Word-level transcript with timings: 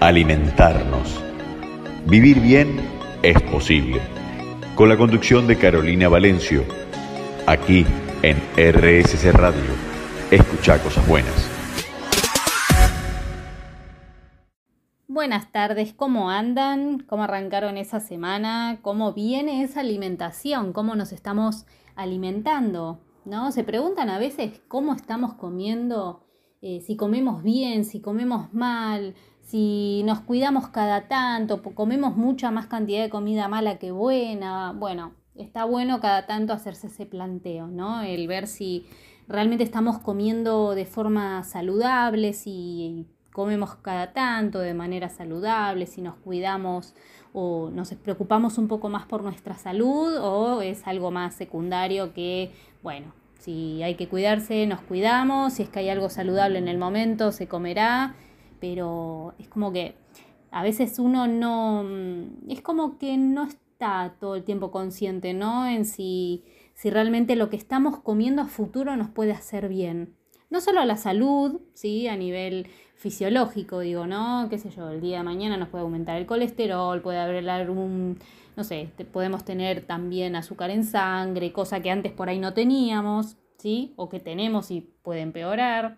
alimentarnos. 0.00 1.22
Vivir 2.06 2.40
bien 2.40 2.80
es 3.22 3.40
posible. 3.42 4.00
Con 4.74 4.88
la 4.88 4.96
conducción 4.96 5.46
de 5.46 5.58
Carolina 5.58 6.08
Valencio, 6.08 6.64
aquí 7.46 7.84
en 8.22 8.38
RSC 8.56 9.30
Radio. 9.32 9.60
Escucha 10.30 10.82
cosas 10.82 11.06
buenas. 11.06 11.50
Buenas 15.06 15.52
tardes, 15.52 15.92
¿cómo 15.92 16.30
andan? 16.30 17.00
¿Cómo 17.00 17.24
arrancaron 17.24 17.76
esa 17.76 18.00
semana? 18.00 18.78
¿Cómo 18.80 19.12
viene 19.12 19.62
esa 19.62 19.80
alimentación? 19.80 20.72
¿Cómo 20.72 20.94
nos 20.94 21.12
estamos 21.12 21.66
alimentando? 21.94 23.00
¿No? 23.26 23.52
Se 23.52 23.64
preguntan 23.64 24.08
a 24.08 24.18
veces 24.18 24.62
cómo 24.66 24.94
estamos 24.94 25.34
comiendo, 25.34 26.24
eh, 26.62 26.80
si 26.80 26.96
comemos 26.96 27.42
bien, 27.42 27.84
si 27.84 28.00
comemos 28.00 28.54
mal, 28.54 29.14
si 29.50 30.02
nos 30.04 30.20
cuidamos 30.20 30.68
cada 30.68 31.08
tanto, 31.08 31.60
comemos 31.74 32.16
mucha 32.16 32.52
más 32.52 32.66
cantidad 32.66 33.02
de 33.02 33.10
comida 33.10 33.48
mala 33.48 33.78
que 33.78 33.90
buena. 33.90 34.72
Bueno, 34.72 35.12
está 35.34 35.64
bueno 35.64 35.98
cada 36.00 36.26
tanto 36.26 36.52
hacerse 36.52 36.86
ese 36.86 37.04
planteo, 37.04 37.66
¿no? 37.66 38.00
El 38.02 38.28
ver 38.28 38.46
si 38.46 38.86
realmente 39.26 39.64
estamos 39.64 39.98
comiendo 39.98 40.76
de 40.76 40.86
forma 40.86 41.42
saludable, 41.42 42.32
si 42.32 43.08
comemos 43.32 43.74
cada 43.74 44.12
tanto 44.12 44.60
de 44.60 44.72
manera 44.72 45.08
saludable, 45.08 45.86
si 45.86 46.00
nos 46.00 46.14
cuidamos 46.14 46.94
o 47.32 47.70
nos 47.72 47.92
preocupamos 47.94 48.56
un 48.56 48.68
poco 48.68 48.88
más 48.88 49.06
por 49.06 49.24
nuestra 49.24 49.58
salud 49.58 50.16
o 50.20 50.62
es 50.62 50.86
algo 50.86 51.10
más 51.10 51.34
secundario 51.34 52.14
que, 52.14 52.52
bueno, 52.84 53.12
si 53.40 53.82
hay 53.82 53.96
que 53.96 54.06
cuidarse, 54.06 54.64
nos 54.68 54.80
cuidamos, 54.80 55.54
si 55.54 55.64
es 55.64 55.68
que 55.68 55.80
hay 55.80 55.88
algo 55.88 56.08
saludable 56.08 56.60
en 56.60 56.68
el 56.68 56.78
momento, 56.78 57.32
se 57.32 57.48
comerá 57.48 58.14
pero 58.60 59.34
es 59.38 59.48
como 59.48 59.72
que 59.72 59.94
a 60.50 60.62
veces 60.62 60.98
uno 60.98 61.26
no, 61.26 61.84
mm, 61.84 62.50
es 62.50 62.60
como 62.60 62.98
que 62.98 63.16
no 63.16 63.44
está 63.44 64.14
todo 64.20 64.36
el 64.36 64.44
tiempo 64.44 64.70
consciente, 64.70 65.32
¿no? 65.32 65.66
En 65.66 65.84
si, 65.84 66.44
si 66.74 66.90
realmente 66.90 67.36
lo 67.36 67.50
que 67.50 67.56
estamos 67.56 67.98
comiendo 68.00 68.42
a 68.42 68.46
futuro 68.46 68.96
nos 68.96 69.08
puede 69.08 69.32
hacer 69.32 69.68
bien. 69.68 70.14
No 70.50 70.60
solo 70.60 70.80
a 70.80 70.84
la 70.84 70.96
salud, 70.96 71.60
¿sí? 71.74 72.08
A 72.08 72.16
nivel 72.16 72.66
fisiológico, 72.96 73.80
digo, 73.80 74.06
¿no? 74.06 74.48
Qué 74.50 74.58
sé 74.58 74.70
yo, 74.70 74.90
el 74.90 75.00
día 75.00 75.18
de 75.18 75.24
mañana 75.24 75.56
nos 75.56 75.68
puede 75.68 75.84
aumentar 75.84 76.16
el 76.18 76.26
colesterol, 76.26 77.00
puede 77.00 77.18
haber 77.18 77.48
algún, 77.48 78.18
no 78.56 78.64
sé, 78.64 78.90
podemos 79.12 79.44
tener 79.44 79.86
también 79.86 80.36
azúcar 80.36 80.70
en 80.70 80.84
sangre, 80.84 81.52
cosa 81.52 81.80
que 81.80 81.90
antes 81.90 82.12
por 82.12 82.28
ahí 82.28 82.38
no 82.38 82.52
teníamos, 82.52 83.36
¿sí? 83.56 83.94
O 83.96 84.08
que 84.08 84.20
tenemos 84.20 84.70
y 84.70 84.82
puede 85.02 85.20
empeorar 85.20 85.96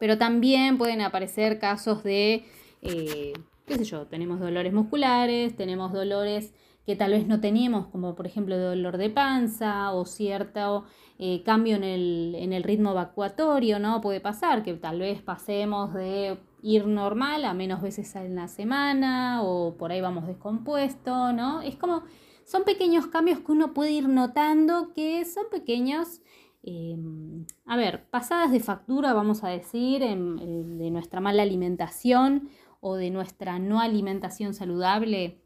pero 0.00 0.16
también 0.16 0.78
pueden 0.78 1.02
aparecer 1.02 1.58
casos 1.58 2.02
de, 2.02 2.46
eh, 2.80 3.34
qué 3.66 3.74
sé 3.76 3.84
yo, 3.84 4.06
tenemos 4.06 4.40
dolores 4.40 4.72
musculares, 4.72 5.54
tenemos 5.54 5.92
dolores 5.92 6.54
que 6.86 6.96
tal 6.96 7.12
vez 7.12 7.26
no 7.26 7.38
teníamos, 7.38 7.86
como 7.88 8.14
por 8.14 8.26
ejemplo 8.26 8.58
dolor 8.58 8.96
de 8.96 9.10
panza 9.10 9.92
o 9.92 10.06
cierto 10.06 10.84
eh, 11.18 11.42
cambio 11.44 11.76
en 11.76 11.84
el, 11.84 12.34
en 12.38 12.54
el 12.54 12.62
ritmo 12.62 12.92
evacuatorio, 12.92 13.78
¿no? 13.78 14.00
Puede 14.00 14.20
pasar 14.20 14.62
que 14.62 14.72
tal 14.72 15.00
vez 15.00 15.20
pasemos 15.20 15.92
de 15.92 16.38
ir 16.62 16.86
normal 16.86 17.44
a 17.44 17.52
menos 17.52 17.82
veces 17.82 18.16
en 18.16 18.36
la 18.36 18.48
semana 18.48 19.42
o 19.42 19.76
por 19.76 19.92
ahí 19.92 20.00
vamos 20.00 20.26
descompuesto, 20.26 21.34
¿no? 21.34 21.60
Es 21.60 21.76
como, 21.76 22.04
son 22.46 22.64
pequeños 22.64 23.06
cambios 23.06 23.40
que 23.40 23.52
uno 23.52 23.74
puede 23.74 23.92
ir 23.92 24.08
notando 24.08 24.94
que 24.94 25.26
son 25.26 25.44
pequeños 25.50 26.22
Em, 26.62 27.46
a 27.66 27.76
ver, 27.76 28.08
pasadas 28.10 28.52
de 28.52 28.60
factura, 28.60 29.12
vamos 29.12 29.44
a 29.44 29.48
decir, 29.48 30.00
de 30.00 30.90
nuestra 30.90 31.20
mala 31.20 31.42
alimentación 31.42 32.50
o 32.80 32.96
de 32.96 33.10
nuestra 33.10 33.58
no 33.58 33.80
alimentación 33.80 34.54
saludable. 34.54 35.42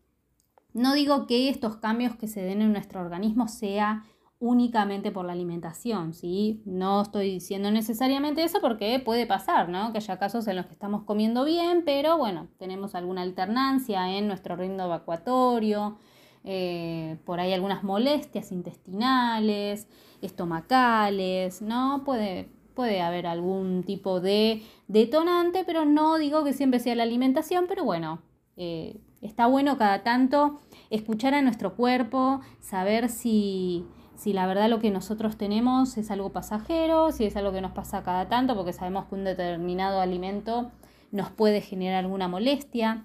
No 0.72 0.94
digo 0.94 1.26
que 1.26 1.48
estos 1.48 1.76
cambios 1.76 2.16
que 2.16 2.26
se 2.26 2.42
den 2.42 2.62
en 2.62 2.72
nuestro 2.72 3.00
organismo 3.00 3.48
sea 3.48 4.04
únicamente 4.40 5.10
por 5.10 5.24
la 5.24 5.32
alimentación, 5.32 6.12
¿sí? 6.12 6.62
No 6.66 7.02
estoy 7.02 7.30
diciendo 7.30 7.70
necesariamente 7.70 8.42
eso 8.42 8.60
porque 8.60 8.98
puede 8.98 9.26
pasar, 9.26 9.68
¿no? 9.68 9.92
Que 9.92 9.98
haya 9.98 10.18
casos 10.18 10.46
en 10.48 10.56
los 10.56 10.66
que 10.66 10.72
estamos 10.72 11.04
comiendo 11.04 11.44
bien, 11.44 11.82
pero 11.84 12.18
bueno, 12.18 12.48
tenemos 12.58 12.94
alguna 12.94 13.22
alternancia 13.22 14.10
en 14.18 14.26
nuestro 14.26 14.56
ritmo 14.56 14.82
evacuatorio, 14.82 15.98
eh, 16.42 17.16
por 17.24 17.40
ahí 17.40 17.54
algunas 17.54 17.84
molestias 17.84 18.52
intestinales, 18.52 19.88
estomacales, 20.24 21.62
¿no? 21.62 22.02
Puede, 22.04 22.48
puede 22.74 23.00
haber 23.00 23.26
algún 23.26 23.82
tipo 23.84 24.20
de 24.20 24.62
detonante, 24.88 25.64
pero 25.64 25.84
no 25.84 26.18
digo 26.18 26.44
que 26.44 26.52
siempre 26.52 26.80
sea 26.80 26.94
la 26.94 27.02
alimentación, 27.02 27.66
pero 27.68 27.84
bueno, 27.84 28.20
eh, 28.56 29.00
está 29.22 29.46
bueno 29.46 29.78
cada 29.78 30.02
tanto 30.02 30.60
escuchar 30.90 31.34
a 31.34 31.42
nuestro 31.42 31.74
cuerpo, 31.74 32.40
saber 32.60 33.08
si, 33.08 33.84
si 34.16 34.32
la 34.32 34.46
verdad 34.46 34.68
lo 34.68 34.78
que 34.78 34.90
nosotros 34.90 35.36
tenemos 35.36 35.96
es 35.96 36.10
algo 36.10 36.30
pasajero, 36.30 37.10
si 37.12 37.24
es 37.24 37.36
algo 37.36 37.52
que 37.52 37.60
nos 37.60 37.72
pasa 37.72 38.02
cada 38.02 38.28
tanto, 38.28 38.54
porque 38.54 38.72
sabemos 38.72 39.06
que 39.06 39.14
un 39.14 39.24
determinado 39.24 40.00
alimento 40.00 40.70
nos 41.10 41.30
puede 41.30 41.60
generar 41.60 42.04
alguna 42.04 42.28
molestia. 42.28 43.04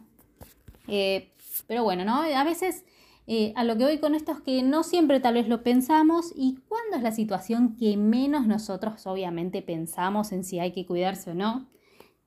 Eh, 0.88 1.32
pero 1.68 1.84
bueno, 1.84 2.04
¿no? 2.04 2.22
A 2.22 2.44
veces 2.44 2.84
eh, 3.32 3.54
a 3.56 3.64
lo 3.64 3.78
que 3.78 3.84
voy 3.84 4.00
con 4.00 4.16
esto 4.16 4.32
es 4.32 4.42
que 4.42 4.64
no 4.64 4.82
siempre 4.82 5.20
tal 5.20 5.36
vez 5.36 5.48
lo 5.48 5.62
pensamos 5.62 6.34
y 6.36 6.58
cuándo 6.68 6.98
es 6.98 7.04
la 7.04 7.12
situación 7.12 7.76
que 7.76 7.96
menos 7.96 8.48
nosotros 8.48 9.06
obviamente 9.06 9.62
pensamos 9.62 10.32
en 10.32 10.44
si 10.44 10.60
hay 10.60 10.72
que 10.72 10.88
cuidarse 10.88 11.30
o 11.30 11.34
no, 11.36 11.70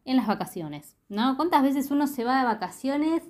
en 0.04 0.14
las 0.14 0.28
vacaciones, 0.28 0.96
¿no? 1.08 1.36
¿Cuántas 1.36 1.64
veces 1.64 1.90
uno 1.90 2.06
se 2.06 2.22
va 2.22 2.38
de 2.38 2.44
vacaciones 2.44 3.24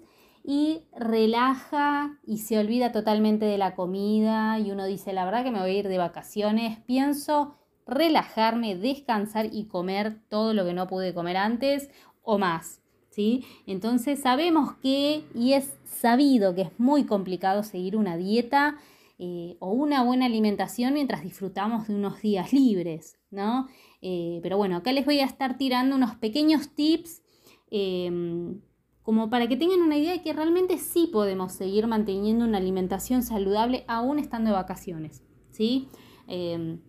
y 0.44 0.82
relaja 0.94 2.18
y 2.26 2.40
se 2.40 2.58
olvida 2.58 2.92
totalmente 2.92 3.46
de 3.46 3.56
la 3.56 3.74
comida 3.74 4.58
y 4.58 4.70
uno 4.70 4.84
dice, 4.84 5.14
la 5.14 5.24
verdad 5.24 5.42
que 5.42 5.50
me 5.50 5.60
voy 5.60 5.70
a 5.70 5.78
ir 5.78 5.88
de 5.88 5.96
vacaciones, 5.96 6.78
pienso 6.80 7.56
relajarme, 7.86 8.76
descansar 8.76 9.48
y 9.50 9.64
comer 9.64 10.20
todo 10.28 10.52
lo 10.52 10.66
que 10.66 10.74
no 10.74 10.88
pude 10.88 11.14
comer 11.14 11.38
antes 11.38 11.88
o 12.20 12.36
más. 12.36 12.81
¿Sí? 13.12 13.44
Entonces 13.66 14.20
sabemos 14.20 14.74
que, 14.82 15.24
y 15.34 15.52
es 15.52 15.72
sabido 15.84 16.54
que 16.54 16.62
es 16.62 16.70
muy 16.78 17.04
complicado 17.04 17.62
seguir 17.62 17.96
una 17.96 18.16
dieta 18.16 18.76
eh, 19.18 19.56
o 19.60 19.70
una 19.70 20.02
buena 20.02 20.26
alimentación 20.26 20.94
mientras 20.94 21.22
disfrutamos 21.22 21.86
de 21.86 21.94
unos 21.94 22.20
días 22.22 22.52
libres, 22.52 23.18
¿no? 23.30 23.68
Eh, 24.00 24.40
pero 24.42 24.56
bueno, 24.56 24.76
acá 24.76 24.92
les 24.92 25.04
voy 25.04 25.20
a 25.20 25.26
estar 25.26 25.58
tirando 25.58 25.94
unos 25.94 26.16
pequeños 26.16 26.70
tips 26.74 27.22
em, 27.70 28.60
como 29.02 29.30
para 29.30 29.46
que 29.46 29.56
tengan 29.56 29.80
una 29.80 29.98
idea 29.98 30.12
de 30.12 30.22
que 30.22 30.32
realmente 30.32 30.78
sí 30.78 31.08
podemos 31.12 31.52
seguir 31.52 31.86
manteniendo 31.86 32.44
una 32.44 32.58
alimentación 32.58 33.22
saludable 33.22 33.84
aún 33.88 34.18
estando 34.18 34.50
de 34.50 34.56
vacaciones, 34.56 35.22
¿sí? 35.50 35.88
Em, 36.26 36.80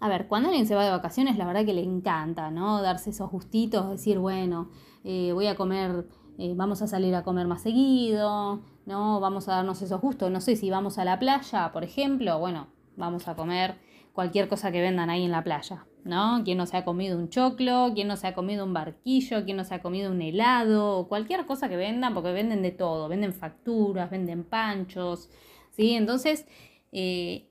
a 0.00 0.08
ver, 0.08 0.28
cuando 0.28 0.48
alguien 0.48 0.66
se 0.66 0.74
va 0.74 0.84
de 0.84 0.90
vacaciones, 0.90 1.36
la 1.36 1.46
verdad 1.46 1.64
que 1.64 1.74
le 1.74 1.82
encanta, 1.82 2.50
¿no? 2.50 2.82
Darse 2.82 3.10
esos 3.10 3.30
gustitos, 3.30 3.90
decir, 3.90 4.18
bueno, 4.18 4.70
eh, 5.04 5.32
voy 5.32 5.46
a 5.46 5.56
comer, 5.56 6.06
eh, 6.38 6.52
vamos 6.56 6.82
a 6.82 6.86
salir 6.86 7.14
a 7.14 7.24
comer 7.24 7.46
más 7.46 7.62
seguido, 7.62 8.62
¿no? 8.86 9.20
Vamos 9.20 9.48
a 9.48 9.56
darnos 9.56 9.82
esos 9.82 10.00
gustos. 10.00 10.30
No 10.30 10.40
sé 10.40 10.56
si 10.56 10.70
vamos 10.70 10.98
a 10.98 11.04
la 11.04 11.18
playa, 11.18 11.72
por 11.72 11.82
ejemplo, 11.82 12.38
bueno, 12.38 12.68
vamos 12.96 13.26
a 13.26 13.34
comer 13.34 13.76
cualquier 14.12 14.48
cosa 14.48 14.70
que 14.72 14.80
vendan 14.80 15.10
ahí 15.10 15.24
en 15.24 15.30
la 15.32 15.42
playa, 15.42 15.86
¿no? 16.04 16.42
Quien 16.44 16.58
no 16.58 16.66
se 16.66 16.76
ha 16.76 16.84
comido 16.84 17.18
un 17.18 17.28
choclo, 17.28 17.92
quien 17.94 18.08
no 18.08 18.16
se 18.16 18.26
ha 18.28 18.34
comido 18.34 18.64
un 18.64 18.72
barquillo, 18.72 19.44
quien 19.44 19.56
no 19.56 19.64
se 19.64 19.74
ha 19.74 19.82
comido 19.82 20.10
un 20.12 20.22
helado, 20.22 21.08
cualquier 21.08 21.44
cosa 21.46 21.68
que 21.68 21.76
vendan, 21.76 22.14
porque 22.14 22.32
venden 22.32 22.62
de 22.62 22.70
todo, 22.70 23.08
venden 23.08 23.32
facturas, 23.32 24.10
venden 24.10 24.44
panchos, 24.44 25.28
¿sí? 25.70 25.94
Entonces, 25.94 26.46
eh, 26.92 27.47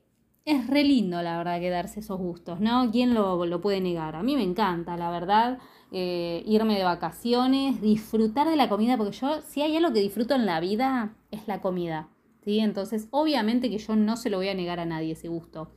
es 0.48 0.66
re 0.66 0.82
lindo, 0.82 1.20
la 1.20 1.36
verdad, 1.36 1.60
que 1.60 1.68
darse 1.68 2.00
esos 2.00 2.18
gustos, 2.18 2.58
¿no? 2.58 2.90
¿Quién 2.90 3.12
lo, 3.12 3.60
puede 3.60 3.82
negar? 3.82 4.16
A 4.16 4.22
mí 4.22 4.34
me 4.34 4.42
encanta, 4.42 4.96
la 4.96 5.10
verdad, 5.10 5.58
eh, 5.92 6.42
irme 6.46 6.78
de 6.78 6.84
vacaciones, 6.84 7.82
disfrutar 7.82 8.48
de 8.48 8.56
la 8.56 8.70
comida, 8.70 8.96
porque 8.96 9.16
yo, 9.16 9.42
si 9.42 9.60
hay 9.60 9.76
algo 9.76 9.92
que 9.92 10.00
disfruto 10.00 10.34
en 10.34 10.46
la 10.46 10.58
vida, 10.60 11.14
es 11.30 11.46
la 11.46 11.60
comida, 11.60 12.08
¿sí? 12.44 12.60
Entonces, 12.60 13.08
obviamente 13.10 13.68
que 13.68 13.76
yo 13.76 13.94
no 13.94 14.16
se 14.16 14.30
lo 14.30 14.38
voy 14.38 14.48
a 14.48 14.54
negar 14.54 14.80
a 14.80 14.86
nadie 14.86 15.12
ese 15.12 15.28
gusto. 15.28 15.70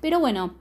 Pero 0.00 0.18
bueno, 0.18 0.54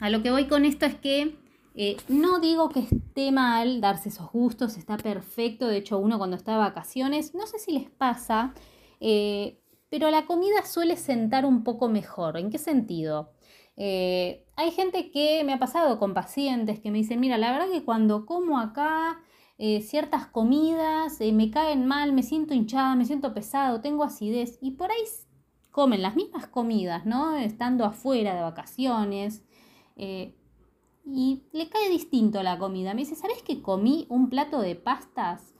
a 0.00 0.10
lo 0.10 0.20
que 0.22 0.32
voy 0.32 0.46
con 0.46 0.64
esto 0.64 0.84
es 0.84 0.96
que 0.96 1.36
eh, 1.76 1.96
no 2.08 2.40
digo 2.40 2.68
que 2.68 2.80
esté 2.80 3.30
mal 3.30 3.80
darse 3.80 4.08
esos 4.08 4.32
gustos, 4.32 4.76
está 4.76 4.96
perfecto, 4.96 5.68
de 5.68 5.76
hecho 5.76 5.98
uno 5.98 6.18
cuando 6.18 6.36
está 6.36 6.52
de 6.52 6.58
vacaciones, 6.58 7.32
no 7.36 7.46
sé 7.46 7.60
si 7.60 7.70
les 7.70 7.88
pasa, 7.88 8.54
eh, 8.98 9.60
pero 9.90 10.10
la 10.10 10.26
comida 10.26 10.64
suele 10.64 10.96
sentar 10.96 11.44
un 11.46 11.64
poco 11.64 11.88
mejor. 11.88 12.36
¿En 12.36 12.50
qué 12.50 12.58
sentido? 12.58 13.32
Eh, 13.76 14.44
hay 14.56 14.72
gente 14.72 15.10
que 15.10 15.44
me 15.44 15.52
ha 15.52 15.58
pasado 15.58 15.98
con 15.98 16.12
pacientes 16.12 16.80
que 16.80 16.90
me 16.90 16.98
dicen, 16.98 17.20
mira, 17.20 17.38
la 17.38 17.52
verdad 17.52 17.70
que 17.70 17.84
cuando 17.84 18.26
como 18.26 18.58
acá 18.58 19.20
eh, 19.56 19.82
ciertas 19.82 20.26
comidas 20.26 21.20
eh, 21.20 21.32
me 21.32 21.50
caen 21.50 21.86
mal, 21.86 22.12
me 22.12 22.22
siento 22.24 22.54
hinchada, 22.54 22.96
me 22.96 23.04
siento 23.04 23.32
pesado, 23.34 23.80
tengo 23.80 24.02
acidez 24.04 24.58
y 24.60 24.72
por 24.72 24.90
ahí 24.90 25.04
comen 25.70 26.02
las 26.02 26.16
mismas 26.16 26.48
comidas, 26.48 27.06
¿no? 27.06 27.36
Estando 27.36 27.84
afuera 27.84 28.34
de 28.34 28.42
vacaciones 28.42 29.44
y 29.96 31.42
le 31.52 31.68
cae 31.68 31.88
distinto 31.88 32.42
la 32.42 32.58
comida. 32.58 32.94
Me 32.94 33.02
dice, 33.02 33.14
¿sabes 33.14 33.42
que 33.42 33.62
comí 33.62 34.06
un 34.08 34.28
plato 34.28 34.60
de 34.60 34.74
pastas 34.74 35.54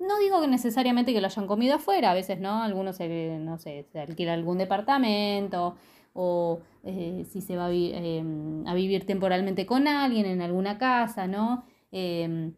no 0.00 0.18
digo 0.18 0.40
que 0.40 0.48
necesariamente 0.48 1.12
que 1.12 1.20
lo 1.20 1.26
hayan 1.26 1.46
comido 1.46 1.76
afuera, 1.76 2.10
a 2.10 2.14
veces 2.14 2.40
no, 2.40 2.62
algunos 2.62 2.96
se, 2.96 3.38
no 3.38 3.58
sé, 3.58 3.86
alquila 3.94 4.32
algún 4.32 4.58
departamento 4.58 5.76
o 6.14 6.60
eh, 6.82 7.24
si 7.30 7.40
se 7.40 7.56
va 7.56 7.66
a, 7.66 7.72
em, 7.72 8.66
a, 8.66 8.74
vivir 8.74 9.06
temporalmente 9.06 9.66
con 9.66 9.86
alguien 9.86 10.26
en 10.26 10.42
alguna 10.42 10.78
casa, 10.78 11.26
¿no? 11.26 11.64
Em, 11.92 12.54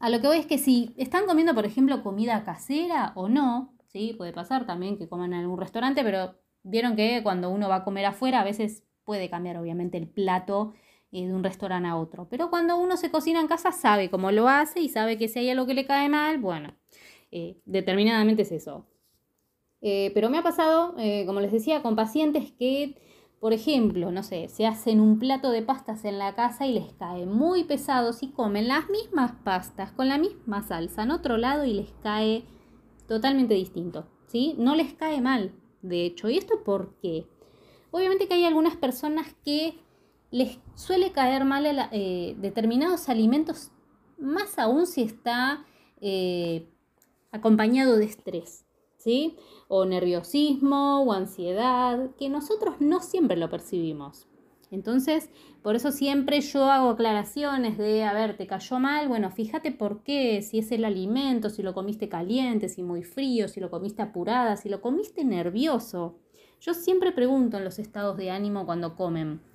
a 0.00 0.10
lo 0.10 0.20
que 0.20 0.26
voy 0.26 0.38
es 0.38 0.46
que 0.46 0.58
si 0.58 0.94
están 0.96 1.26
comiendo, 1.26 1.54
por 1.54 1.66
ejemplo, 1.66 2.02
comida 2.02 2.44
casera 2.44 3.12
o 3.14 3.28
no, 3.28 3.74
¿sí? 3.86 4.14
Puede 4.16 4.32
pasar 4.32 4.66
también 4.66 4.98
que 4.98 5.08
coman 5.08 5.32
en 5.34 5.40
algún 5.40 5.60
restaurante, 5.60 6.02
pero 6.02 6.34
vieron 6.62 6.96
que 6.96 7.22
cuando 7.22 7.50
uno 7.50 7.68
va 7.68 7.76
a 7.76 7.84
comer 7.84 8.06
afuera 8.06 8.40
a 8.40 8.44
veces 8.44 8.84
puede 9.04 9.28
cambiar 9.30 9.58
obviamente 9.58 9.98
el 9.98 10.08
plato 10.08 10.72
eh, 11.16 11.28
de 11.28 11.32
un 11.32 11.44
restaurante 11.44 11.88
a 11.88 11.94
otro. 11.94 12.26
Pero 12.28 12.50
cuando 12.50 12.76
uno 12.76 12.96
se 12.96 13.08
cocina 13.08 13.40
en 13.40 13.46
casa 13.46 13.70
sabe 13.70 14.10
cómo 14.10 14.32
lo 14.32 14.48
hace 14.48 14.80
y 14.80 14.88
sabe 14.88 15.16
que 15.16 15.28
si 15.28 15.38
hay 15.38 15.48
algo 15.48 15.64
que 15.64 15.72
le 15.74 15.86
cae 15.86 16.08
mal, 16.08 16.38
bueno, 16.38 16.74
eh, 17.30 17.60
determinadamente 17.66 18.42
es 18.42 18.50
eso. 18.50 18.88
Eh, 19.80 20.10
pero 20.12 20.28
me 20.28 20.38
ha 20.38 20.42
pasado, 20.42 20.96
como 21.26 21.38
les 21.38 21.52
decía, 21.52 21.82
con 21.82 21.94
pacientes 21.94 22.50
que, 22.50 22.96
por 23.38 23.52
ejemplo, 23.52 24.10
no 24.10 24.24
sé, 24.24 24.48
se 24.48 24.66
hacen 24.66 24.98
un 24.98 25.20
plato 25.20 25.52
de 25.52 25.62
pastas 25.62 26.04
en 26.04 26.18
la 26.18 26.34
casa 26.34 26.66
y 26.66 26.72
les 26.72 26.92
cae 26.94 27.26
muy 27.26 27.62
pesado 27.62 28.12
si 28.12 28.32
comen 28.32 28.66
las 28.66 28.90
mismas 28.90 29.34
pastas 29.44 29.92
con 29.92 30.08
la 30.08 30.18
misma 30.18 30.62
salsa 30.62 31.04
en 31.04 31.12
otro 31.12 31.36
lado 31.36 31.64
y 31.64 31.74
les 31.74 31.92
cae 32.02 32.42
totalmente 33.06 33.54
distinto, 33.54 34.08
¿sí? 34.26 34.56
No 34.58 34.74
les 34.74 34.94
cae 34.94 35.20
mal, 35.20 35.52
de 35.80 36.06
hecho. 36.06 36.28
¿Y 36.28 36.38
esto 36.38 36.64
por 36.64 36.98
qué? 37.00 37.28
Obviamente 37.92 38.26
que 38.26 38.34
hay 38.34 38.44
algunas 38.44 38.74
personas 38.74 39.32
que 39.44 39.78
les 40.34 40.58
suele 40.74 41.12
caer 41.12 41.44
mal 41.44 41.64
eh, 41.92 42.34
determinados 42.40 43.08
alimentos, 43.08 43.70
más 44.18 44.58
aún 44.58 44.88
si 44.88 45.02
está 45.02 45.64
eh, 46.00 46.68
acompañado 47.30 47.96
de 47.96 48.06
estrés, 48.06 48.66
¿sí? 48.96 49.36
O 49.68 49.84
nerviosismo 49.84 51.02
o 51.02 51.12
ansiedad, 51.12 52.10
que 52.18 52.28
nosotros 52.30 52.80
no 52.80 52.98
siempre 52.98 53.36
lo 53.36 53.48
percibimos. 53.48 54.26
Entonces, 54.72 55.30
por 55.62 55.76
eso 55.76 55.92
siempre 55.92 56.40
yo 56.40 56.64
hago 56.64 56.90
aclaraciones 56.90 57.78
de, 57.78 58.02
a 58.02 58.12
ver, 58.12 58.36
te 58.36 58.48
cayó 58.48 58.80
mal, 58.80 59.06
bueno, 59.06 59.30
fíjate 59.30 59.70
por 59.70 60.02
qué, 60.02 60.42
si 60.42 60.58
es 60.58 60.72
el 60.72 60.84
alimento, 60.84 61.48
si 61.48 61.62
lo 61.62 61.74
comiste 61.74 62.08
caliente, 62.08 62.68
si 62.68 62.82
muy 62.82 63.04
frío, 63.04 63.46
si 63.46 63.60
lo 63.60 63.70
comiste 63.70 64.02
apurada, 64.02 64.56
si 64.56 64.68
lo 64.68 64.80
comiste 64.80 65.24
nervioso. 65.24 66.18
Yo 66.60 66.74
siempre 66.74 67.12
pregunto 67.12 67.56
en 67.56 67.62
los 67.62 67.78
estados 67.78 68.16
de 68.16 68.32
ánimo 68.32 68.66
cuando 68.66 68.96
comen. 68.96 69.53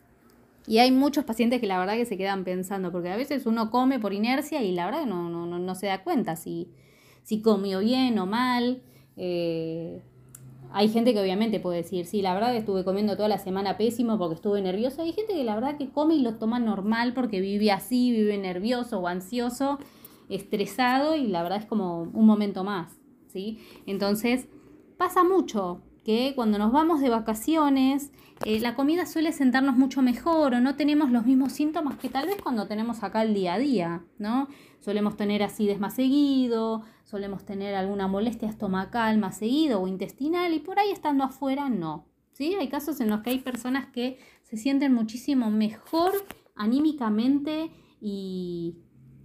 Y 0.69 0.77
hay 0.77 0.91
muchos 0.91 1.25
pacientes 1.25 1.59
que 1.59 1.65
la 1.65 1.79
verdad 1.79 1.95
que 1.95 2.05
se 2.05 2.15
quedan 2.15 2.43
pensando, 2.43 2.91
porque 2.91 3.09
a 3.09 3.17
veces 3.17 3.47
uno 3.47 3.71
come 3.71 3.97
por 3.97 4.13
inercia 4.13 4.61
y 4.61 4.71
la 4.71 4.85
verdad 4.85 4.99
que 4.99 5.09
no, 5.09 5.27
no, 5.27 5.47
no, 5.47 5.73
se 5.73 5.87
da 5.87 6.03
cuenta 6.03 6.35
si, 6.35 6.69
si 7.23 7.41
comió 7.41 7.79
bien 7.79 8.19
o 8.19 8.27
mal. 8.27 8.83
Eh, 9.17 10.03
hay 10.71 10.89
gente 10.89 11.11
que 11.11 11.21
obviamente 11.21 11.59
puede 11.59 11.77
decir, 11.77 12.05
sí, 12.05 12.21
la 12.21 12.35
verdad 12.35 12.51
que 12.51 12.59
estuve 12.59 12.83
comiendo 12.83 13.15
toda 13.15 13.27
la 13.27 13.39
semana 13.39 13.77
pésimo 13.77 14.19
porque 14.19 14.35
estuve 14.35 14.61
nerviosa. 14.61 15.01
Hay 15.01 15.11
gente 15.11 15.33
que 15.33 15.43
la 15.43 15.55
verdad 15.55 15.75
que 15.75 15.89
come 15.89 16.13
y 16.13 16.21
lo 16.21 16.35
toma 16.35 16.59
normal 16.59 17.15
porque 17.15 17.41
vive 17.41 17.71
así, 17.71 18.11
vive 18.11 18.37
nervioso 18.37 18.99
o 18.99 19.07
ansioso, 19.07 19.79
estresado 20.29 21.15
y 21.15 21.25
la 21.25 21.41
verdad 21.41 21.57
es 21.61 21.65
como 21.65 22.03
un 22.03 22.27
momento 22.27 22.63
más, 22.63 22.91
¿sí? 23.25 23.57
Entonces, 23.87 24.47
pasa 24.97 25.23
mucho 25.23 25.81
que 26.09 26.33
cuando 26.33 26.57
nos 26.57 26.71
vamos 26.71 27.01
de 27.01 27.09
vacaciones 27.09 28.11
eh, 28.43 28.59
la 28.59 28.73
comida 28.73 29.05
suele 29.05 29.31
sentarnos 29.31 29.77
mucho 29.77 30.01
mejor 30.01 30.55
o 30.55 30.59
no 30.59 30.75
tenemos 30.75 31.11
los 31.11 31.23
mismos 31.27 31.51
síntomas 31.51 31.99
que 31.99 32.09
tal 32.09 32.25
vez 32.25 32.41
cuando 32.41 32.65
tenemos 32.65 33.03
acá 33.03 33.21
el 33.21 33.35
día 33.35 33.53
a 33.53 33.59
día, 33.59 34.03
¿no? 34.17 34.47
Solemos 34.79 35.17
tener 35.17 35.43
acidez 35.43 35.79
más 35.79 35.93
seguido, 35.93 36.81
solemos 37.03 37.45
tener 37.45 37.75
alguna 37.75 38.07
molestia 38.07 38.49
estomacal 38.49 39.19
más 39.19 39.37
seguido 39.37 39.83
o 39.83 39.87
intestinal 39.87 40.51
y 40.51 40.59
por 40.59 40.79
ahí 40.79 40.89
estando 40.89 41.23
afuera 41.25 41.69
no, 41.69 42.07
¿sí? 42.31 42.55
Hay 42.55 42.69
casos 42.69 42.99
en 43.01 43.11
los 43.11 43.21
que 43.21 43.29
hay 43.29 43.37
personas 43.37 43.85
que 43.93 44.17
se 44.41 44.57
sienten 44.57 44.91
muchísimo 44.95 45.51
mejor 45.51 46.13
anímicamente 46.55 47.69
y 48.01 48.77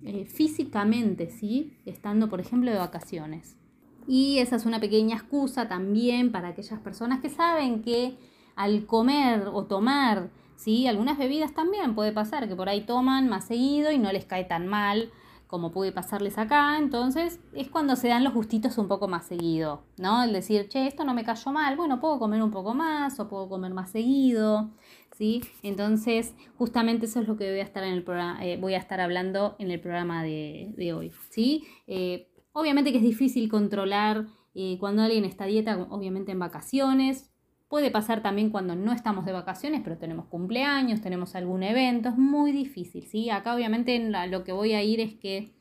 eh, 0.02 0.26
físicamente, 0.26 1.30
¿sí? 1.30 1.78
Estando, 1.86 2.28
por 2.28 2.42
ejemplo, 2.42 2.70
de 2.70 2.76
vacaciones. 2.76 3.56
Y 4.06 4.38
esa 4.38 4.56
es 4.56 4.66
una 4.66 4.80
pequeña 4.80 5.16
excusa 5.16 5.68
también 5.68 6.32
para 6.32 6.48
aquellas 6.48 6.80
personas 6.80 7.20
que 7.20 7.30
saben 7.30 7.82
que 7.82 8.18
al 8.56 8.86
comer 8.86 9.48
o 9.52 9.64
tomar, 9.64 10.30
¿sí? 10.56 10.86
Algunas 10.86 11.18
bebidas 11.18 11.54
también 11.54 11.94
puede 11.94 12.12
pasar 12.12 12.48
que 12.48 12.56
por 12.56 12.68
ahí 12.68 12.82
toman 12.82 13.28
más 13.28 13.46
seguido 13.46 13.90
y 13.90 13.98
no 13.98 14.12
les 14.12 14.24
cae 14.24 14.44
tan 14.44 14.66
mal 14.66 15.10
como 15.54 15.70
puede 15.70 15.92
pasarles 15.92 16.36
acá, 16.36 16.78
entonces 16.78 17.38
es 17.52 17.68
cuando 17.68 17.94
se 17.94 18.08
dan 18.08 18.24
los 18.24 18.34
gustitos 18.34 18.76
un 18.76 18.88
poco 18.88 19.06
más 19.06 19.26
seguido, 19.26 19.84
¿no? 19.98 20.24
El 20.24 20.32
decir, 20.32 20.68
che, 20.68 20.88
esto 20.88 21.04
no 21.04 21.14
me 21.14 21.22
cayó 21.22 21.52
mal, 21.52 21.76
bueno, 21.76 22.00
puedo 22.00 22.18
comer 22.18 22.42
un 22.42 22.50
poco 22.50 22.74
más 22.74 23.20
o 23.20 23.28
puedo 23.28 23.48
comer 23.48 23.72
más 23.72 23.90
seguido, 23.90 24.70
¿sí? 25.12 25.42
Entonces, 25.62 26.34
justamente 26.58 27.06
eso 27.06 27.20
es 27.20 27.28
lo 27.28 27.36
que 27.36 27.50
voy 27.50 27.60
a 27.60 27.62
estar, 27.62 27.84
en 27.84 27.92
el 27.92 28.02
programa, 28.02 28.44
eh, 28.44 28.56
voy 28.60 28.74
a 28.74 28.78
estar 28.78 29.00
hablando 29.00 29.54
en 29.60 29.70
el 29.70 29.78
programa 29.78 30.24
de, 30.24 30.92
hoy, 30.92 31.12
¿sí? 31.30 31.64
Eh, 31.86 32.33
obviamente 32.54 32.90
que 32.90 32.98
es 32.98 33.04
difícil 33.04 33.50
controlar 33.50 34.24
eh, 34.54 34.78
cuando 34.80 35.02
alguien 35.02 35.26
está 35.26 35.44
a 35.44 35.48
dieta, 35.48 35.86
obviamente 35.90 36.32
en 36.32 36.38
vacaciones, 36.38 37.34
Puede 37.74 37.90
pasar 37.90 38.22
también 38.22 38.50
cuando 38.50 38.76
no 38.76 38.92
estamos 38.92 39.24
de 39.24 39.32
vacaciones, 39.32 39.80
pero 39.82 39.98
tenemos 39.98 40.26
cumpleaños, 40.26 41.00
tenemos 41.00 41.34
algún 41.34 41.64
evento, 41.64 42.10
es 42.10 42.16
muy 42.16 42.52
difícil, 42.52 43.04
¿sí? 43.06 43.30
Acá 43.30 43.52
obviamente 43.52 43.98
lo 44.28 44.44
que 44.44 44.52
voy 44.52 44.74
a 44.74 44.82
ir 44.84 45.00
es 45.00 45.14
que 45.14 45.56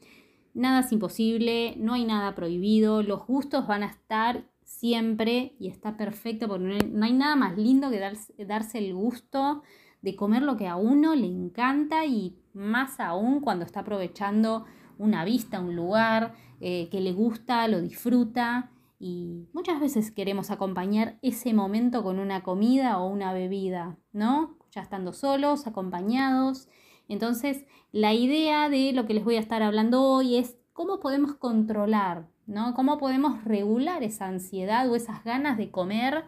nada 0.54 0.82
es 0.82 0.92
imposible, 0.92 1.76
no 1.80 1.94
hay 1.94 2.06
nada 2.06 2.36
prohibido, 2.36 3.02
los 3.02 3.26
gustos 3.26 3.66
van 3.66 3.82
a 3.82 3.88
estar 3.88 4.46
siempre 4.64 5.56
y 5.60 5.70
está 5.70 5.98
perfecto 5.98 6.48
porque 6.48 6.78
no 6.86 7.06
hay, 7.06 7.14
nada 7.14 7.36
más 7.36 7.58
lindo 7.58 7.90
que 7.90 8.00
darse, 8.46 8.78
el 8.78 8.94
gusto 8.94 9.64
de 10.04 10.16
comer 10.16 10.44
lo 10.44 10.56
que 10.56 10.68
a 10.68 10.76
uno 10.76 11.16
le 11.16 11.26
encanta 11.26 12.06
y 12.06 12.38
más 12.54 13.00
aún 13.00 13.40
cuando 13.40 13.66
está 13.66 13.80
aprovechando 13.80 14.66
una 15.00 15.26
vista, 15.26 15.62
un 15.62 15.76
lugar 15.76 16.36
eh, 16.66 16.88
que 16.90 17.02
le 17.02 17.12
gusta, 17.12 17.68
lo 17.68 17.82
disfruta 17.82 18.72
y 18.98 19.50
muchas 19.52 19.82
veces 19.82 20.12
queremos 20.12 20.50
acompañar 20.50 21.20
ese 21.22 21.54
momento 21.54 22.04
con 22.04 22.20
una 22.20 22.42
comida 22.42 23.00
o 23.00 23.08
una 23.10 23.34
bebida, 23.34 23.98
¿no? 24.14 24.58
Ya 24.72 24.82
estando 24.82 25.12
solos, 25.12 25.68
acompañados. 25.68 26.70
Entonces, 27.10 27.66
la 27.92 28.14
idea 28.14 28.70
de 28.70 28.94
lo 28.94 29.06
que 29.06 29.14
les 29.14 29.26
voy 29.26 29.36
a 29.36 29.42
estar 29.42 29.62
hablando 29.62 30.04
hoy 30.04 30.38
es 30.38 30.56
cómo 30.72 31.02
podemos 31.02 31.36
controlar, 31.36 32.30
¿no? 32.48 32.74
Cómo 32.76 32.98
podemos 32.98 33.44
regular 33.44 34.02
esa 34.02 34.28
ansiedad 34.28 34.90
o 34.90 34.96
esas 34.96 35.22
ganas 35.26 35.58
de 35.58 35.70
comer 35.70 36.24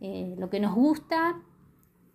eh, 0.00 0.34
lo 0.36 0.50
que 0.50 0.58
nos 0.58 0.74
gusta 0.74 1.40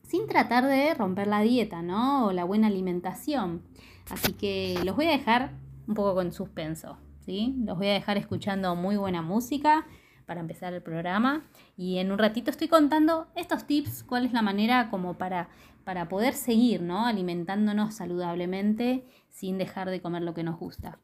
sin 0.03 0.27
tratar 0.27 0.65
de 0.65 0.93
romper 0.93 1.27
la 1.27 1.39
dieta, 1.39 1.81
¿no? 1.81 2.25
O 2.25 2.33
la 2.33 2.43
buena 2.43 2.67
alimentación. 2.67 3.61
Así 4.09 4.33
que 4.33 4.77
los 4.83 4.97
voy 4.97 5.05
a 5.05 5.11
dejar 5.11 5.53
un 5.87 5.95
poco 5.95 6.15
con 6.15 6.33
suspenso, 6.33 6.97
¿sí? 7.25 7.55
Los 7.65 7.77
voy 7.77 7.87
a 7.87 7.93
dejar 7.93 8.17
escuchando 8.17 8.75
muy 8.75 8.97
buena 8.97 9.21
música 9.21 9.85
para 10.25 10.41
empezar 10.41 10.73
el 10.73 10.81
programa 10.81 11.45
y 11.75 11.97
en 11.97 12.11
un 12.11 12.17
ratito 12.17 12.51
estoy 12.51 12.67
contando 12.67 13.27
estos 13.35 13.65
tips, 13.65 14.03
cuál 14.03 14.25
es 14.25 14.33
la 14.33 14.41
manera 14.41 14.89
como 14.89 15.17
para, 15.17 15.49
para 15.83 16.07
poder 16.07 16.33
seguir 16.33 16.81
¿no? 16.81 17.05
alimentándonos 17.05 17.95
saludablemente 17.95 19.05
sin 19.29 19.57
dejar 19.57 19.89
de 19.89 20.01
comer 20.01 20.21
lo 20.21 20.33
que 20.33 20.43
nos 20.43 20.57
gusta. 20.57 20.99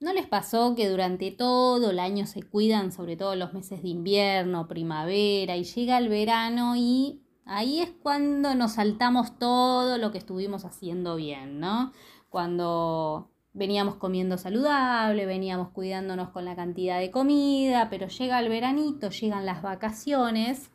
¿No 0.00 0.12
les 0.12 0.26
pasó 0.26 0.76
que 0.76 0.88
durante 0.88 1.32
todo 1.32 1.90
el 1.90 1.98
año 1.98 2.24
se 2.24 2.44
cuidan, 2.44 2.92
sobre 2.92 3.16
todo 3.16 3.34
los 3.34 3.52
meses 3.52 3.82
de 3.82 3.88
invierno, 3.88 4.68
primavera, 4.68 5.56
y 5.56 5.64
llega 5.64 5.98
el 5.98 6.08
verano 6.08 6.76
y 6.76 7.20
ahí 7.44 7.80
es 7.80 7.90
cuando 7.90 8.54
nos 8.54 8.74
saltamos 8.74 9.38
todo 9.40 9.98
lo 9.98 10.12
que 10.12 10.18
estuvimos 10.18 10.64
haciendo 10.64 11.16
bien, 11.16 11.58
¿no? 11.58 11.92
Cuando 12.28 13.32
veníamos 13.52 13.96
comiendo 13.96 14.38
saludable, 14.38 15.26
veníamos 15.26 15.70
cuidándonos 15.70 16.30
con 16.30 16.44
la 16.44 16.56
cantidad 16.56 16.98
de 17.00 17.10
comida, 17.10 17.88
pero 17.90 18.08
llega 18.08 18.38
el 18.40 18.48
veranito, 18.48 19.10
llegan 19.10 19.46
las 19.46 19.62
vacaciones 19.62 20.70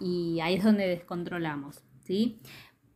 y 0.00 0.40
ahí 0.40 0.54
es 0.54 0.64
donde 0.64 0.86
descontrolamos, 0.86 1.82
¿sí? 2.00 2.40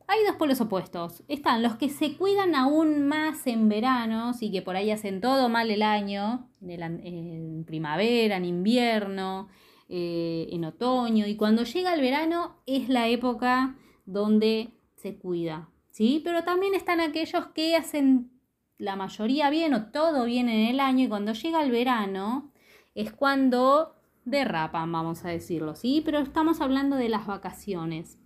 Hay 0.09 0.25
dos 0.25 0.37
polos 0.37 0.61
opuestos. 0.61 1.25
Están 1.27 1.63
los 1.63 1.77
que 1.77 1.89
se 1.89 2.17
cuidan 2.17 2.55
aún 2.55 3.07
más 3.09 3.47
en 3.47 3.69
verano, 3.69 4.33
y 4.41 4.53
que 4.53 4.63
por 4.63 4.77
ahí 4.77 4.91
hacen 4.91 5.21
todo 5.21 5.49
mal 5.49 5.71
el 5.71 5.83
año, 5.83 6.49
en, 6.63 7.65
primavera, 7.67 8.37
en 8.37 8.45
invierno, 8.45 9.49
eh, 9.89 10.49
en 10.53 10.65
otoño, 10.65 11.27
y 11.27 11.37
cuando 11.37 11.65
llega 11.65 11.93
el 11.93 12.01
verano 12.01 12.63
es 12.67 12.89
la 12.89 13.09
época 13.09 13.77
donde 14.05 14.71
se 14.95 15.19
cuida, 15.19 15.71
¿sí? 15.91 16.21
Pero 16.25 16.45
también 16.45 16.75
están 16.75 17.01
aquellos 17.01 17.47
que 17.49 17.75
hacen 17.75 18.31
la 18.79 18.97
mayoría 18.97 19.51
bien 19.51 19.75
o 19.75 19.87
todo 19.87 20.25
bien 20.25 20.49
en 20.49 20.69
el 20.69 20.81
año 20.81 21.05
y 21.05 21.09
cuando 21.09 21.33
llega 21.33 21.63
el 21.63 21.71
verano 21.71 22.51
es 22.95 23.13
cuando 23.13 23.95
derrapan, 24.25 24.91
vamos 24.91 25.25
a 25.25 25.29
decirlo, 25.29 25.77
¿sí? 25.77 26.03
Pero 26.05 26.19
estamos 26.19 26.61
hablando 26.61 26.97
de 26.97 27.09
las 27.09 27.27
vacaciones. 27.27 28.19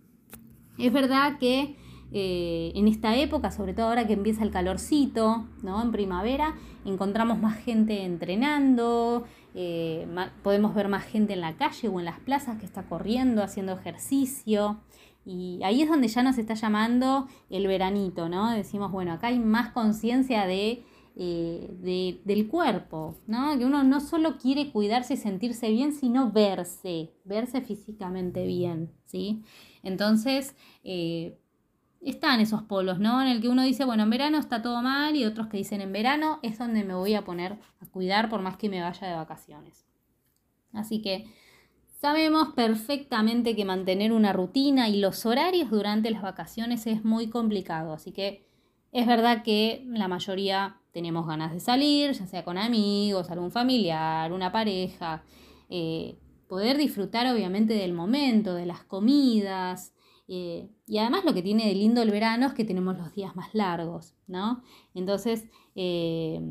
Es 0.77 0.91
verdad 0.91 1.37
que 1.37 1.75
eh, 2.11 2.71
en 2.75 2.87
esta 2.87 3.15
época, 3.15 3.51
sobre 3.51 3.73
todo 3.73 3.87
ahora 3.87 4.07
que 4.07 4.13
empieza 4.13 4.43
el 4.43 4.51
calorcito, 4.51 5.45
¿no? 5.61 5.81
En 5.81 5.91
primavera, 5.91 6.55
encontramos 6.83 7.39
más 7.39 7.57
gente 7.57 8.03
entrenando, 8.03 9.25
eh, 9.53 10.07
podemos 10.43 10.73
ver 10.73 10.89
más 10.89 11.05
gente 11.05 11.33
en 11.33 11.41
la 11.41 11.55
calle 11.55 11.87
o 11.87 11.99
en 11.99 12.05
las 12.05 12.19
plazas 12.19 12.57
que 12.57 12.65
está 12.65 12.83
corriendo, 12.83 13.43
haciendo 13.43 13.73
ejercicio. 13.73 14.79
Y 15.25 15.59
ahí 15.63 15.81
es 15.81 15.89
donde 15.89 16.07
ya 16.07 16.23
nos 16.23 16.37
está 16.37 16.55
llamando 16.55 17.27
el 17.49 17.67
veranito, 17.67 18.27
¿no? 18.27 18.51
Decimos, 18.51 18.91
bueno, 18.91 19.13
acá 19.13 19.27
hay 19.27 19.39
más 19.39 19.71
conciencia 19.71 20.45
de, 20.47 20.83
eh, 21.15 22.19
del 22.25 22.47
cuerpo, 22.47 23.19
¿no? 23.27 23.57
Que 23.57 23.65
uno 23.65 23.83
no 23.83 23.99
solo 23.99 24.37
quiere 24.37 24.71
cuidarse 24.71 25.13
y 25.13 25.17
sentirse 25.17 25.69
bien, 25.69 25.93
sino 25.93 26.31
verse, 26.31 27.11
verse 27.23 27.61
físicamente 27.61 28.47
bien, 28.47 28.91
¿sí? 29.05 29.43
Entonces, 29.83 30.55
eh, 30.83 31.37
están 32.01 32.39
esos 32.39 32.63
polos, 32.63 32.99
¿no? 32.99 33.21
En 33.21 33.27
el 33.27 33.41
que 33.41 33.49
uno 33.49 33.61
dice, 33.61 33.85
bueno, 33.85 34.03
en 34.03 34.09
verano 34.09 34.39
está 34.39 34.61
todo 34.61 34.81
mal 34.81 35.15
y 35.15 35.25
otros 35.25 35.47
que 35.47 35.57
dicen, 35.57 35.81
en 35.81 35.93
verano 35.93 36.39
es 36.41 36.57
donde 36.57 36.83
me 36.83 36.95
voy 36.95 37.13
a 37.13 37.23
poner 37.23 37.59
a 37.79 37.85
cuidar 37.85 38.27
por 38.29 38.41
más 38.41 38.57
que 38.57 38.69
me 38.69 38.81
vaya 38.81 39.07
de 39.07 39.15
vacaciones. 39.15 39.85
Así 40.73 41.01
que 41.01 41.25
sabemos 42.01 42.47
perfectamente 42.55 43.55
que 43.55 43.63
mantener 43.63 44.11
una 44.11 44.33
rutina 44.33 44.89
y 44.89 44.97
los 44.99 45.27
horarios 45.27 45.69
durante 45.69 46.09
las 46.09 46.23
vacaciones 46.23 46.87
es 46.87 47.05
muy 47.05 47.27
complicado, 47.27 47.93
así 47.93 48.11
que 48.11 48.47
es 48.91 49.05
verdad 49.05 49.43
que 49.43 49.83
la 49.85 50.07
mayoría 50.07 50.77
tenemos 50.93 51.27
ganas 51.27 51.53
de 51.53 51.59
salir, 51.59 52.13
ya 52.13 52.25
sea 52.25 52.43
con 52.43 52.57
amigos, 52.57 53.29
algún 53.29 53.51
familiar, 53.51 54.33
una 54.33 54.51
pareja, 54.51 55.23
eh, 55.69 56.17
poder 56.49 56.77
disfrutar 56.77 57.31
obviamente 57.31 57.75
del 57.75 57.93
momento, 57.93 58.55
de 58.55 58.65
las 58.65 58.83
comidas, 58.83 59.93
eh, 60.27 60.71
y 60.87 60.97
además 60.97 61.23
lo 61.23 61.35
que 61.35 61.43
tiene 61.43 61.67
de 61.67 61.75
lindo 61.75 62.01
el 62.01 62.09
verano 62.09 62.47
es 62.47 62.53
que 62.53 62.65
tenemos 62.65 62.97
los 62.97 63.13
días 63.13 63.35
más 63.35 63.53
largos, 63.53 64.15
¿no? 64.25 64.63
Entonces, 64.95 65.45
eh, 65.75 66.41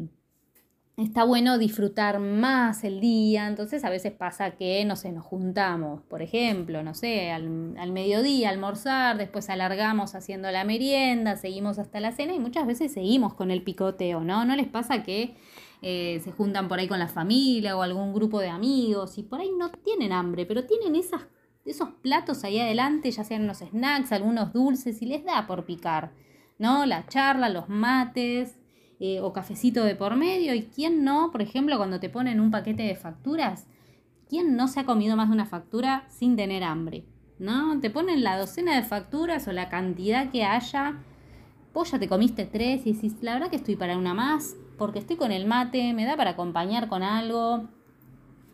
está 0.96 1.24
bueno 1.24 1.58
disfrutar 1.58 2.20
más 2.20 2.84
el 2.84 3.00
día, 3.00 3.46
entonces 3.46 3.84
a 3.84 3.90
veces 3.90 4.12
pasa 4.12 4.52
que, 4.52 4.84
no 4.84 4.96
sé, 4.96 5.12
nos 5.12 5.24
juntamos, 5.24 6.02
por 6.02 6.22
ejemplo, 6.22 6.82
no 6.82 6.94
sé, 6.94 7.30
al, 7.30 7.48
mediodía 7.92 8.50
almorzar, 8.50 9.16
después 9.16 9.48
alargamos 9.48 10.14
haciendo 10.14 10.50
la 10.50 10.64
merienda, 10.64 11.36
seguimos 11.36 11.78
hasta 11.78 12.00
la 12.00 12.12
cena 12.12 12.34
y 12.34 12.38
muchas 12.38 12.66
veces 12.66 12.92
seguimos 12.92 13.34
con 13.34 13.50
el 13.50 13.62
picoteo, 13.62 14.20
¿no? 14.20 14.44
¿No 14.44 14.56
les 14.56 14.68
pasa 14.68 15.02
que 15.02 15.34
eh, 15.82 16.20
se 16.22 16.32
juntan 16.32 16.68
por 16.68 16.78
ahí 16.78 16.88
con 16.88 16.98
la 16.98 17.08
familia 17.08 17.76
o 17.76 17.82
algún 17.82 18.12
grupo 18.12 18.40
de 18.40 18.48
amigos 18.48 19.16
y 19.16 19.22
por 19.22 19.40
ahí 19.40 19.50
no 19.58 19.70
tienen 19.70 20.12
hambre, 20.12 20.44
pero 20.44 20.64
tienen 20.64 20.96
esas 20.96 21.22
esos 21.64 21.90
platos 22.02 22.42
ahí 22.44 22.58
adelante, 22.58 23.10
ya 23.10 23.22
sean 23.22 23.44
unos 23.44 23.58
snacks, 23.58 24.12
algunos 24.12 24.52
dulces, 24.52 25.02
y 25.02 25.06
les 25.06 25.24
da 25.24 25.46
por 25.46 25.66
picar, 25.66 26.12
¿no? 26.58 26.86
La 26.86 27.06
charla, 27.06 27.48
los 27.48 27.68
mates 27.68 28.59
eh, 29.00 29.20
o 29.20 29.32
cafecito 29.32 29.82
de 29.82 29.96
por 29.96 30.14
medio. 30.14 30.54
¿Y 30.54 30.62
quién 30.62 31.04
no, 31.04 31.30
por 31.32 31.40
ejemplo, 31.42 31.76
cuando 31.78 31.98
te 32.00 32.10
ponen 32.10 32.38
un 32.38 32.50
paquete 32.50 32.82
de 32.82 32.94
facturas? 32.94 33.66
¿Quién 34.28 34.56
no 34.56 34.68
se 34.68 34.80
ha 34.80 34.84
comido 34.84 35.16
más 35.16 35.28
de 35.28 35.34
una 35.34 35.46
factura 35.46 36.06
sin 36.08 36.36
tener 36.36 36.62
hambre? 36.62 37.04
¿No? 37.38 37.80
Te 37.80 37.88
ponen 37.90 38.22
la 38.22 38.38
docena 38.38 38.76
de 38.76 38.82
facturas 38.82 39.48
o 39.48 39.52
la 39.52 39.70
cantidad 39.70 40.30
que 40.30 40.44
haya. 40.44 40.98
Vos 41.72 41.90
ya 41.90 41.98
te 41.98 42.08
comiste 42.08 42.44
tres 42.44 42.86
y 42.86 42.92
decís, 42.92 43.16
la 43.22 43.32
verdad 43.32 43.48
que 43.48 43.56
estoy 43.56 43.76
para 43.76 43.96
una 43.96 44.12
más, 44.12 44.54
porque 44.76 44.98
estoy 44.98 45.16
con 45.16 45.32
el 45.32 45.46
mate, 45.46 45.94
me 45.94 46.04
da 46.04 46.16
para 46.16 46.32
acompañar 46.32 46.88
con 46.88 47.02
algo. 47.02 47.68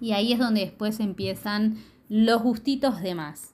Y 0.01 0.13
ahí 0.13 0.33
es 0.33 0.39
donde 0.39 0.61
después 0.61 1.01
empiezan 1.01 1.79
los 2.09 2.43
gustitos 2.43 3.03
de 3.03 3.15
más. 3.15 3.53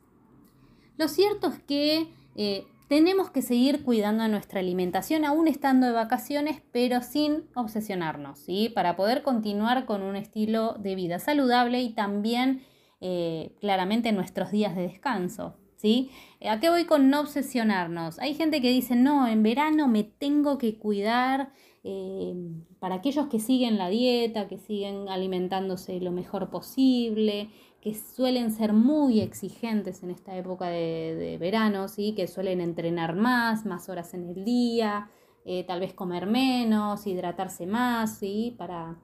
Lo 0.99 1.09
cierto 1.09 1.49
es 1.49 1.59
que 1.61 2.09
eh, 2.37 2.67
tenemos 2.93 3.31
que 3.31 3.41
seguir 3.41 3.85
cuidando 3.85 4.29
nuestra 4.29 4.61
alimentación 4.61 5.25
aún 5.25 5.49
estando 5.49 5.87
de 5.87 5.95
vacaciones, 5.95 6.61
pero 6.73 7.01
sin 7.01 7.45
obsesionarnos, 7.55 8.39
¿sí? 8.41 8.69
Para 8.69 8.97
poder 8.97 9.23
continuar 9.23 9.87
con 9.87 10.03
un 10.03 10.15
estilo 10.15 10.75
de 10.75 10.95
vida 10.95 11.19
saludable 11.19 11.81
y 11.81 11.95
también 11.95 12.61
eh, 13.01 13.57
claramente 13.61 14.13
nuestros 14.13 14.51
días 14.51 14.77
de 14.77 14.83
descanso. 14.83 15.57
¿Sí? 15.77 16.11
¿A 16.47 16.61
qué 16.61 16.69
voy 16.69 16.85
con 16.85 17.09
no 17.09 17.21
obsesionarnos? 17.21 18.19
Hay 18.19 18.35
gente 18.35 18.61
que 18.61 18.71
dice, 18.71 18.95
no, 18.95 19.27
en 19.27 19.43
verano 19.43 19.89
me 19.89 20.05
tengo 20.05 20.59
que 20.59 20.77
cuidar. 20.77 21.51
Eh, 21.85 22.35
para 22.79 22.97
aquellos 22.97 23.27
que 23.29 23.41
siguen 23.41 23.79
la 23.79 23.89
dieta, 23.89 24.49
que 24.49 24.59
siguen 24.59 25.09
alimentándose 25.09 25.99
lo 25.99 26.13
mejor 26.13 26.51
posible, 26.51 27.49
que 27.83 27.95
suelen 27.97 28.53
ser 28.53 28.73
muy 28.73 29.21
exigentes 29.21 30.05
en 30.05 30.13
esta 30.13 30.37
época 30.37 30.69
de, 30.69 31.37
verano, 31.41 31.87
que 31.97 32.29
suelen 32.29 32.61
entrenar 32.61 33.17
más, 33.17 33.67
más 33.67 33.89
horas 33.89 34.15
en 34.15 34.29
el 34.29 34.45
día, 34.45 35.11
eh, 35.45 35.65
tal 35.67 35.81
vez 35.81 35.93
comer 35.93 36.27
menos, 36.27 37.09
hidratarse 37.09 37.67
más, 37.67 38.19
¿sí? 38.19 38.55
para 38.57 38.97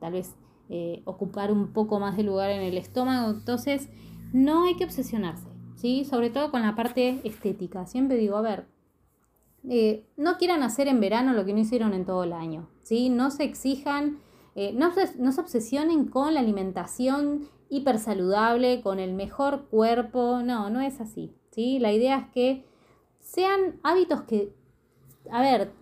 tal 0.00 0.14
vez 0.14 0.34
eh, 0.70 1.02
ocupar 1.04 1.52
un 1.52 1.74
poco 1.74 2.00
más 2.00 2.16
de 2.16 2.22
lugar 2.22 2.48
en 2.48 2.62
el 2.62 2.78
estómago. 2.78 3.30
Entonces, 3.30 3.90
no 4.32 4.64
hay 4.64 4.76
que 4.76 4.84
obsesionarse, 4.84 5.48
¿sí? 5.76 6.06
sobre 6.06 6.30
todo 6.30 6.50
con 6.50 6.62
la 6.62 6.74
parte 6.74 7.20
estética. 7.24 7.84
Siempre 7.84 8.16
digo, 8.16 8.38
a 8.38 8.40
ver, 8.40 8.66
eh, 9.68 10.06
no 10.16 10.38
quieran 10.38 10.62
hacer 10.62 10.88
en 10.88 11.00
verano 11.00 11.34
lo 11.34 11.44
que 11.44 11.52
no 11.52 11.60
hicieron 11.60 11.92
en 11.92 12.06
todo 12.06 12.24
el 12.24 12.32
año, 12.32 12.70
¿sí? 12.82 13.10
no 13.10 13.30
se 13.30 13.44
exijan. 13.44 14.20
no, 14.72 14.90
no, 15.18 15.32
se 15.32 15.40
obsesionen 15.42 16.06
con 16.06 16.32
la 16.32 16.40
alimentación 16.40 17.50
hiper 17.72 17.98
saludable, 17.98 18.82
con 18.82 19.00
el 19.00 19.14
mejor 19.14 19.66
cuerpo. 19.70 20.42
No, 20.44 20.68
no 20.68 20.82
es 20.82 21.00
así. 21.00 21.32
¿sí? 21.50 21.78
La 21.78 21.90
idea 21.90 22.18
es 22.18 22.26
que 22.32 22.64
sean 23.18 23.80
hábitos 23.82 24.22
que, 24.22 24.52
a 25.30 25.40
ver, 25.40 25.72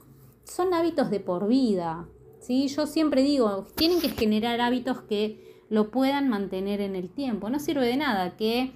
son 0.45 0.73
hábitos 0.73 1.11
de 1.11 1.19
por 1.19 1.49
vida. 1.49 2.07
¿sí? 2.39 2.69
Yo 2.69 2.87
siempre 2.87 3.23
digo, 3.23 3.67
tienen 3.75 4.01
que 4.01 4.09
generar 4.09 4.61
hábitos 4.61 5.01
que 5.03 5.65
lo 5.69 5.91
puedan 5.91 6.29
mantener 6.29 6.81
en 6.81 6.95
el 6.95 7.11
tiempo. 7.11 7.51
No 7.51 7.59
sirve 7.59 7.87
de 7.87 7.97
nada 7.97 8.37
que 8.37 8.71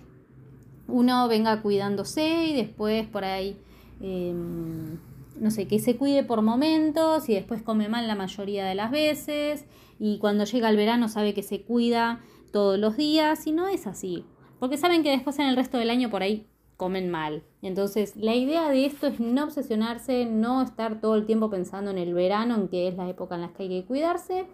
uno 0.88 1.28
venga 1.28 1.62
cuidándose 1.62 2.46
y 2.46 2.52
después 2.52 3.06
por 3.06 3.24
ahí, 3.24 3.56
em, 4.00 4.98
no 5.38 5.52
sé, 5.52 5.68
que 5.68 5.78
se 5.78 5.96
cuide 5.96 6.24
por 6.24 6.42
momentos 6.42 7.28
y 7.28 7.34
después 7.34 7.62
come 7.62 7.88
mal 7.88 8.08
la 8.08 8.16
mayoría 8.16 8.64
de 8.66 8.74
las 8.74 8.90
veces 8.90 9.66
y 10.00 10.18
cuando 10.18 10.44
llega 10.44 10.68
el 10.68 10.76
verano 10.76 11.08
sabe 11.08 11.32
que 11.32 11.44
se 11.44 11.62
cuida 11.62 12.20
todos 12.54 12.78
los 12.78 12.96
días 12.96 13.48
y 13.48 13.52
no 13.52 13.66
es 13.66 13.88
así. 13.88 14.24
Porque 14.60 14.76
saben 14.76 15.02
que 15.02 15.10
después 15.10 15.40
en 15.40 15.46
el 15.46 15.56
resto 15.56 15.76
del 15.76 15.90
año 15.90 16.08
por 16.08 16.22
ahí 16.22 16.46
comen 16.76 17.10
mal. 17.10 17.42
Entonces, 17.62 18.14
la 18.14 18.36
idea 18.36 18.70
de 18.70 18.86
esto 18.86 19.08
es 19.08 19.18
no 19.18 19.42
obsesionarse, 19.42 20.24
no 20.24 20.62
estar 20.62 21.00
todo 21.00 21.16
el 21.16 21.26
tiempo 21.26 21.50
pensando 21.50 21.90
en 21.90 21.98
el 21.98 22.14
verano, 22.14 22.54
en 22.54 22.68
que 22.68 22.86
es 22.86 22.94
la 22.94 23.08
época 23.08 23.34
en 23.34 23.40
la 23.40 23.52
que 23.52 23.64
hay 23.64 23.68
que 23.68 23.84
cuidarse. 23.84 24.46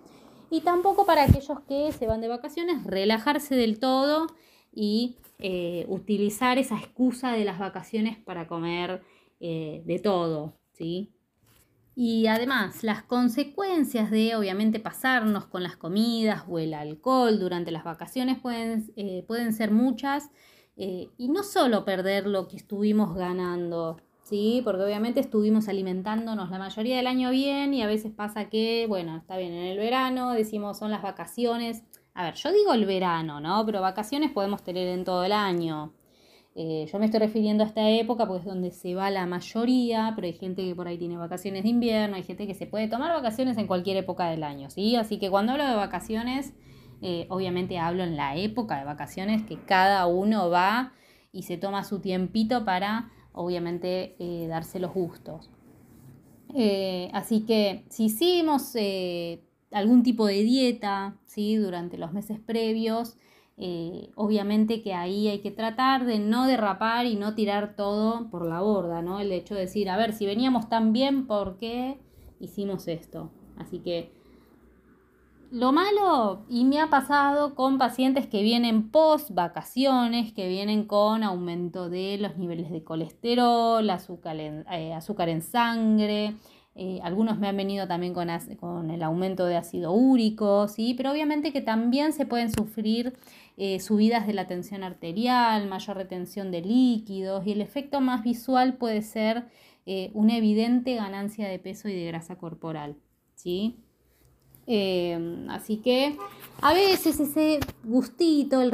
Y 0.50 0.62
tampoco 0.62 1.04
para 1.04 1.24
aquellos 1.24 1.60
que 1.68 1.92
se 1.92 2.06
van 2.06 2.22
de 2.22 2.28
vacaciones, 2.28 2.82
relajarse 2.84 3.54
del 3.54 3.78
todo 3.78 4.28
y 4.72 5.18
eh, 5.38 5.84
utilizar 5.88 6.56
esa 6.56 6.78
excusa 6.78 7.32
de 7.32 7.44
las 7.44 7.58
vacaciones 7.58 8.16
para 8.16 8.48
comer 8.48 9.02
eh, 9.40 9.82
de 9.84 9.98
todo, 9.98 10.54
¿sí? 10.72 11.12
Y 11.94 12.26
además, 12.28 12.82
las 12.82 13.02
consecuencias 13.02 14.10
de 14.10 14.34
obviamente 14.36 14.80
pasarnos 14.80 15.46
con 15.46 15.62
las 15.62 15.76
comidas 15.76 16.44
o 16.48 16.58
el 16.58 16.74
alcohol 16.74 17.38
durante 17.38 17.70
las 17.70 17.84
vacaciones 17.84 18.38
pueden, 18.38 18.92
eh, 18.96 19.24
pueden 19.26 19.52
ser 19.52 19.70
muchas 19.70 20.30
eh, 20.76 21.10
y 21.18 21.28
no 21.28 21.42
solo 21.42 21.84
perder 21.84 22.26
lo 22.26 22.48
que 22.48 22.56
estuvimos 22.56 23.14
ganando, 23.14 23.98
¿sí? 24.22 24.62
Porque 24.64 24.82
obviamente 24.82 25.20
estuvimos 25.20 25.68
alimentándonos 25.68 26.50
la 26.50 26.58
mayoría 26.58 26.96
del 26.96 27.06
año 27.06 27.30
bien 27.30 27.74
y 27.74 27.82
a 27.82 27.86
veces 27.86 28.12
pasa 28.12 28.48
que, 28.48 28.86
bueno, 28.88 29.16
está 29.16 29.36
bien, 29.36 29.52
en 29.52 29.66
el 29.66 29.78
verano 29.78 30.32
decimos 30.32 30.78
son 30.78 30.90
las 30.90 31.02
vacaciones. 31.02 31.82
A 32.14 32.24
ver, 32.24 32.34
yo 32.34 32.52
digo 32.52 32.72
el 32.72 32.86
verano, 32.86 33.40
¿no? 33.40 33.66
Pero 33.66 33.80
vacaciones 33.80 34.30
podemos 34.30 34.62
tener 34.62 34.88
en 34.88 35.04
todo 35.04 35.24
el 35.24 35.32
año. 35.32 35.92
Eh, 36.62 36.86
yo 36.92 36.98
me 36.98 37.06
estoy 37.06 37.20
refiriendo 37.20 37.64
a 37.64 37.66
esta 37.66 37.88
época 37.88 38.26
porque 38.26 38.40
es 38.40 38.44
donde 38.44 38.70
se 38.70 38.94
va 38.94 39.08
la 39.08 39.24
mayoría, 39.24 40.12
pero 40.14 40.26
hay 40.26 40.34
gente 40.34 40.62
que 40.62 40.74
por 40.74 40.88
ahí 40.88 40.98
tiene 40.98 41.16
vacaciones 41.16 41.62
de 41.62 41.70
invierno, 41.70 42.16
hay 42.16 42.22
gente 42.22 42.46
que 42.46 42.52
se 42.52 42.66
puede 42.66 42.86
tomar 42.86 43.14
vacaciones 43.14 43.56
en 43.56 43.66
cualquier 43.66 43.96
época 43.96 44.28
del 44.28 44.42
año, 44.42 44.68
¿sí? 44.68 44.94
Así 44.94 45.18
que 45.18 45.30
cuando 45.30 45.52
hablo 45.52 45.66
de 45.66 45.74
vacaciones, 45.74 46.52
eh, 47.00 47.24
obviamente 47.30 47.78
hablo 47.78 48.02
en 48.02 48.14
la 48.14 48.36
época 48.36 48.78
de 48.78 48.84
vacaciones 48.84 49.42
que 49.44 49.56
cada 49.56 50.06
uno 50.06 50.50
va 50.50 50.92
y 51.32 51.44
se 51.44 51.56
toma 51.56 51.82
su 51.82 52.00
tiempito 52.00 52.66
para, 52.66 53.10
obviamente, 53.32 54.16
eh, 54.18 54.46
darse 54.46 54.80
los 54.80 54.92
gustos. 54.92 55.48
así 57.14 57.46
que 57.46 57.84
si 57.88 58.04
hicimos 58.06 58.76
algún 59.72 60.02
tipo 60.02 60.26
de 60.26 60.42
dieta, 60.42 61.16
¿sí? 61.24 61.56
Durante 61.56 61.96
los 61.96 62.12
meses 62.12 62.38
previos, 62.38 63.16
eh, 63.62 64.10
obviamente 64.14 64.82
que 64.82 64.94
ahí 64.94 65.28
hay 65.28 65.40
que 65.40 65.50
tratar 65.50 66.06
de 66.06 66.18
no 66.18 66.46
derrapar 66.46 67.04
y 67.04 67.14
no 67.14 67.34
tirar 67.34 67.76
todo 67.76 68.30
por 68.30 68.46
la 68.46 68.62
borda, 68.62 69.02
¿no? 69.02 69.20
El 69.20 69.30
hecho 69.32 69.54
de 69.54 69.60
decir, 69.60 69.90
a 69.90 69.98
ver, 69.98 70.14
si 70.14 70.24
veníamos 70.24 70.70
tan 70.70 70.94
bien, 70.94 71.26
¿por 71.26 71.58
qué 71.58 72.00
hicimos 72.40 72.88
esto? 72.88 73.30
Así 73.58 73.80
que 73.80 74.12
lo 75.50 75.72
malo, 75.72 76.44
y 76.48 76.64
me 76.64 76.80
ha 76.80 76.88
pasado 76.88 77.56
con 77.56 77.76
pacientes 77.76 78.28
que 78.28 78.42
vienen 78.42 78.90
post 78.90 79.32
vacaciones, 79.32 80.32
que 80.32 80.48
vienen 80.48 80.84
con 80.84 81.24
aumento 81.24 81.90
de 81.90 82.18
los 82.18 82.38
niveles 82.38 82.70
de 82.70 82.84
colesterol, 82.84 83.84
eh, 83.84 84.94
azúcar 84.94 85.28
en 85.28 85.42
sangre, 85.42 86.36
eh, 86.74 87.00
algunos 87.02 87.38
me 87.38 87.48
han 87.48 87.56
venido 87.56 87.86
también 87.86 88.14
con, 88.14 88.28
con, 88.58 88.90
el 88.90 89.02
aumento 89.02 89.46
de 89.46 89.56
ácido 89.56 89.92
úrico, 89.92 90.68
¿sí? 90.68 90.94
pero 90.94 91.10
obviamente 91.10 91.52
que 91.52 91.60
también 91.60 92.12
se 92.12 92.26
pueden 92.26 92.52
sufrir 92.52 93.14
eh, 93.56 93.80
subidas 93.80 94.26
de 94.26 94.32
la 94.32 94.46
tensión 94.46 94.82
arterial, 94.82 95.68
mayor 95.68 95.96
retención 95.96 96.50
de 96.50 96.62
líquidos 96.62 97.46
y 97.46 97.52
el 97.52 97.60
efecto 97.60 98.00
más 98.00 98.22
visual 98.22 98.74
puede 98.74 99.02
ser 99.02 99.46
una 100.12 100.36
evidente 100.36 100.94
ganancia 100.94 101.48
de 101.48 101.58
peso 101.58 101.88
y 101.88 101.94
de 101.94 102.06
grasa 102.06 102.36
corporal. 102.36 102.94
¿sí? 103.34 103.76
Em, 104.72 105.50
así 105.50 105.78
que 105.78 106.16
a 106.62 106.72
veces 106.72 107.18
ese 107.18 107.58
gustito, 107.82 108.62
el, 108.62 108.72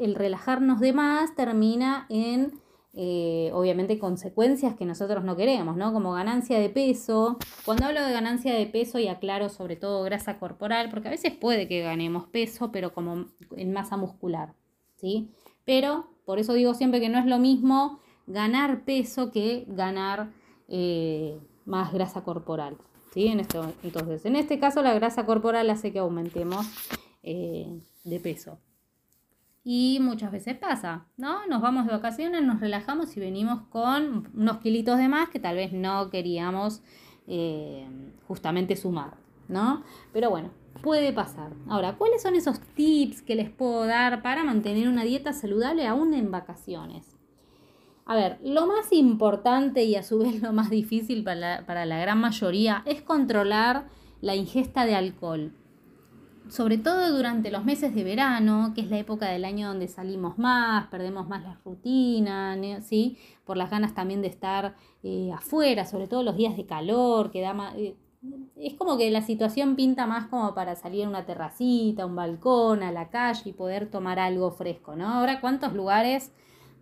el 0.00 0.14
relajarnos 0.14 0.78
de 0.78 0.92
más, 0.92 1.34
termina 1.34 2.04
en, 2.10 2.52
eh, 3.00 3.52
obviamente, 3.54 3.96
consecuencias 4.00 4.74
que 4.74 4.84
nosotros 4.84 5.22
no 5.22 5.36
queremos, 5.36 5.76
¿no? 5.76 5.92
Como 5.92 6.14
ganancia 6.14 6.58
de 6.58 6.68
peso. 6.68 7.38
Cuando 7.64 7.86
hablo 7.86 8.02
de 8.02 8.10
ganancia 8.10 8.52
de 8.52 8.66
peso 8.66 8.98
y 8.98 9.06
aclaro 9.06 9.50
sobre 9.50 9.76
todo 9.76 10.02
grasa 10.02 10.40
corporal, 10.40 10.90
porque 10.90 11.06
a 11.06 11.12
veces 11.12 11.32
puede 11.32 11.68
que 11.68 11.80
ganemos 11.80 12.26
peso, 12.26 12.72
pero 12.72 12.92
como 12.92 13.26
en 13.56 13.72
masa 13.72 13.96
muscular, 13.96 14.54
¿sí? 14.96 15.30
Pero 15.64 16.10
por 16.24 16.40
eso 16.40 16.54
digo 16.54 16.74
siempre 16.74 16.98
que 16.98 17.08
no 17.08 17.20
es 17.20 17.26
lo 17.26 17.38
mismo 17.38 18.00
ganar 18.26 18.84
peso 18.84 19.30
que 19.30 19.64
ganar 19.68 20.32
eh, 20.66 21.38
más 21.66 21.92
grasa 21.92 22.24
corporal. 22.24 22.78
En 23.14 23.40
esto, 23.40 23.72
entonces, 23.82 24.24
en 24.26 24.36
este 24.36 24.58
caso 24.58 24.82
la 24.82 24.94
grasa 24.94 25.24
corporal 25.24 25.70
hace 25.70 25.92
que 25.92 25.98
aumentemos 26.00 26.66
eh, 27.22 27.80
de 28.04 28.20
peso. 28.20 28.58
Y 29.70 29.98
muchas 30.00 30.32
veces 30.32 30.56
pasa, 30.56 31.04
¿no? 31.18 31.46
Nos 31.46 31.60
vamos 31.60 31.84
de 31.84 31.92
vacaciones, 31.92 32.42
nos 32.42 32.58
relajamos 32.58 33.14
y 33.18 33.20
venimos 33.20 33.64
con 33.68 34.26
unos 34.34 34.56
kilitos 34.60 34.96
de 34.96 35.08
más 35.08 35.28
que 35.28 35.40
tal 35.40 35.56
vez 35.56 35.74
no 35.74 36.08
queríamos 36.08 36.80
eh, 37.26 37.86
justamente 38.26 38.76
sumar, 38.76 39.18
¿no? 39.46 39.82
Pero 40.14 40.30
bueno, 40.30 40.52
puede 40.82 41.12
pasar. 41.12 41.52
Ahora, 41.68 41.96
¿cuáles 41.96 42.22
son 42.22 42.34
esos 42.34 42.60
tips 42.60 43.20
que 43.20 43.34
les 43.34 43.50
puedo 43.50 43.84
dar 43.84 44.22
para 44.22 44.42
mantener 44.42 44.88
una 44.88 45.04
dieta 45.04 45.34
saludable 45.34 45.86
aún 45.86 46.14
en 46.14 46.30
vacaciones? 46.30 47.18
A 48.06 48.16
ver, 48.16 48.38
lo 48.42 48.66
más 48.66 48.90
importante 48.90 49.84
y 49.84 49.96
a 49.96 50.02
su 50.02 50.20
vez 50.20 50.40
lo 50.42 50.54
más 50.54 50.70
difícil 50.70 51.24
para 51.24 51.84
la, 51.84 51.98
gran 51.98 52.18
mayoría 52.18 52.82
es 52.86 53.02
controlar 53.02 53.88
la 54.22 54.34
ingesta 54.34 54.86
de 54.86 54.94
alcohol. 54.94 55.52
Sobre 56.48 56.78
todo 56.78 57.14
durante 57.14 57.50
los 57.50 57.64
meses 57.64 57.94
de 57.94 58.04
verano, 58.04 58.72
que 58.74 58.80
es 58.80 58.88
la 58.88 58.98
época 58.98 59.26
del 59.28 59.44
año 59.44 59.68
donde 59.68 59.86
salimos 59.86 60.38
más, 60.38 60.86
perdemos 60.88 61.28
más 61.28 61.42
la 61.42 61.58
rutina, 61.64 62.56
¿sí? 62.82 63.18
Por 63.44 63.56
las 63.56 63.70
ganas 63.70 63.94
también 63.94 64.22
de 64.22 64.28
estar 64.28 64.74
eh, 65.02 65.30
afuera, 65.32 65.84
sobre 65.84 66.08
todo 66.08 66.22
los 66.22 66.36
días 66.36 66.56
de 66.56 66.64
calor, 66.64 67.30
que 67.30 67.42
da 67.42 67.52
más, 67.52 67.74
eh, 67.76 67.96
es 68.56 68.74
como 68.74 68.96
que 68.96 69.10
la 69.10 69.22
situación 69.22 69.76
pinta 69.76 70.06
más 70.06 70.26
como 70.26 70.54
para 70.54 70.74
salir 70.74 71.04
a 71.04 71.08
una 71.08 71.24
terracita, 71.24 72.02
a 72.02 72.06
un 72.06 72.16
balcón, 72.16 72.82
a 72.82 72.92
la 72.92 73.10
calle 73.10 73.50
y 73.50 73.52
poder 73.52 73.90
tomar 73.90 74.18
algo 74.18 74.50
fresco, 74.50 74.96
¿no? 74.96 75.08
Ahora, 75.08 75.40
¿cuántos 75.40 75.74
lugares 75.74 76.32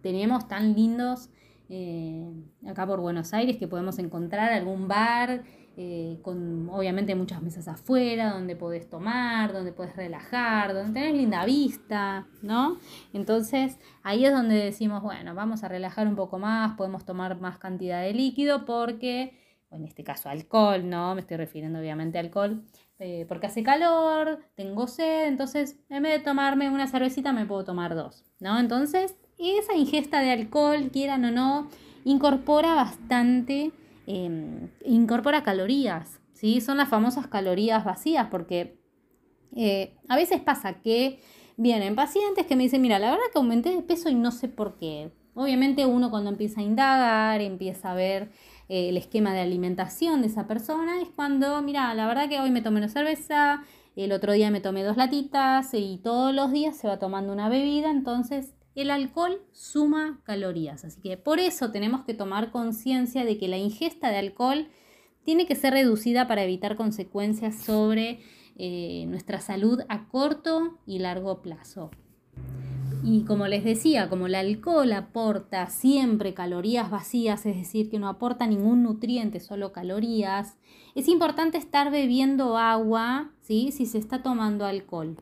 tenemos 0.01 0.49
tan 0.49 0.75
lindos 0.75 1.29
eh, 1.69 2.31
acá 2.67 2.87
por 2.87 3.01
Buenos 3.01 3.35
Aires 3.35 3.57
que 3.57 3.67
podemos 3.67 3.99
encontrar 3.99 4.53
algún 4.53 4.87
bar 4.89 5.43
eh, 5.79 6.21
con 6.23 6.71
obviamente 6.71 7.15
muchas 7.15 7.43
mesas 7.43 7.69
afuera 7.69 8.33
donde 8.33 8.57
podés 8.57 8.89
tomar, 8.89 9.53
donde 9.53 9.73
podés 9.73 9.95
relajar, 9.95 10.73
donde 10.73 10.99
tenés 10.99 11.15
linda 11.15 11.45
vista, 11.45 12.27
¿no? 12.41 12.79
Entonces 13.13 13.79
ahí 14.03 14.25
es 14.25 14.33
donde 14.33 14.55
decimos, 14.55 15.03
bueno, 15.03 15.35
vamos 15.35 15.65
a 15.65 15.69
relajar 15.69 16.09
un 16.09 16.17
poco 16.17 16.39
más, 16.39 16.77
podemos 16.79 17.05
tomar 17.05 17.39
más 17.41 17.59
cantidad 17.59 18.01
de 18.01 18.15
líquido 18.15 18.65
porque, 18.65 19.39
en 19.71 19.85
este 19.85 20.03
caso 20.03 20.31
alcohol, 20.31 20.89
¿no? 20.89 21.15
Me 21.15 21.21
estoy 21.21 21.37
refiriendo 21.37 21.79
obviamente 21.79 22.17
a 22.17 22.23
alcohol, 22.23 22.65
eh, 22.99 23.27
porque 23.29 23.49
hace 23.49 23.63
calor, 23.63 24.41
tengo 24.55 24.87
sed, 24.87 25.27
entonces 25.27 25.77
en 25.91 26.03
vez 26.03 26.13
de 26.15 26.25
tomarme 26.25 26.71
una 26.71 26.87
cervecita 26.87 27.35
me 27.35 27.45
puedo 27.45 27.65
tomar 27.65 27.95
dos, 27.95 28.25
¿no? 28.41 28.59
Entonces 28.59 29.15
esa 29.37 29.75
ingesta 29.75 30.21
de 30.21 30.31
alcohol, 30.31 30.89
quieran 30.91 31.27
o 31.27 31.31
no, 31.31 31.69
incorpora 32.05 32.75
bastante, 32.75 33.73
em, 34.07 34.71
incorpora 34.85 35.43
calorías, 35.43 36.21
¿sí? 36.33 36.61
Son 36.61 36.77
las 36.79 36.89
famosas 36.89 37.27
calorías 37.27 37.85
vacías, 37.85 38.29
porque 38.31 38.79
eh, 39.55 39.97
a 40.09 40.17
veces 40.17 40.41
pasa 40.41 40.81
que 40.81 41.21
vienen 41.57 41.95
pacientes 41.95 42.47
que 42.47 42.57
me 42.57 42.65
dicen, 42.65 42.83
mira, 42.83 42.99
la 42.99 43.11
verdad 43.11 43.25
que 43.33 43.39
aumenté 43.39 43.75
de 43.75 43.83
peso 43.83 44.09
y 44.09 44.15
no 44.15 44.31
sé 44.31 44.49
por 44.49 44.77
qué. 44.77 45.13
Obviamente 45.35 45.85
uno 45.87 46.11
cuando 46.11 46.31
empieza 46.31 46.61
a 46.61 46.65
indagar, 46.65 47.41
empieza 47.41 47.93
a 47.93 47.95
ver 47.95 48.31
eh, 48.69 48.89
el 48.89 48.97
esquema 48.97 49.33
de 49.35 49.41
alimentación 49.41 50.23
de 50.23 50.29
esa 50.29 50.47
persona, 50.47 51.01
es 51.03 51.09
cuando, 51.09 51.61
mira, 51.63 51.93
la 51.95 52.07
verdad 52.07 52.29
que 52.29 52.41
hoy 52.41 52.51
me 52.51 52.63
tomé 52.63 52.79
una 52.79 52.89
cerveza, 52.89 53.63
el 53.97 54.13
otro 54.13 54.33
día 54.33 54.51
me 54.51 54.61
tomé 54.61 54.83
dos 54.83 54.97
latitas 54.97 55.73
y 55.73 56.01
todos 56.03 56.35
los 56.35 56.53
días 56.53 56.77
se 56.77 56.89
va 56.89 56.99
tomando 56.99 57.33
una 57.33 57.49
bebida, 57.49 57.91
entonces 57.91 58.56
el 58.77 58.91
alcohol 58.91 59.41
suma 59.53 60.21
calorías, 60.25 60.85
así 60.85 61.01
que 61.01 61.17
por 61.17 61.41
eso 61.41 61.73
tenemos 61.73 62.05
que 62.05 62.15
tomar 62.15 62.51
conciencia 62.51 63.25
de 63.25 63.39
que 63.39 63.49
la 63.49 63.57
ingesta 63.57 64.11
de 64.11 64.19
alcohol 64.19 64.69
tiene 65.25 65.47
que 65.47 65.57
ser 65.57 65.73
reducida 65.73 66.29
para 66.29 66.45
evitar 66.45 66.77
consecuencias 66.77 67.57
sobre 67.65 68.21
eh, 68.57 69.07
nuestra 69.09 69.41
salud 69.41 69.81
a 69.89 70.09
corto 70.09 70.79
y 70.87 71.01
largo 71.01 71.43
plazo. 71.43 71.91
Y 73.03 73.23
como 73.25 73.47
les 73.47 73.63
decía, 73.65 74.09
como 74.09 74.27
el 74.27 74.35
alcohol 74.35 74.93
aporta 74.93 75.67
siempre 75.69 76.35
calorías 76.35 76.91
vacías, 76.91 77.47
es 77.47 77.57
decir, 77.57 77.91
que 77.91 77.99
no 77.99 78.09
aporta 78.09 78.47
ningún 78.47 78.83
nutriente, 78.83 79.41
solo 79.41 79.73
calorías, 79.73 80.57
es 80.95 81.09
importante 81.09 81.59
estar 81.59 81.91
bebiendo 81.91 82.57
agua 82.57 83.31
¿sí? 83.43 83.71
si 83.73 83.87
se 83.87 83.99
está 83.99 84.23
tomando 84.23 84.65
alcohol. 84.65 85.17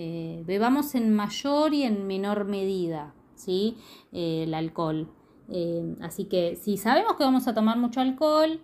Eh, 0.00 0.44
bebamos 0.46 0.94
en 0.94 1.12
mayor 1.12 1.74
y 1.74 1.82
en 1.82 2.06
menor 2.06 2.44
medida 2.44 3.14
¿sí? 3.34 3.78
Eh, 4.12 4.44
el 4.44 4.54
alcohol. 4.54 5.08
Eh, 5.48 5.96
así 6.02 6.26
que 6.26 6.54
si 6.56 6.76
sabemos 6.76 7.16
que 7.16 7.24
vamos 7.24 7.48
a 7.48 7.54
tomar 7.54 7.78
mucho 7.78 8.00
alcohol, 8.00 8.60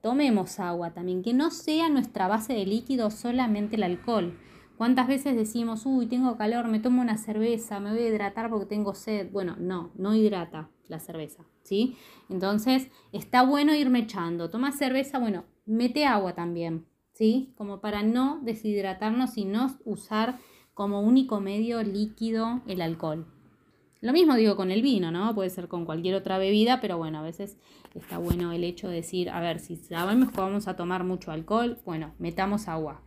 tomemos 0.00 0.58
agua 0.58 0.92
también, 0.92 1.22
que 1.22 1.34
no 1.34 1.50
sea 1.50 1.88
nuestra 1.88 2.26
base 2.26 2.54
de 2.54 2.64
líquido 2.64 3.10
solamente 3.10 3.76
el 3.76 3.82
alcohol. 3.82 4.38
¿Cuántas 4.76 5.06
veces 5.06 5.36
decimos, 5.36 5.86
uy, 5.86 6.06
tengo 6.06 6.36
calor, 6.36 6.66
me 6.66 6.80
tomo 6.80 7.02
una 7.02 7.18
cerveza, 7.18 7.78
me 7.78 7.92
voy 7.92 8.00
a 8.00 8.08
hidratar 8.08 8.50
porque 8.50 8.66
tengo 8.66 8.94
sed? 8.94 9.30
Bueno, 9.30 9.54
no, 9.60 9.92
no 9.94 10.14
hidrata 10.16 10.68
la 10.88 10.98
cerveza, 10.98 11.44
¿sí? 11.62 11.96
Entonces, 12.28 12.88
está 13.12 13.42
bueno 13.42 13.74
irme 13.74 14.00
echando. 14.00 14.50
Toma 14.50 14.72
cerveza, 14.72 15.20
bueno, 15.20 15.44
mete 15.66 16.06
agua 16.06 16.34
también, 16.34 16.86
¿sí? 17.12 17.52
Como 17.56 17.80
para 17.80 18.02
no 18.02 18.40
deshidratarnos 18.42 19.38
y 19.38 19.44
no 19.44 19.76
usar 19.84 20.40
como 20.74 21.00
único 21.00 21.40
medio 21.40 21.82
líquido 21.82 22.62
el 22.66 22.80
alcohol. 22.80 23.26
Lo 24.00 24.12
mismo 24.12 24.34
digo 24.34 24.56
con 24.56 24.72
el 24.72 24.82
vino, 24.82 25.12
¿no? 25.12 25.32
Puede 25.32 25.50
ser 25.50 25.68
con 25.68 25.84
cualquier 25.84 26.16
otra 26.16 26.36
bebida, 26.36 26.80
pero 26.80 26.98
bueno, 26.98 27.20
a 27.20 27.22
veces 27.22 27.56
está 27.94 28.18
bueno 28.18 28.50
el 28.50 28.64
hecho 28.64 28.88
de 28.88 28.96
decir, 28.96 29.30
a 29.30 29.40
ver, 29.40 29.60
si 29.60 29.76
sabemos 29.76 30.32
que 30.32 30.40
vamos 30.40 30.66
a 30.66 30.74
tomar 30.74 31.04
mucho 31.04 31.30
alcohol, 31.30 31.78
bueno, 31.84 32.12
metamos 32.18 32.66
agua. 32.66 33.00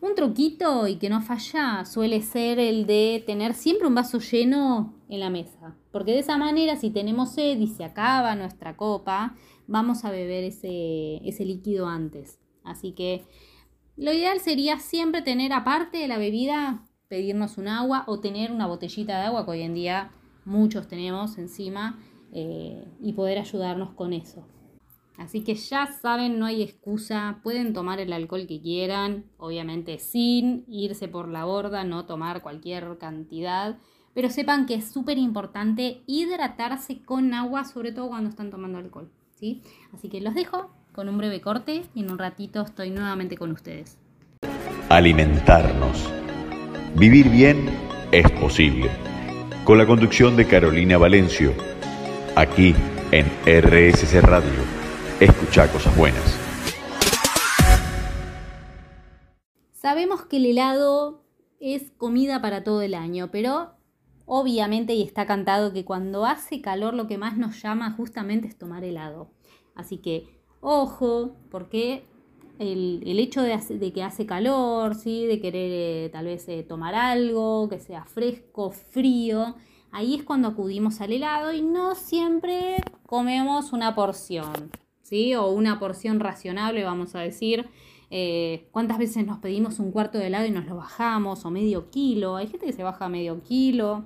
Un 0.00 0.14
truquito 0.14 0.86
y 0.86 0.96
que 0.96 1.10
no 1.10 1.20
falla 1.20 1.84
suele 1.84 2.22
ser 2.22 2.58
el 2.58 2.86
de 2.86 3.22
tener 3.26 3.52
siempre 3.52 3.86
un 3.86 3.94
vaso 3.94 4.18
lleno 4.18 4.94
en 5.10 5.20
la 5.20 5.28
mesa, 5.28 5.76
porque 5.92 6.12
de 6.12 6.20
esa 6.20 6.38
manera 6.38 6.76
si 6.76 6.90
tenemos 6.90 7.32
sed 7.32 7.58
y 7.58 7.66
se 7.66 7.84
acaba 7.84 8.34
nuestra 8.34 8.76
copa, 8.76 9.34
vamos 9.66 10.06
a 10.06 10.10
beber 10.10 10.44
ese, 10.44 11.16
ese 11.28 11.44
líquido 11.44 11.86
antes. 11.86 12.38
Así 12.64 12.92
que 12.92 13.24
lo 13.96 14.12
ideal 14.12 14.40
sería 14.40 14.78
siempre 14.78 15.22
tener 15.22 15.52
aparte 15.52 15.98
de 15.98 16.08
la 16.08 16.18
bebida, 16.18 16.84
pedirnos 17.08 17.58
un 17.58 17.68
agua 17.68 18.04
o 18.06 18.20
tener 18.20 18.50
una 18.50 18.66
botellita 18.66 19.18
de 19.18 19.26
agua 19.26 19.44
que 19.44 19.52
hoy 19.52 19.62
en 19.62 19.74
día 19.74 20.10
muchos 20.44 20.88
tenemos 20.88 21.38
encima 21.38 21.98
eh, 22.32 22.84
y 23.00 23.12
poder 23.12 23.38
ayudarnos 23.38 23.90
con 23.90 24.12
eso. 24.12 24.46
Así 25.16 25.44
que 25.44 25.54
ya 25.54 25.86
saben, 25.86 26.40
no 26.40 26.46
hay 26.46 26.62
excusa, 26.62 27.38
pueden 27.44 27.72
tomar 27.72 28.00
el 28.00 28.12
alcohol 28.12 28.46
que 28.48 28.60
quieran, 28.60 29.26
obviamente 29.36 29.98
sin 29.98 30.64
irse 30.66 31.06
por 31.06 31.28
la 31.28 31.44
borda, 31.44 31.84
no 31.84 32.04
tomar 32.04 32.42
cualquier 32.42 32.98
cantidad, 32.98 33.78
pero 34.12 34.28
sepan 34.28 34.66
que 34.66 34.74
es 34.74 34.90
súper 34.90 35.18
importante 35.18 36.02
hidratarse 36.06 37.02
con 37.02 37.32
agua, 37.32 37.64
sobre 37.64 37.92
todo 37.92 38.08
cuando 38.08 38.30
están 38.30 38.50
tomando 38.50 38.78
alcohol. 38.78 39.12
¿sí? 39.36 39.62
Así 39.92 40.08
que 40.08 40.20
los 40.20 40.34
dejo, 40.34 40.70
con 40.94 41.08
un 41.08 41.18
breve 41.18 41.40
corte 41.40 41.82
y 41.92 42.00
en 42.00 42.12
un 42.12 42.18
ratito 42.18 42.62
estoy 42.62 42.90
nuevamente 42.90 43.36
con 43.36 43.50
ustedes. 43.50 43.98
Alimentarnos. 44.88 46.08
Vivir 46.96 47.28
bien 47.28 47.68
es 48.12 48.30
posible. 48.30 48.90
Con 49.64 49.78
la 49.78 49.86
conducción 49.86 50.36
de 50.36 50.46
Carolina 50.46 50.96
Valencio. 50.96 51.52
Aquí 52.36 52.74
en 53.10 53.26
RSC 53.44 54.20
Radio. 54.22 54.52
Escucha 55.18 55.70
cosas 55.72 55.96
buenas. 55.96 56.38
Sabemos 59.72 60.26
que 60.26 60.36
el 60.36 60.46
helado 60.46 61.24
es 61.58 61.90
comida 61.96 62.40
para 62.40 62.62
todo 62.62 62.82
el 62.82 62.94
año, 62.94 63.30
pero 63.32 63.74
obviamente 64.26 64.94
y 64.94 65.02
está 65.02 65.26
cantado 65.26 65.72
que 65.72 65.84
cuando 65.84 66.24
hace 66.24 66.60
calor 66.60 66.94
lo 66.94 67.08
que 67.08 67.18
más 67.18 67.36
nos 67.36 67.60
llama 67.60 67.90
justamente 67.90 68.46
es 68.46 68.56
tomar 68.56 68.84
helado. 68.84 69.30
Así 69.74 69.98
que 69.98 70.43
ojo, 70.64 71.36
porque 71.50 72.04
el, 72.58 73.18
hecho 73.18 73.42
de, 73.42 73.92
que 73.92 74.02
hace 74.02 74.26
calor, 74.26 74.94
¿sí? 74.94 75.26
de 75.26 75.40
querer 75.40 75.70
eh, 75.72 76.10
tal 76.10 76.24
vez 76.24 76.48
eh, 76.48 76.62
tomar 76.62 76.94
algo, 76.94 77.68
que 77.68 77.78
sea 77.78 78.04
fresco, 78.06 78.70
frío, 78.70 79.56
ahí 79.92 80.14
es 80.14 80.22
cuando 80.22 80.48
acudimos 80.48 81.00
al 81.00 81.12
helado 81.12 81.52
y 81.52 81.60
no 81.60 81.94
siempre 81.94 82.76
comemos 83.06 83.72
una 83.72 83.94
porción, 83.94 84.70
¿sí? 85.02 85.34
o 85.34 85.50
una 85.50 85.78
porción 85.78 86.18
racionable, 86.18 86.82
vamos 86.82 87.14
a 87.14 87.20
decir. 87.20 87.68
Eh, 88.10 88.68
¿Cuántas 88.70 88.98
veces 88.98 89.26
nos 89.26 89.38
pedimos 89.38 89.80
un 89.80 89.90
cuarto 89.90 90.18
de 90.18 90.28
helado 90.28 90.46
y 90.46 90.50
nos 90.50 90.66
lo 90.66 90.76
bajamos? 90.76 91.44
O 91.44 91.50
medio 91.50 91.90
kilo. 91.90 92.36
Hay 92.36 92.46
gente 92.46 92.66
que 92.66 92.72
se 92.72 92.84
baja 92.84 93.08
medio 93.08 93.42
kilo. 93.42 94.04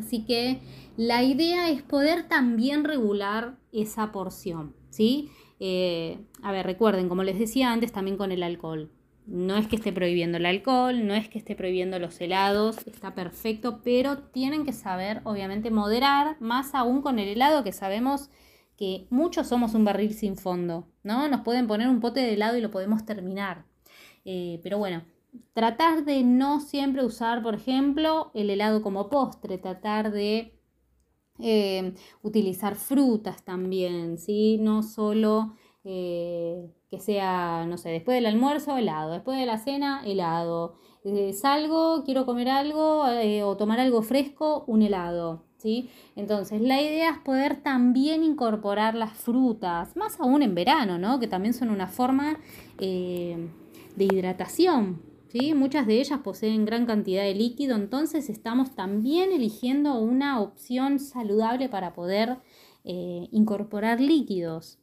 Así 0.00 0.24
que 0.24 0.60
la 0.96 1.22
idea 1.22 1.70
es 1.70 1.82
poder 1.82 2.28
también 2.28 2.84
regular 2.84 3.56
esa 3.72 4.12
porción, 4.12 4.74
¿sí? 4.90 5.30
Eh, 5.60 6.18
a 6.42 6.52
ver, 6.52 6.66
recuerden, 6.66 7.08
como 7.08 7.22
les 7.22 7.38
decía 7.38 7.72
antes, 7.72 7.92
también 7.92 8.16
con 8.16 8.32
el 8.32 8.42
alcohol. 8.42 8.90
No 9.26 9.56
es 9.56 9.68
que 9.68 9.76
esté 9.76 9.92
prohibiendo 9.92 10.38
el 10.38 10.46
alcohol, 10.46 11.06
no 11.06 11.14
es 11.14 11.28
que 11.28 11.38
esté 11.38 11.54
prohibiendo 11.54 11.98
los 11.98 12.20
helados, 12.20 12.78
está 12.86 13.14
perfecto, 13.14 13.80
pero 13.84 14.18
tienen 14.18 14.64
que 14.64 14.72
saber, 14.72 15.20
obviamente, 15.24 15.70
moderar, 15.70 16.36
más 16.40 16.74
aún 16.74 17.00
con 17.02 17.18
el 17.18 17.28
helado, 17.28 17.62
que 17.62 17.72
sabemos 17.72 18.30
que 18.76 19.06
muchos 19.10 19.46
somos 19.46 19.74
un 19.74 19.84
barril 19.84 20.14
sin 20.14 20.36
fondo, 20.36 20.88
¿no? 21.04 21.28
Nos 21.28 21.42
pueden 21.42 21.66
poner 21.66 21.88
un 21.88 22.00
pote 22.00 22.20
de 22.20 22.32
helado 22.32 22.56
y 22.56 22.62
lo 22.62 22.70
podemos 22.70 23.04
terminar. 23.04 23.66
Eh, 24.24 24.58
pero 24.62 24.78
bueno, 24.78 25.02
tratar 25.52 26.04
de 26.04 26.22
no 26.22 26.60
siempre 26.60 27.04
usar, 27.04 27.42
por 27.42 27.54
ejemplo, 27.54 28.30
el 28.34 28.50
helado 28.50 28.82
como 28.82 29.08
postre, 29.08 29.58
tratar 29.58 30.12
de 30.12 30.60
eh, 31.38 31.94
utilizar 32.22 32.76
frutas 32.76 33.42
también, 33.44 34.18
¿sí? 34.18 34.58
No 34.60 34.82
solo 34.82 35.54
eh, 35.84 36.70
que 36.90 37.00
sea, 37.00 37.64
no 37.66 37.78
sé, 37.78 37.90
después 37.90 38.16
del 38.16 38.26
almuerzo, 38.26 38.76
helado, 38.76 39.12
después 39.12 39.38
de 39.38 39.46
la 39.46 39.58
cena, 39.58 40.02
helado. 40.04 40.74
Eh, 41.04 41.32
salgo, 41.32 42.04
quiero 42.04 42.26
comer 42.26 42.50
algo 42.50 43.04
o 43.44 43.56
tomar 43.56 43.80
algo 43.80 44.02
fresco, 44.02 44.64
un 44.66 44.82
helado, 44.82 45.46
¿sí? 45.56 45.88
Entonces, 46.14 46.60
la 46.60 46.80
idea 46.82 47.10
es 47.10 47.18
poder 47.18 47.62
también 47.62 48.22
incorporar 48.22 48.94
las 48.94 49.12
frutas, 49.12 49.96
más 49.96 50.20
aún 50.20 50.42
en 50.42 50.54
verano, 50.54 50.98
¿no? 50.98 51.18
Que 51.20 51.26
también 51.26 51.54
son 51.54 51.70
una 51.70 51.86
forma 51.86 52.38
de 52.78 53.48
hidratación, 53.96 55.09
Muchas 55.54 55.86
de 55.86 56.00
ellas 56.00 56.20
poseen 56.24 56.64
gran 56.64 56.86
cantidad 56.86 57.22
de 57.22 57.34
líquido, 57.34 57.76
entonces 57.76 58.28
estamos 58.28 58.74
también 58.74 59.30
eligiendo 59.30 59.94
una 59.98 60.40
opción 60.40 60.98
saludable 60.98 61.68
para 61.68 61.94
poder 61.94 62.38
eh, 62.84 63.28
incorporar 63.30 64.00
líquidos. 64.00 64.78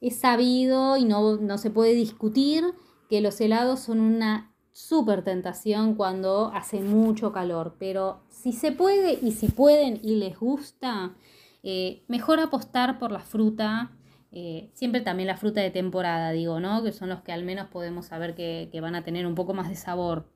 Es 0.00 0.16
sabido 0.16 0.96
y 0.96 1.04
no, 1.04 1.36
no 1.36 1.58
se 1.58 1.70
puede 1.70 1.94
discutir 1.94 2.64
que 3.10 3.20
los 3.20 3.38
helados 3.38 3.80
son 3.80 4.00
una 4.00 4.54
súper 4.72 5.22
tentación 5.24 5.94
cuando 5.94 6.50
hace 6.54 6.80
mucho 6.80 7.30
calor, 7.30 7.76
pero 7.78 8.22
si 8.30 8.52
se 8.52 8.72
puede 8.72 9.18
y 9.20 9.32
si 9.32 9.48
pueden 9.48 10.00
y 10.02 10.14
les 10.16 10.38
gusta, 10.38 11.14
eh, 11.62 12.02
mejor 12.08 12.40
apostar 12.40 12.98
por 12.98 13.12
la 13.12 13.20
fruta 13.20 13.92
eh, 14.32 14.70
siempre 14.74 15.00
también 15.00 15.26
la 15.26 15.36
fruta 15.36 15.60
de 15.60 15.70
temporada, 15.70 16.30
digo, 16.30 16.60
¿no? 16.60 16.82
Que 16.84 16.92
son 16.92 17.08
los 17.08 17.22
que 17.22 17.32
al 17.32 17.44
menos 17.44 17.68
podemos 17.68 18.06
saber 18.06 18.34
que, 18.34 18.78
van 18.80 18.94
a 18.94 19.02
tener 19.02 19.26
un 19.26 19.34
poco 19.34 19.54
más 19.54 19.68
de 19.68 19.74
sabor. 19.74 20.30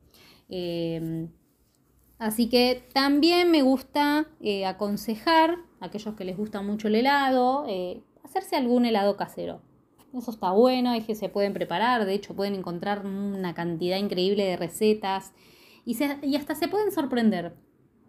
Em, 0.48 1.28
así 2.18 2.48
que 2.48 2.82
también 2.92 3.50
me 3.50 3.62
gusta 3.62 4.26
eh, 4.40 4.66
aconsejar 4.66 5.56
a 5.80 5.86
aquellos 5.86 6.14
que 6.16 6.24
les 6.24 6.36
gusta 6.36 6.60
mucho 6.62 6.88
el 6.88 6.96
helado, 6.96 7.66
eh, 7.68 8.02
hacerse 8.24 8.56
algún 8.56 8.84
helado 8.84 9.16
casero. 9.16 9.62
Eso 10.12 10.30
está 10.30 10.50
bueno, 10.50 10.92
es 10.94 11.04
que 11.04 11.14
se 11.14 11.28
pueden 11.28 11.52
preparar, 11.52 12.04
de 12.04 12.14
hecho 12.14 12.34
pueden 12.34 12.54
encontrar 12.54 13.04
una 13.04 13.54
cantidad 13.54 13.98
increíble 13.98 14.44
de 14.44 14.56
recetas 14.56 15.32
y, 15.84 15.96
y 16.22 16.36
hasta 16.36 16.54
se 16.54 16.68
pueden 16.68 16.92
sorprender. 16.92 17.54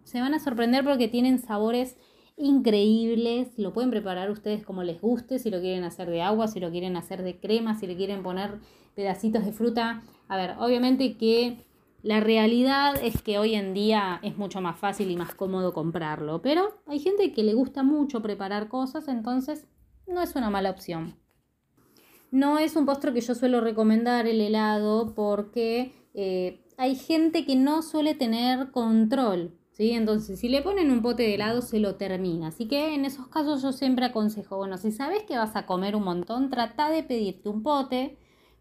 Se 0.04 0.20
van 0.20 0.34
a 0.34 0.38
sorprender 0.38 0.84
porque 0.84 1.08
tienen 1.08 1.40
sabores 1.40 1.96
increíbles. 2.36 3.58
Lo 3.58 3.72
pueden 3.72 3.90
preparar 3.90 4.30
ustedes 4.30 4.64
como 4.64 4.82
les 4.82 5.00
guste, 5.00 5.38
si 5.38 5.50
lo 5.50 5.60
quieren 5.60 5.84
hacer 5.84 6.10
de 6.10 6.22
agua, 6.22 6.48
si 6.48 6.60
lo 6.60 6.70
quieren 6.70 6.96
hacer 6.96 7.22
de 7.22 7.38
crema, 7.38 7.78
si 7.78 7.86
le 7.86 7.96
quieren 7.96 8.22
poner 8.22 8.58
pedacitos 8.94 9.44
de 9.44 9.52
fruta. 9.52 10.02
A 10.28 10.36
ver, 10.36 10.54
obviamente 10.58 11.16
que 11.16 11.64
la 12.02 12.20
realidad 12.20 12.94
es 13.02 13.22
que 13.22 13.38
hoy 13.38 13.54
en 13.54 13.74
día 13.74 14.20
es 14.22 14.36
mucho 14.36 14.60
más 14.60 14.78
fácil 14.78 15.10
y 15.10 15.16
más 15.16 15.34
cómodo 15.34 15.72
comprarlo, 15.72 16.42
pero 16.42 16.68
hay 16.86 17.00
gente 17.00 17.32
que 17.32 17.42
le 17.42 17.54
gusta 17.54 17.82
mucho 17.82 18.22
preparar 18.22 18.68
cosas, 18.68 19.08
entonces 19.08 19.66
no 20.06 20.22
es 20.22 20.36
una 20.36 20.50
mala 20.50 20.70
opción. 20.70 21.16
No 22.30 22.58
es 22.58 22.76
un 22.76 22.86
postre 22.86 23.12
que 23.12 23.20
yo 23.20 23.34
suelo 23.34 23.60
recomendar 23.60 24.26
el 24.26 24.40
helado 24.40 25.14
porque 25.14 25.94
eh, 26.14 26.64
hay 26.76 26.96
gente 26.96 27.44
que 27.44 27.56
no 27.56 27.82
suele 27.82 28.14
tener 28.14 28.70
control 28.70 29.58
entonces, 29.78 30.40
si 30.40 30.48
le 30.48 30.62
ponen 30.62 30.90
un 30.90 31.02
pote 31.02 31.22
de 31.24 31.34
helado, 31.34 31.60
se 31.60 31.80
lo 31.80 31.96
termina. 31.96 32.48
Así 32.48 32.66
que 32.66 32.94
en 32.94 33.04
esos 33.04 33.28
casos 33.28 33.62
yo 33.62 33.72
siempre 33.72 34.06
aconsejo, 34.06 34.56
bueno, 34.56 34.78
si 34.78 34.90
sabes 34.90 35.22
que 35.24 35.36
vas 35.36 35.54
a 35.54 35.66
comer 35.66 35.94
un 35.94 36.04
montón, 36.04 36.48
trata 36.48 36.88
de 36.88 37.02
pedirte 37.02 37.48
un 37.48 37.62
pote, 37.62 38.16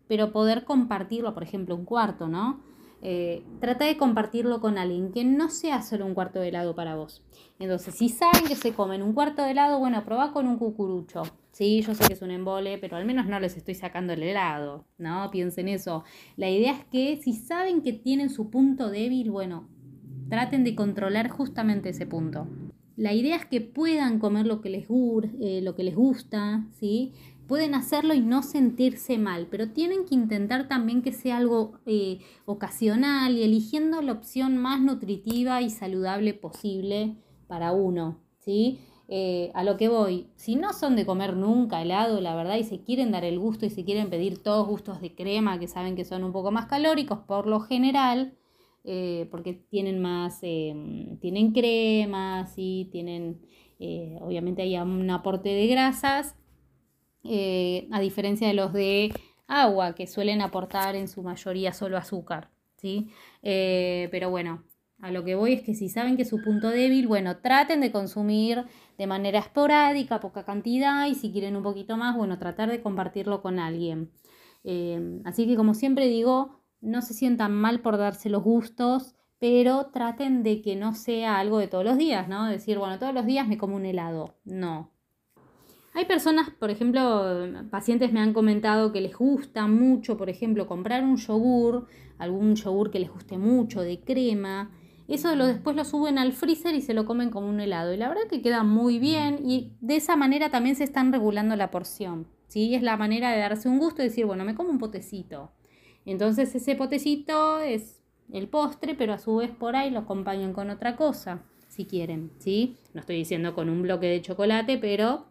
pero 0.08 0.32
poder 0.32 0.66
compartirlo, 0.66 1.34
por 1.34 1.44
ejemplo, 1.44 1.76
un 1.76 1.86
cuarto, 1.86 2.28
¿no? 2.28 2.62
Eh, 3.02 3.44
trata 3.60 3.86
de 3.86 3.98
compartirlo 3.98 4.60
con 4.60 4.78
alguien, 4.78 5.12
que 5.12 5.24
no 5.24 5.50
sea 5.50 5.82
solo 5.84 6.06
un 6.06 6.16
cuarto 6.16 6.40
de 6.40 6.50
helado 6.50 6.76
para 6.76 6.96
vos. 6.96 7.24
Entonces, 7.60 7.96
si 7.96 8.10
saben 8.10 8.46
que 8.48 8.56
se 8.56 8.74
comen 8.74 9.02
un 9.02 9.14
cuarto 9.14 9.44
de 9.44 9.52
helado, 9.52 9.80
bueno, 9.80 10.04
probá 10.04 10.34
con 10.34 10.48
un 10.48 10.58
cucurucho. 10.58 11.24
Sí, 11.52 11.82
yo 11.82 11.96
sé 11.96 12.06
que 12.08 12.14
es 12.14 12.22
un 12.22 12.32
embole, 12.32 12.78
pero 12.78 12.98
al 12.98 13.06
menos 13.06 13.28
no 13.28 13.40
les 13.40 13.56
estoy 13.56 13.76
sacando 13.76 14.12
el 14.14 14.24
helado, 14.24 14.86
¿no? 14.98 15.30
Piensen 15.32 15.70
eso. 15.70 16.04
La 16.36 16.50
idea 16.50 16.74
es 16.74 16.84
que 16.86 17.16
si 17.24 17.34
saben 17.34 17.82
que 17.82 17.94
tienen 17.94 18.30
su 18.30 18.50
punto 18.50 18.90
débil, 18.90 19.32
bueno, 19.32 19.70
Traten 20.30 20.64
de 20.64 20.76
controlar 20.76 21.30
justamente 21.30 21.90
ese 21.90 22.06
punto. 22.06 22.48
La 22.98 23.14
idea 23.14 23.36
es 23.36 23.46
que 23.46 23.62
puedan 23.62 24.20
comer 24.20 24.46
lo 24.46 24.62
que 24.62 24.70
les, 24.70 24.88
eh, 24.90 25.62
lo 25.62 25.76
que 25.76 25.84
les 25.84 25.96
gusta, 25.96 26.66
¿sí? 26.72 27.14
Pueden 27.48 27.76
hacerlo 27.76 28.14
y 28.14 28.22
no 28.22 28.42
sentirse 28.42 29.18
mal, 29.18 29.48
pero 29.52 29.70
tienen 29.70 30.06
que 30.06 30.16
intentar 30.16 30.68
también 30.68 31.02
que 31.02 31.12
sea 31.12 31.38
algo 31.38 31.80
eh, 31.86 32.20
ocasional 32.46 33.36
y 33.36 33.44
eligiendo 33.44 34.02
la 34.02 34.14
opción 34.14 34.58
más 34.58 34.82
nutritiva 34.82 35.62
y 35.62 35.70
saludable 35.70 36.34
posible 36.34 37.18
para 37.48 37.74
uno, 37.74 38.22
¿sí? 38.40 38.80
Eh, 39.08 39.52
a 39.54 39.64
lo 39.64 39.78
que 39.78 39.88
voy, 39.88 40.28
si 40.36 40.56
no 40.56 40.74
son 40.74 40.96
de 40.96 41.06
comer 41.06 41.36
nunca 41.36 41.82
helado, 41.82 42.22
la 42.22 42.36
verdad, 42.36 42.56
y 42.56 42.64
se 42.64 42.82
quieren 42.82 43.12
dar 43.12 43.24
el 43.24 43.38
gusto 43.38 43.66
y 43.68 43.70
se 43.70 43.86
quieren 43.86 44.10
pedir 44.10 44.42
todos 44.42 44.68
gustos 44.68 45.00
de 45.02 45.14
crema 45.14 45.60
que 45.60 45.68
saben 45.68 45.96
que 45.96 46.06
son 46.06 46.24
un 46.24 46.32
poco 46.32 46.50
más 46.50 46.66
calóricos, 46.66 47.20
por 47.20 47.46
lo 47.46 47.60
general, 47.60 48.34
eh, 48.88 49.28
porque 49.32 49.54
tienen 49.54 50.00
más, 50.00 50.38
eh, 50.44 51.18
tienen 51.20 51.54
cremas 51.54 52.54
y 52.56 52.88
tienen, 52.92 53.42
eh, 53.80 54.16
obviamente 54.22 54.62
hay 54.62 54.78
un 54.78 55.10
aporte 55.10 55.50
de 55.50 55.66
grasas, 55.66 56.36
a 57.92 58.00
diferencia 58.00 58.48
de 58.48 58.54
los 58.54 58.72
de 58.72 59.12
agua, 59.48 59.96
que 59.96 60.06
suelen 60.06 60.42
aportar 60.42 60.96
en 60.96 61.08
su 61.08 61.24
mayoría 61.24 61.74
solo 61.74 61.98
azúcar, 61.98 62.52
¿sí? 62.78 63.10
pero 63.42 64.30
bueno, 64.30 64.64
a 65.02 65.12
lo 65.12 65.24
que 65.24 65.34
voy 65.34 65.54
es 65.54 65.64
que 65.64 65.74
si 65.74 65.90
saben 65.90 66.18
que 66.18 66.22
es 66.22 66.30
su 66.30 66.44
punto 66.44 66.70
débil, 66.70 67.08
bueno, 67.08 67.38
traten 67.38 67.82
de 67.82 67.92
consumir 67.92 68.66
de 69.00 69.08
manera 69.08 69.40
esporádica, 69.40 70.20
poca 70.20 70.46
cantidad, 70.46 71.08
y 71.08 71.16
si 71.16 71.32
quieren 71.32 71.56
un 71.56 71.64
poquito 71.64 71.98
más, 71.98 72.16
bueno, 72.16 72.38
tratar 72.38 72.70
de 72.70 72.84
compartirlo 72.84 73.42
con 73.42 73.58
alguien. 73.58 74.12
así 75.26 75.48
que 75.48 75.56
como 75.56 75.74
siempre 75.74 76.08
digo, 76.08 76.65
no 76.82 77.02
se 77.02 77.14
sientan 77.14 77.54
mal 77.54 77.82
por 77.82 77.98
darse 77.98 78.30
los 78.30 78.44
gustos, 78.44 79.16
pero 79.40 79.88
traten 79.88 80.44
de 80.44 80.62
que 80.62 80.76
no 80.76 80.94
sea 80.94 81.40
algo 81.40 81.60
de 81.60 81.68
todos 81.68 81.84
los 81.84 81.98
días, 81.98 82.28
¿no? 82.28 82.46
Decir, 82.46 82.78
bueno, 82.78 83.00
todos 83.00 83.14
los 83.14 83.26
días 83.26 83.48
me 83.48 83.58
como 83.58 83.76
un 83.76 83.86
helado. 83.86 84.36
No. 84.46 84.92
Hay 85.94 86.06
personas, 86.06 86.50
por 86.50 86.70
ejemplo, 86.70 87.24
pacientes 87.72 88.12
me 88.12 88.20
han 88.20 88.34
comentado 88.34 88.92
que 88.92 89.00
les 89.00 89.16
gusta 89.16 89.66
mucho, 89.68 90.18
por 90.18 90.30
ejemplo, 90.30 90.68
comprar 90.68 91.04
un 91.04 91.16
yogur, 91.16 91.88
algún 92.18 92.56
yogur 92.56 92.92
que 92.92 93.00
les 93.00 93.10
guste 93.10 93.38
mucho, 93.38 93.82
de 93.82 94.02
crema. 94.02 94.72
Eso 95.08 95.34
lo, 95.36 95.46
después 95.46 95.76
lo 95.76 95.86
suben 95.86 96.18
al 96.18 96.34
freezer 96.34 96.76
y 96.76 96.82
se 96.82 96.94
lo 96.94 97.06
comen 97.06 97.30
como 97.30 97.48
un 97.48 97.62
helado. 97.62 97.94
Y 97.94 97.98
la 97.98 98.10
verdad 98.10 98.24
que 98.30 98.42
queda 98.42 98.64
muy 98.64 99.00
bien 99.00 99.40
y 99.46 99.78
de 99.80 99.96
esa 99.96 100.16
manera 100.18 100.50
también 100.50 100.76
se 100.76 100.84
están 100.84 101.14
regulando 101.14 101.56
la 101.56 101.72
porción. 101.72 102.28
¿sí? 102.48 102.76
Es 102.76 102.84
la 102.84 102.98
manera 102.98 103.32
de 103.32 103.40
darse 103.40 103.70
un 103.70 103.80
gusto 103.80 104.02
y 104.02 104.06
decir, 104.06 104.26
bueno, 104.26 104.44
me 104.44 104.56
como 104.56 104.72
un 104.72 104.80
potecito. 104.80 105.52
Entonces 106.06 106.54
ese 106.56 106.76
potecito 106.76 107.60
es 107.60 108.02
el 108.32 108.48
postre, 108.48 108.96
pero 108.96 109.14
a 109.14 109.18
su 109.20 109.38
vez 109.38 109.52
por 109.52 109.76
ahí 109.76 109.90
lo 109.92 110.00
acompañan 110.00 110.54
con 110.54 110.70
otra 110.70 110.96
cosa, 110.96 111.44
si 111.68 111.86
quieren, 111.86 112.32
¿sí? 112.40 112.78
No 112.94 113.02
estoy 113.02 113.18
diciendo 113.18 113.54
con 113.56 113.70
un 113.70 113.82
bloque 113.82 114.08
de 114.08 114.22
chocolate, 114.22 114.78
pero 114.78 115.26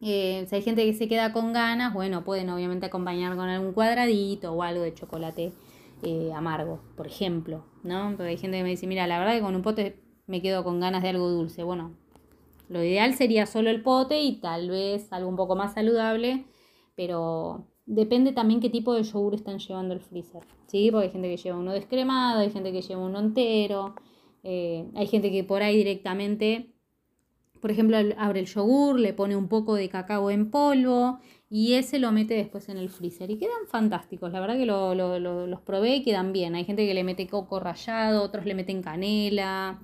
Eh, 0.00 0.46
si 0.48 0.56
hay 0.56 0.62
gente 0.62 0.84
que 0.84 0.94
se 0.94 1.08
queda 1.08 1.32
con 1.32 1.52
ganas, 1.52 1.94
bueno, 1.94 2.24
pueden 2.24 2.50
obviamente 2.50 2.86
acompañar 2.86 3.36
con 3.36 3.48
algún 3.48 3.72
cuadradito 3.72 4.52
o 4.52 4.62
algo 4.62 4.82
de 4.82 4.94
chocolate 4.94 5.52
eh, 6.02 6.32
amargo, 6.34 6.80
por 6.96 7.06
ejemplo, 7.06 7.64
¿no? 7.84 8.08
Porque 8.16 8.30
hay 8.30 8.36
gente 8.36 8.56
que 8.58 8.64
me 8.64 8.70
dice, 8.70 8.86
mira, 8.88 9.06
la 9.06 9.18
verdad 9.18 9.34
que 9.34 9.42
con 9.42 9.54
un 9.54 9.62
pote 9.62 10.02
me 10.26 10.42
quedo 10.42 10.64
con 10.64 10.80
ganas 10.80 11.02
de 11.02 11.10
algo 11.10 11.30
dulce. 11.30 11.62
Bueno, 11.62 11.96
lo 12.68 12.82
ideal 12.82 13.14
sería 13.14 13.46
solo 13.46 13.70
el 13.70 13.82
pote 13.82 14.20
y 14.20 14.40
tal 14.40 14.70
vez 14.70 15.12
algo 15.12 15.28
un 15.28 15.36
poco 15.36 15.56
más 15.56 15.74
saludable, 15.74 16.46
pero 16.96 17.68
depende 17.86 18.32
también 18.32 18.60
qué 18.60 18.70
tipo 18.70 18.94
de 18.94 19.02
yogur 19.02 19.34
están 19.34 19.58
llevando 19.58 19.94
el 19.94 20.00
freezer, 20.00 20.42
¿sí? 20.66 20.90
Porque 20.90 21.06
hay 21.06 21.12
gente 21.12 21.28
que 21.28 21.36
lleva 21.36 21.58
uno 21.58 21.72
descremado, 21.72 22.40
hay 22.40 22.50
gente 22.50 22.72
que 22.72 22.82
lleva 22.82 23.04
uno 23.04 23.18
entero, 23.20 23.94
eh, 24.42 24.88
hay 24.94 25.06
gente 25.06 25.30
que 25.30 25.44
por 25.44 25.62
ahí 25.62 25.76
directamente 25.76 26.72
por 27.62 27.70
ejemplo, 27.70 27.96
abre 28.18 28.40
el 28.40 28.46
yogur, 28.46 28.98
le 28.98 29.14
pone 29.14 29.36
un 29.36 29.46
poco 29.46 29.76
de 29.76 29.88
cacao 29.88 30.32
en 30.32 30.50
polvo 30.50 31.20
y 31.48 31.74
ese 31.74 32.00
lo 32.00 32.10
mete 32.10 32.34
después 32.34 32.68
en 32.68 32.76
el 32.76 32.90
freezer. 32.90 33.30
Y 33.30 33.38
quedan 33.38 33.68
fantásticos, 33.68 34.32
la 34.32 34.40
verdad 34.40 34.56
que 34.56 34.66
los 34.66 35.60
probé 35.60 35.94
y 35.94 36.02
quedan 36.02 36.32
bien. 36.32 36.56
Hay 36.56 36.64
gente 36.64 36.84
que 36.84 36.92
le 36.92 37.04
mete 37.04 37.28
coco 37.28 37.60
rallado, 37.60 38.24
otros 38.24 38.46
le 38.46 38.56
meten 38.56 38.82
canela, 38.82 39.80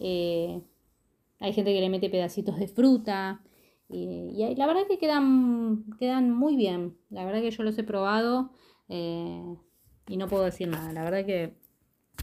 eh, 0.00 0.62
hay 1.38 1.52
gente 1.52 1.74
que 1.74 1.80
le 1.82 1.90
mete 1.90 2.08
pedacitos 2.08 2.58
de 2.58 2.66
fruta. 2.66 3.42
Y 3.88 4.54
la 4.56 4.66
verdad 4.66 4.82
que 4.88 4.98
quedan, 4.98 5.84
quedan 5.98 6.30
muy 6.30 6.56
bien. 6.56 6.96
La 7.10 7.24
verdad 7.24 7.40
que 7.40 7.50
yo 7.50 7.62
los 7.62 7.78
he 7.78 7.84
probado 7.84 8.52
eh, 8.88 9.56
y 10.06 10.16
no 10.16 10.28
puedo 10.28 10.44
decir 10.44 10.68
nada. 10.68 10.92
La 10.92 11.04
verdad 11.04 11.24
que 11.24 11.56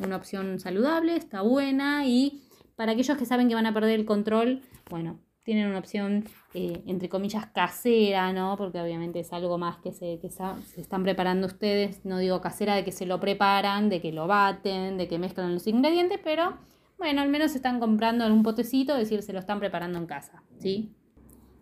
una 0.03 0.17
opción 0.17 0.59
saludable, 0.59 1.15
está 1.15 1.41
buena 1.41 2.05
y 2.05 2.43
para 2.75 2.91
aquellos 2.91 3.17
que 3.17 3.25
saben 3.25 3.47
que 3.47 3.55
van 3.55 3.65
a 3.65 3.73
perder 3.73 3.99
el 3.99 4.05
control, 4.05 4.61
bueno, 4.89 5.19
tienen 5.43 5.67
una 5.67 5.79
opción, 5.79 6.25
eh, 6.53 6.83
entre 6.87 7.07
comillas, 7.07 7.45
casera, 7.47 8.33
¿no? 8.33 8.57
Porque 8.57 8.81
obviamente 8.81 9.19
es 9.19 9.31
algo 9.31 9.57
más 9.57 9.77
que, 9.77 9.93
se, 9.93 10.19
que 10.19 10.29
se 10.29 10.81
están 10.81 11.03
preparando 11.03 11.47
ustedes, 11.47 12.03
no 12.03 12.17
digo 12.17 12.41
casera 12.41 12.75
de 12.75 12.83
que 12.83 12.91
se 12.91 13.05
lo 13.05 13.19
preparan, 13.19 13.89
de 13.89 14.01
que 14.01 14.11
lo 14.11 14.27
baten, 14.27 14.97
de 14.97 15.07
que 15.07 15.19
mezclan 15.19 15.53
los 15.53 15.67
ingredientes, 15.67 16.19
pero 16.23 16.57
bueno, 16.97 17.21
al 17.21 17.29
menos 17.29 17.55
están 17.55 17.79
comprando 17.79 18.25
algún 18.25 18.43
potecito, 18.43 18.93
es 18.93 19.01
decir, 19.01 19.21
se 19.21 19.33
lo 19.33 19.39
están 19.39 19.59
preparando 19.59 19.99
en 19.99 20.07
casa, 20.07 20.43
¿sí? 20.59 20.95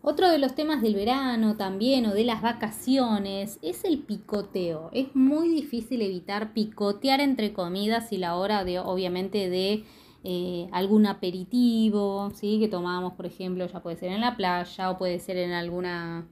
Otro 0.05 0.29
de 0.29 0.37
los 0.37 0.53
temas 0.53 0.81
del 0.81 0.95
verano 0.95 1.55
también 1.55 2.05
o 2.07 2.13
de 2.13 2.25
las 2.25 2.41
vacaciones 2.41 3.57
es 3.61 3.85
el 3.85 3.99
picoteo. 3.99 4.89
Es 4.91 5.15
muy 5.15 5.47
difícil 5.47 6.01
evitar 6.01 6.51
picotear 6.51 7.21
entre 7.21 7.53
comidas 7.53 8.11
y 8.11 8.17
la 8.17 8.35
hora 8.35 8.65
de, 8.65 8.79
obviamente, 8.79 9.49
de 9.49 9.85
eh, 10.25 10.67
algún 10.73 11.05
aperitivo, 11.05 12.31
¿sí? 12.35 12.59
que 12.59 12.67
tomamos, 12.67 13.13
por 13.13 13.25
ejemplo, 13.25 13.65
ya 13.65 13.81
puede 13.81 13.95
ser 13.95 14.11
en 14.11 14.19
la 14.19 14.35
playa 14.35 14.91
o 14.91 14.97
puede 14.97 15.19
ser 15.19 15.37
en 15.37 15.53
alguna 15.53 16.27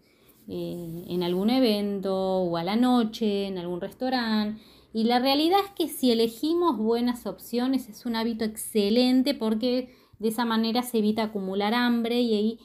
eh, 0.49 1.05
en 1.07 1.23
algún 1.23 1.49
evento 1.49 2.13
o 2.13 2.57
a 2.57 2.65
la 2.65 2.75
noche, 2.75 3.47
en 3.47 3.57
algún 3.57 3.79
restaurante. 3.79 4.61
Y 4.91 5.05
la 5.05 5.19
realidad 5.19 5.59
es 5.63 5.71
que 5.71 5.87
si 5.87 6.11
elegimos 6.11 6.75
buenas 6.75 7.25
opciones 7.25 7.87
es 7.87 8.05
un 8.05 8.17
hábito 8.17 8.43
excelente 8.43 9.33
porque 9.33 9.95
de 10.19 10.27
esa 10.27 10.43
manera 10.43 10.83
se 10.83 10.97
evita 10.97 11.23
acumular 11.23 11.73
hambre 11.73 12.19
y 12.19 12.59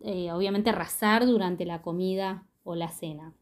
eh, 0.00 0.32
obviamente 0.32 0.70
arrasar 0.70 1.26
durante 1.26 1.64
la 1.64 1.82
comida 1.82 2.46
o 2.64 2.74
la 2.74 2.88
cena. 2.88 3.34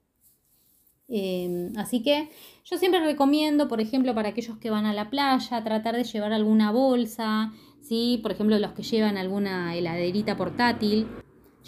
Em, 1.09 1.73
así 1.77 2.03
que 2.03 2.31
yo 2.65 2.79
siempre 2.79 3.01
recomiendo, 3.01 3.69
por 3.69 3.81
ejemplo, 3.81 4.15
para 4.15 4.31
aquellos 4.31 4.59
que 4.59 4.71
van 4.71 4.87
a 4.87 4.93
la 4.93 5.11
playa, 5.11 5.63
tratar 5.63 5.97
de 5.97 6.05
llevar 6.05 6.33
alguna 6.33 6.73
bolsa, 6.73 7.53
¿sí? 7.81 8.19
por 8.23 8.33
ejemplo, 8.33 8.59
los 8.59 8.73
que 8.73 8.83
llevan 8.83 9.17
alguna 9.17 9.77
heladerita 9.77 10.37
portátil, 10.37 11.07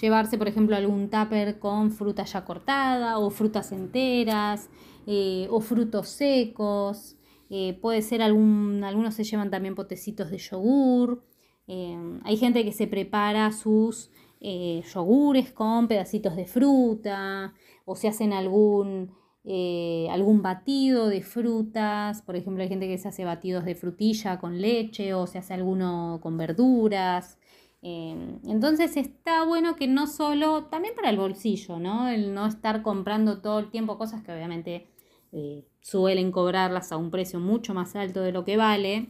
llevarse, 0.01 0.38
por 0.38 0.48
ejemplo, 0.48 0.77
algún 0.77 1.09
tupper 1.11 1.59
con 1.59 1.92
fruta 1.92 2.24
ya 2.24 2.44
cortada 2.44 3.18
o 3.18 3.31
frutas 3.31 3.72
enteras 3.72 4.70
eh, 5.07 5.46
o 5.51 5.61
frutos 5.61 6.09
secos. 6.09 7.16
Eh, 7.51 7.79
puede 7.81 8.03
ser 8.03 8.22
algún, 8.22 8.85
algunos 8.85 9.14
se 9.14 9.24
llevan 9.24 9.51
también 9.51 9.74
potecitos 9.74 10.31
de 10.31 10.38
yogur. 10.38 11.24
Em, 11.66 12.20
hay 12.24 12.37
gente 12.37 12.64
que 12.64 12.72
se 12.72 12.87
prepara 12.87 13.53
sus 13.53 14.11
eh, 14.40 14.83
yogures 14.94 15.53
con 15.53 15.88
pedacitos 15.88 16.37
de 16.37 16.46
fruta 16.46 17.55
o 17.85 17.96
se 17.96 18.09
hacen 18.09 18.33
algún 18.33 19.12
eh, 19.44 20.09
algún 20.11 20.42
batido 20.42 21.09
de 21.09 21.22
frutas, 21.22 22.20
por 22.22 22.37
ejemplo 22.37 22.62
hay 22.62 22.68
gente 22.68 22.87
que 22.87 22.98
se 22.98 23.09
hace 23.09 23.24
batidos 23.24 23.64
de 23.64 23.74
frutilla 23.74 24.38
con 24.38 24.61
leche 24.61 25.14
o 25.14 25.27
se 25.27 25.38
hace 25.38 25.55
alguno 25.55 26.18
con 26.22 26.37
verduras. 26.37 27.38
Em, 27.81 28.40
entonces 28.44 28.96
está 28.96 29.44
bueno 29.44 29.77
que 29.77 29.87
no 29.87 30.07
solo, 30.07 30.64
también 30.64 30.94
para 30.94 31.11
el 31.11 31.16
bolsillo, 31.16 31.79
¿no? 31.79 32.09
El 32.09 32.35
no 32.35 32.46
estar 32.46 32.83
comprando 32.83 33.40
todo 33.40 33.61
el 33.61 33.70
tiempo 33.70 33.96
cosas 33.96 34.22
que 34.22 34.33
obviamente 34.33 34.88
eh, 35.33 35.64
suelen 35.81 36.33
cobrarlas 36.33 36.92
a 36.92 36.96
un 36.96 37.11
precio 37.11 37.40
mucho 37.40 37.72
más 37.74 37.96
alto 37.96 38.20
de 38.20 38.33
lo 38.33 38.44
que 38.44 38.57
vale. 38.57 39.09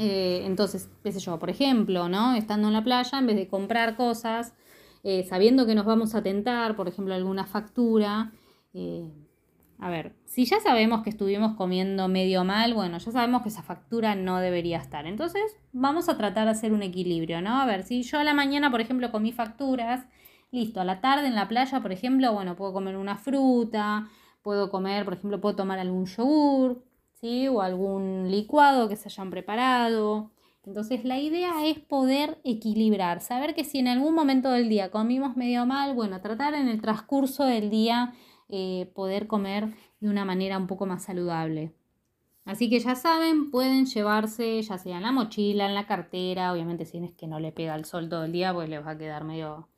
Eh, 0.00 0.42
entonces, 0.46 0.88
qué 1.04 1.12
sé 1.12 1.20
yo, 1.20 1.38
por 1.38 1.50
ejemplo, 1.50 2.08
¿no? 2.08 2.34
Estando 2.34 2.68
en 2.68 2.74
la 2.74 2.82
playa, 2.82 3.18
en 3.18 3.26
vez 3.26 3.36
de 3.36 3.48
comprar 3.48 3.96
cosas, 3.96 4.54
sabiendo 5.28 5.66
que 5.66 5.74
nos 5.74 5.84
vamos 5.84 6.14
a 6.14 6.22
tentar, 6.22 6.74
por 6.74 6.88
ejemplo, 6.88 7.14
alguna 7.14 7.44
factura, 7.44 8.32
a 9.82 9.88
ver, 9.88 10.14
si 10.26 10.44
ya 10.44 10.60
sabemos 10.60 11.02
que 11.02 11.08
estuvimos 11.10 11.56
comiendo 11.56 12.06
medio 12.06 12.44
mal, 12.44 12.74
bueno, 12.74 12.98
ya 12.98 13.10
sabemos 13.10 13.42
que 13.42 13.48
esa 13.48 13.62
factura 13.62 14.14
no 14.14 14.38
debería 14.38 14.76
estar. 14.76 15.06
Entonces, 15.06 15.56
vamos 15.72 16.10
a 16.10 16.18
tratar 16.18 16.44
de 16.44 16.50
hacer 16.50 16.72
un 16.74 16.82
equilibrio, 16.82 17.40
¿no? 17.40 17.60
A 17.60 17.64
ver, 17.64 17.82
si 17.82 18.02
yo 18.02 18.18
a 18.18 18.24
la 18.24 18.34
mañana, 18.34 18.70
por 18.70 18.82
ejemplo, 18.82 19.10
comí 19.10 19.32
facturas, 19.32 20.06
listo, 20.50 20.82
a 20.82 20.84
la 20.84 21.00
tarde 21.00 21.28
en 21.28 21.34
la 21.34 21.48
playa, 21.48 21.80
por 21.80 21.92
ejemplo, 21.92 22.32
bueno, 22.34 22.56
puedo 22.56 22.74
comer 22.74 22.96
una 22.96 23.16
fruta, 23.16 24.08
puedo 24.42 24.70
comer, 24.70 25.04
por 25.04 25.14
ejemplo, 25.14 25.40
puedo 25.40 25.56
tomar 25.56 25.78
algún 25.78 26.04
yogur, 26.04 26.84
¿sí? 27.20 27.48
O 27.48 27.60
algún 27.60 28.30
licuado 28.30 28.88
que 28.88 28.96
se 28.96 29.08
hayan 29.08 29.30
preparado. 29.30 30.30
Entonces 30.64 31.04
la 31.04 31.18
idea 31.18 31.66
es 31.66 31.78
poder 31.78 32.38
equilibrar, 32.44 33.20
saber 33.20 33.54
que 33.54 33.64
si 33.64 33.78
en 33.78 33.88
algún 33.88 34.14
momento 34.14 34.50
del 34.50 34.68
día 34.68 34.90
comimos 34.90 35.36
medio 35.36 35.64
mal, 35.66 35.94
bueno, 35.94 36.20
tratar 36.20 36.54
en 36.54 36.68
el 36.68 36.80
transcurso 36.82 37.44
del 37.44 37.70
día 37.70 38.14
eh, 38.48 38.90
poder 38.94 39.26
comer 39.26 39.74
de 40.00 40.08
una 40.08 40.24
manera 40.24 40.58
un 40.58 40.66
poco 40.66 40.86
más 40.86 41.04
saludable. 41.04 41.72
Así 42.44 42.68
que 42.68 42.80
ya 42.80 42.94
saben, 42.94 43.50
pueden 43.50 43.86
llevarse 43.86 44.60
ya 44.62 44.76
sea 44.76 44.96
en 44.96 45.02
la 45.02 45.12
mochila, 45.12 45.66
en 45.66 45.74
la 45.74 45.86
cartera, 45.86 46.52
obviamente 46.52 46.84
si 46.84 46.98
es 46.98 47.12
que 47.14 47.26
no 47.26 47.38
le 47.38 47.52
pega 47.52 47.74
el 47.74 47.84
sol 47.84 48.08
todo 48.08 48.24
el 48.24 48.32
día, 48.32 48.52
pues 48.52 48.68
les 48.68 48.84
va 48.84 48.92
a 48.92 48.98
quedar 48.98 49.24
medio, 49.24 49.68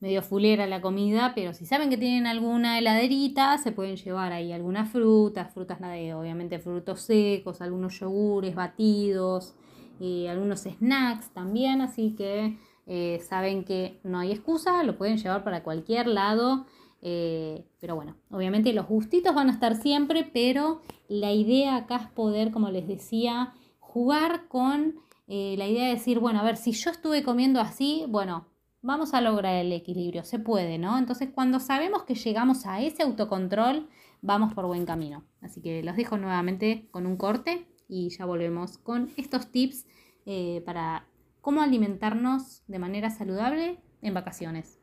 medio 0.00 0.22
fulera 0.22 0.66
la 0.66 0.80
comida, 0.80 1.32
pero 1.34 1.54
si 1.54 1.66
saben 1.66 1.90
que 1.90 1.96
tienen 1.96 2.26
alguna 2.26 2.78
heladerita, 2.78 3.58
se 3.58 3.72
pueden 3.72 3.96
llevar 3.96 4.32
ahí 4.32 4.52
algunas 4.52 4.90
frutas, 4.90 5.52
frutas 5.52 5.78
obviamente 5.80 6.58
frutos 6.58 7.00
secos, 7.00 7.60
algunos 7.60 7.98
yogures, 7.98 8.54
batidos, 8.54 9.54
y 9.98 10.26
algunos 10.26 10.60
snacks 10.60 11.30
también, 11.30 11.80
así 11.80 12.14
que 12.16 12.58
eh, 12.86 13.18
saben 13.26 13.64
que 13.64 13.98
no 14.04 14.18
hay 14.18 14.32
excusa, 14.32 14.82
lo 14.82 14.98
pueden 14.98 15.16
llevar 15.16 15.42
para 15.42 15.62
cualquier 15.62 16.06
lado 16.06 16.66
eh, 17.08 17.64
pero 17.78 17.94
bueno, 17.94 18.16
obviamente 18.30 18.72
los 18.72 18.88
gustitos 18.88 19.34
van 19.34 19.48
a 19.48 19.52
estar 19.52 19.76
siempre, 19.76 20.28
pero 20.32 20.80
la 21.08 21.32
idea 21.32 21.76
acá 21.76 21.96
es 21.96 22.08
poder, 22.08 22.50
como 22.50 22.70
les 22.70 22.88
decía, 22.88 23.54
jugar 23.78 24.48
con 24.48 24.96
eh, 25.28 25.54
la 25.58 25.68
idea 25.68 25.86
de 25.86 25.94
decir, 25.94 26.18
bueno, 26.18 26.40
a 26.40 26.44
ver, 26.44 26.56
si 26.56 26.72
yo 26.72 26.90
estuve 26.90 27.22
comiendo 27.22 27.60
así, 27.60 28.04
bueno, 28.08 28.46
vamos 28.86 29.12
a 29.14 29.20
lograr 29.20 29.56
el 29.56 29.72
equilibrio, 29.72 30.24
se 30.24 30.38
puede, 30.38 30.78
¿no? 30.78 30.96
Entonces, 30.96 31.28
cuando 31.34 31.60
sabemos 31.60 32.04
que 32.04 32.14
llegamos 32.14 32.66
a 32.66 32.80
ese 32.80 33.02
autocontrol, 33.02 33.88
vamos 34.22 34.54
por 34.54 34.66
buen 34.66 34.86
camino. 34.86 35.24
Así 35.40 35.60
que 35.60 35.82
los 35.82 35.96
dejo 35.96 36.16
nuevamente 36.16 36.88
con 36.92 37.06
un 37.06 37.16
corte 37.16 37.66
y 37.88 38.08
ya 38.10 38.24
volvemos 38.24 38.78
con 38.78 39.10
estos 39.16 39.50
tips 39.50 39.86
eh, 40.24 40.62
para 40.64 41.06
cómo 41.40 41.62
alimentarnos 41.62 42.62
de 42.66 42.78
manera 42.78 43.10
saludable 43.10 43.78
en 44.02 44.14
vacaciones. 44.14 44.78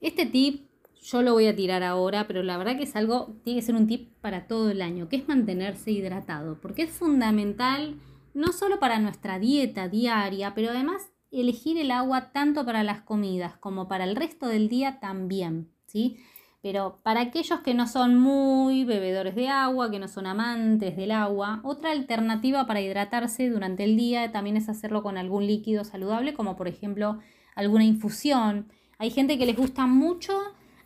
Este 0.00 0.26
tip 0.26 0.70
yo 1.02 1.22
lo 1.22 1.32
voy 1.32 1.46
a 1.46 1.56
tirar 1.56 1.82
ahora, 1.82 2.26
pero 2.26 2.42
la 2.42 2.58
verdad 2.58 2.76
que 2.76 2.82
es 2.82 2.96
algo, 2.96 3.36
tiene 3.42 3.60
que 3.60 3.66
ser 3.66 3.74
un 3.74 3.86
tip 3.86 4.12
para 4.20 4.46
todo 4.46 4.70
el 4.70 4.82
año, 4.82 5.08
que 5.08 5.16
es 5.16 5.28
mantenerse 5.28 5.90
hidratado, 5.90 6.58
porque 6.60 6.82
es 6.82 6.90
fundamental 6.90 7.98
no 8.34 8.52
solo 8.52 8.78
para 8.78 8.98
nuestra 8.98 9.38
dieta 9.38 9.88
diaria, 9.88 10.54
pero 10.54 10.70
además 10.70 11.10
elegir 11.30 11.78
el 11.78 11.90
agua 11.90 12.32
tanto 12.32 12.64
para 12.64 12.82
las 12.82 13.02
comidas 13.02 13.56
como 13.56 13.88
para 13.88 14.04
el 14.04 14.16
resto 14.16 14.48
del 14.48 14.68
día 14.68 14.98
también, 15.00 15.70
¿sí? 15.86 16.18
Pero 16.62 17.00
para 17.02 17.22
aquellos 17.22 17.60
que 17.60 17.72
no 17.72 17.86
son 17.86 18.18
muy 18.18 18.84
bebedores 18.84 19.34
de 19.34 19.48
agua, 19.48 19.90
que 19.90 19.98
no 19.98 20.08
son 20.08 20.26
amantes 20.26 20.96
del 20.96 21.10
agua, 21.10 21.60
otra 21.64 21.90
alternativa 21.92 22.66
para 22.66 22.82
hidratarse 22.82 23.48
durante 23.48 23.84
el 23.84 23.96
día 23.96 24.30
también 24.30 24.58
es 24.58 24.68
hacerlo 24.68 25.02
con 25.02 25.16
algún 25.16 25.46
líquido 25.46 25.84
saludable, 25.84 26.34
como 26.34 26.56
por 26.56 26.68
ejemplo 26.68 27.18
alguna 27.54 27.84
infusión. 27.84 28.66
Hay 28.98 29.10
gente 29.10 29.38
que 29.38 29.46
les 29.46 29.56
gusta 29.56 29.86
mucho 29.86 30.38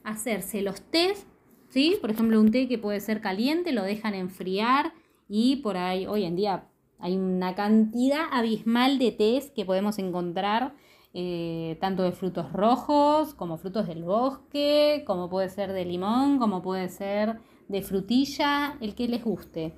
hacerse 0.04 0.62
los 0.62 0.80
tés, 0.80 1.26
¿sí? 1.70 1.96
Por 2.00 2.12
ejemplo, 2.12 2.40
un 2.40 2.52
té 2.52 2.68
que 2.68 2.78
puede 2.78 3.00
ser 3.00 3.20
caliente, 3.20 3.72
lo 3.72 3.82
dejan 3.82 4.14
enfriar 4.14 4.92
y 5.28 5.56
por 5.56 5.76
ahí, 5.76 6.06
hoy 6.06 6.24
en 6.24 6.36
día 6.36 6.68
hay 7.04 7.18
una 7.18 7.54
cantidad 7.54 8.24
abismal 8.32 8.98
de 8.98 9.12
tés 9.12 9.50
que 9.50 9.66
podemos 9.66 9.98
encontrar 9.98 10.74
eh, 11.12 11.76
tanto 11.78 12.02
de 12.02 12.12
frutos 12.12 12.50
rojos 12.50 13.34
como 13.34 13.58
frutos 13.58 13.86
del 13.86 14.04
bosque, 14.04 15.04
como 15.06 15.28
puede 15.28 15.50
ser 15.50 15.74
de 15.74 15.84
limón, 15.84 16.38
como 16.38 16.62
puede 16.62 16.88
ser 16.88 17.40
de 17.68 17.82
frutilla, 17.82 18.78
el 18.80 18.94
que 18.94 19.06
les 19.06 19.22
guste. 19.22 19.74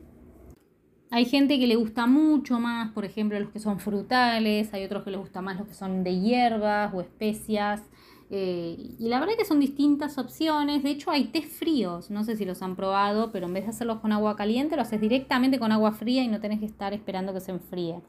Hay 1.10 1.24
gente 1.24 1.58
que 1.58 1.66
le 1.66 1.74
gusta 1.74 2.06
mucho 2.06 2.60
más, 2.60 2.92
por 2.92 3.04
ejemplo, 3.04 3.40
los 3.40 3.50
que 3.50 3.58
son 3.58 3.80
frutales, 3.80 4.72
hay 4.72 4.84
otros 4.84 5.02
que 5.02 5.10
les 5.10 5.18
gusta 5.18 5.42
más 5.42 5.58
los 5.58 5.66
que 5.66 5.74
son 5.74 6.04
de 6.04 6.20
hierbas 6.20 6.94
o 6.94 7.00
especias. 7.00 7.82
Eh, 8.30 8.94
y 8.98 9.08
la 9.08 9.20
verdad 9.20 9.34
que 9.38 9.44
son 9.44 9.60
distintas 9.60 10.18
opciones. 10.18 10.82
De 10.82 10.90
hecho, 10.90 11.10
hay 11.10 11.26
té 11.26 11.42
fríos. 11.42 12.10
No 12.10 12.24
sé 12.24 12.36
si 12.36 12.44
los 12.44 12.62
han 12.62 12.76
probado, 12.76 13.30
pero 13.32 13.46
en 13.46 13.54
vez 13.54 13.64
de 13.64 13.70
hacerlos 13.70 14.00
con 14.00 14.12
agua 14.12 14.36
caliente, 14.36 14.76
lo 14.76 14.82
haces 14.82 15.00
directamente 15.00 15.58
con 15.58 15.72
agua 15.72 15.92
fría 15.92 16.22
y 16.22 16.28
no 16.28 16.40
tenés 16.40 16.60
que 16.60 16.66
estar 16.66 16.92
esperando 16.92 17.32
que 17.32 17.40
se 17.40 17.52
enfríe. 17.52 18.00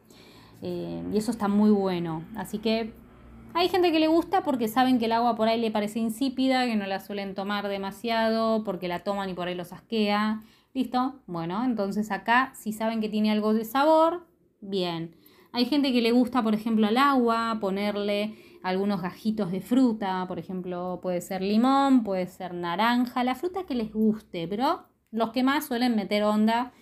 Eh, 0.62 1.03
y 1.13 1.17
eso 1.17 1.32
está 1.32 1.47
muy 1.47 1.69
bueno. 1.69 2.23
Así 2.36 2.58
que 2.58 2.93
hay 3.53 3.69
gente 3.69 3.91
que 3.91 3.99
le 3.99 4.08
gusta 4.08 4.43
porque 4.43 4.67
saben 4.67 4.99
que 4.99 5.06
el 5.06 5.12
agua 5.12 5.36
por 5.36 5.47
ahí 5.47 5.60
le 5.60 5.71
parece 5.71 5.99
insípida, 5.99 6.65
que 6.65 6.75
no 6.75 6.86
la 6.86 6.99
suelen 6.99 7.36
tomar 7.36 7.67
demasiado, 7.67 8.63
porque 8.63 8.88
la 8.88 8.99
toman 8.99 9.30
y 9.30 9.34
por 9.34 9.47
ahí 9.47 9.56
los 9.56 9.73
asquea. 9.73 10.43
¿Listo? 10.73 11.15
Bueno, 11.25 11.63
entonces 11.63 12.12
acá 12.12 12.51
si 12.56 12.71
saben 12.71 13.01
que 13.01 13.10
tiene 13.10 13.32
algo 13.32 13.53
de 13.53 13.65
sabor, 13.65 14.27
bien. 14.62 15.15
Hay 15.51 15.65
gente 15.65 15.91
que 15.91 16.01
le 16.01 16.12
gusta, 16.12 16.43
por 16.43 16.53
ejemplo, 16.53 16.86
al 16.86 16.97
agua, 16.97 17.58
ponerle 17.60 18.36
algunos 18.67 19.01
gajitos 19.01 19.51
de 19.51 19.62
fruta, 19.62 20.25
por 20.27 20.39
ejemplo, 20.39 20.99
puede 21.01 21.21
ser 21.21 21.41
limón, 21.41 22.03
puede 22.03 22.27
ser 22.27 22.53
naranja, 22.53 23.23
la 23.23 23.36
fruta 23.36 23.65
que 23.65 23.75
les 23.75 23.93
guste, 23.93 24.47
pero 24.47 24.84
los 25.12 25.32
que 25.32 25.43
más 25.43 25.65
suelen 25.65 25.95
meter 25.95 26.23
onda 26.23 26.73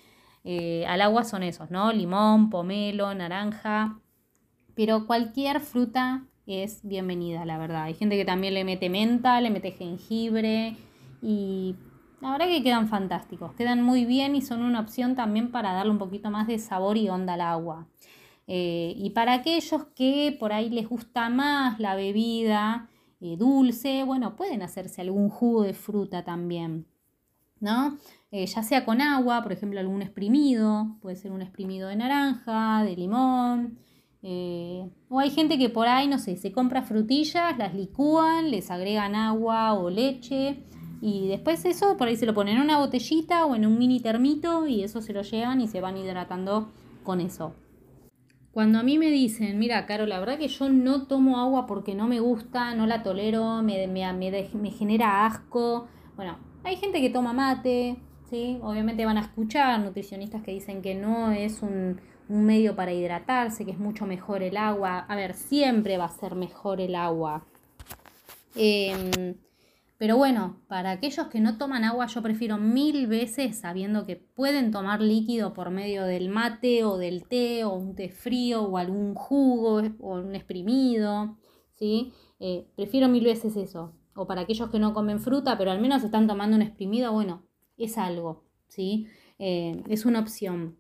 eh, 0.43 0.86
al 0.88 1.02
agua 1.02 1.24
son 1.24 1.43
esos, 1.43 1.69
¿no? 1.69 1.93
Limón, 1.93 2.50
pomelo, 2.50 3.13
naranja, 3.13 4.00
pero 4.76 5.06
cualquier 5.06 5.60
fruta 5.60 6.26
es 6.48 6.82
bienvenida, 6.84 7.45
la 7.45 7.58
verdad. 7.58 7.84
Hay 7.84 7.93
gente 7.93 8.17
que 8.17 8.26
también 8.26 8.54
le 8.56 8.63
mete 8.63 8.89
menta, 8.89 9.39
le 9.41 9.50
mete 9.52 9.71
jengibre 9.71 10.76
y 11.21 11.76
la 12.19 12.32
verdad 12.32 12.48
que 12.48 12.63
quedan 12.63 12.88
fantásticos, 12.88 13.54
quedan 13.54 13.84
muy 13.84 14.06
bien 14.06 14.36
y 14.36 14.41
son 14.41 14.63
una 14.63 14.80
opción 14.80 15.15
también 15.15 15.52
para 15.52 15.74
darle 15.74 15.91
un 15.91 16.00
poquito 16.00 16.32
más 16.32 16.48
de 16.48 16.58
sabor 16.58 16.98
y 16.98 17.10
onda 17.10 17.34
al 17.36 17.41
agua. 17.41 17.88
Eh, 18.47 18.93
y 18.95 19.10
para 19.12 19.34
aquellos 19.34 19.86
que 19.95 20.36
por 20.39 20.53
ahí 20.53 20.69
les 20.69 20.88
gusta 20.88 21.29
más 21.29 21.79
la 21.79 21.95
bebida 21.95 22.89
eh, 23.19 23.38
dulce, 23.38 24.03
bueno, 24.03 24.36
pueden 24.36 24.62
hacerse 24.62 25.01
algún 25.01 25.29
jugo 25.29 25.63
de 25.63 25.73
fruta 25.73 26.23
también, 26.23 26.86
¿no? 27.60 27.97
Eh, 28.31 28.45
ya 28.45 28.62
sea 28.62 28.86
con 28.86 29.01
agua, 29.01 29.41
por 29.41 29.51
ejemplo, 29.51 29.79
algún 29.79 30.01
exprimido, 30.01 30.97
puede 31.01 31.15
ser 31.15 31.31
un 31.31 31.41
exprimido 31.41 31.88
de 31.88 31.95
naranja, 31.95 32.84
de 32.84 32.95
limón, 32.95 33.79
o 35.10 35.19
hay 35.19 35.29
gente 35.29 35.60
que 35.60 35.69
por 35.69 35.88
ahí, 35.88 36.08
no 36.08 36.17
sé, 36.17 36.36
se 36.36 36.51
compra 36.51 36.81
frutillas, 36.81 37.55
las 37.60 37.75
licúan, 37.75 38.49
les 38.49 38.71
agregan 38.71 39.13
agua 39.13 39.73
o 39.73 39.91
leche 39.91 40.63
y 40.99 41.27
después 41.27 41.63
eso 41.65 41.95
por 41.95 42.08
ahí 42.08 42.15
se 42.15 42.25
lo 42.25 42.34
ponen 42.34 42.55
en 42.55 42.63
una 42.63 42.79
botellita 42.79 43.45
o 43.45 43.55
en 43.55 43.67
un 43.67 43.77
mini 43.77 43.99
termito 43.99 44.65
y 44.65 44.84
eso 44.84 45.03
se 45.03 45.13
lo 45.13 45.21
llevan 45.21 45.62
y 45.62 45.67
se 45.67 45.79
van 45.79 45.97
hidratando 45.97 46.71
con 47.03 47.21
eso. 47.21 47.53
Cuando 48.56 48.80
a 48.80 48.84
mí 48.84 48.98
me 48.98 49.12
dicen, 49.12 49.60
mira, 49.60 49.86
Caro, 49.86 50.06
la 50.06 50.18
verdad 50.18 50.38
que 50.38 50.48
yo 50.48 50.70
no 50.70 51.08
tomo 51.08 51.39
agua 51.39 51.68
porque 51.68 51.94
no 51.94 52.08
me 52.08 52.22
gusta, 52.22 52.74
no 52.74 52.88
la 52.88 53.04
tolero, 53.04 53.62
me, 53.62 53.86
me, 53.86 54.13
me, 54.13 54.72
genera 54.72 55.26
asco. 55.26 55.89
Bueno, 56.15 56.38
hay 56.63 56.78
gente 56.78 57.02
que 57.02 57.10
toma 57.10 57.34
mate, 57.34 57.98
¿sí? 58.30 58.58
Obviamente 58.62 59.06
van 59.06 59.18
a 59.18 59.24
escuchar 59.24 59.78
nutricionistas 59.82 60.41
que 60.41 60.52
dicen 60.52 60.82
que 60.82 60.96
no 60.96 61.32
es 61.32 61.62
un, 61.63 62.00
un 62.30 62.46
medio 62.46 62.78
para 62.78 62.94
hidratarse, 62.94 63.65
que 63.65 63.72
es 63.72 63.78
mucho 63.78 64.06
mejor 64.06 64.41
el 64.41 64.56
agua. 64.56 65.00
A 65.00 65.18
ver, 65.18 65.34
siempre 65.34 65.98
va 65.98 66.06
a 66.06 66.18
ser 66.18 66.36
mejor 66.36 66.80
el 66.80 66.96
agua. 66.96 67.44
Eh, 68.56 69.36
pero 69.97 70.17
bueno, 70.17 70.62
para 70.67 70.91
aquellos 70.91 71.27
que 71.27 71.39
no 71.39 71.58
toman 71.58 71.86
agua, 71.86 72.08
yo 72.08 72.21
prefiero 72.21 72.58
mil 72.58 73.08
veces, 73.08 73.60
sabiendo 73.60 74.05
que 74.05 74.17
pueden 74.17 74.71
tomar 74.71 75.01
líquido 75.01 75.53
por 75.53 75.69
medio 75.69 76.03
del 76.03 76.27
mate 76.27 76.84
o 76.84 76.97
del 76.97 77.25
té 77.27 77.63
o 77.63 77.73
un 77.73 77.95
té 77.95 78.10
frío 78.10 78.63
o 78.63 78.77
algún 78.77 79.15
jugo 79.15 79.81
o 79.99 80.15
un 80.15 80.36
exprimido, 80.36 81.38
¿sí? 81.75 82.12
Eh, 82.39 82.67
prefiero 82.75 83.08
mil 83.08 83.23
veces 83.23 83.55
eso. 83.55 83.93
O 84.15 84.27
para 84.27 84.41
aquellos 84.41 84.69
que 84.69 84.79
no 84.79 84.93
comen 84.93 85.19
fruta, 85.19 85.58
pero 85.58 85.71
al 85.71 85.79
menos 85.79 86.03
están 86.03 86.27
tomando 86.27 86.58
un 86.58 86.62
exprimido, 86.62 87.13
bueno, 87.13 87.45
es 87.77 87.97
algo, 87.97 88.43
¿sí? 88.67 89.08
Eh, 89.39 89.81
es 89.88 90.05
una 90.05 90.19
opción. 90.19 90.77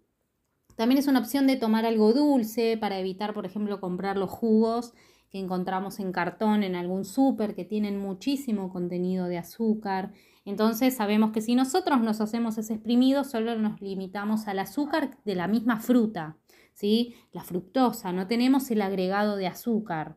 También 0.75 0.99
es 0.99 1.07
una 1.07 1.19
opción 1.19 1.47
de 1.47 1.55
tomar 1.55 1.85
algo 1.85 2.11
dulce 2.11 2.77
para 2.77 2.99
evitar, 2.99 3.33
por 3.33 3.45
ejemplo, 3.45 3.79
comprar 3.79 4.17
los 4.17 4.29
jugos 4.29 4.93
que 5.35 5.41
encontramos 5.41 5.99
en 5.99 6.13
cartón 6.13 6.63
en 6.63 6.75
algún 6.75 7.03
súper 7.03 7.55
que 7.55 7.65
tienen 7.65 7.99
muchísimo 7.99 8.69
contenido 8.69 9.27
de 9.27 9.37
azúcar. 9.37 10.13
Entonces 10.45 10.95
sabemos 10.95 11.31
que 11.33 11.41
si 11.41 11.55
nosotros 11.55 11.99
nos 11.99 12.21
hacemos 12.21 12.57
ese 12.57 12.75
exprimido, 12.75 13.25
solo 13.25 13.57
nos 13.57 13.81
limitamos 13.81 14.47
al 14.47 14.59
azúcar 14.59 15.17
de 15.25 15.35
la 15.35 15.49
misma 15.49 15.81
fruta, 15.81 16.37
¿sí? 16.73 17.15
La 17.33 17.43
fructosa, 17.43 18.13
no 18.13 18.27
tenemos 18.27 18.71
el 18.71 18.81
agregado 18.81 19.35
de 19.35 19.47
azúcar. 19.47 20.15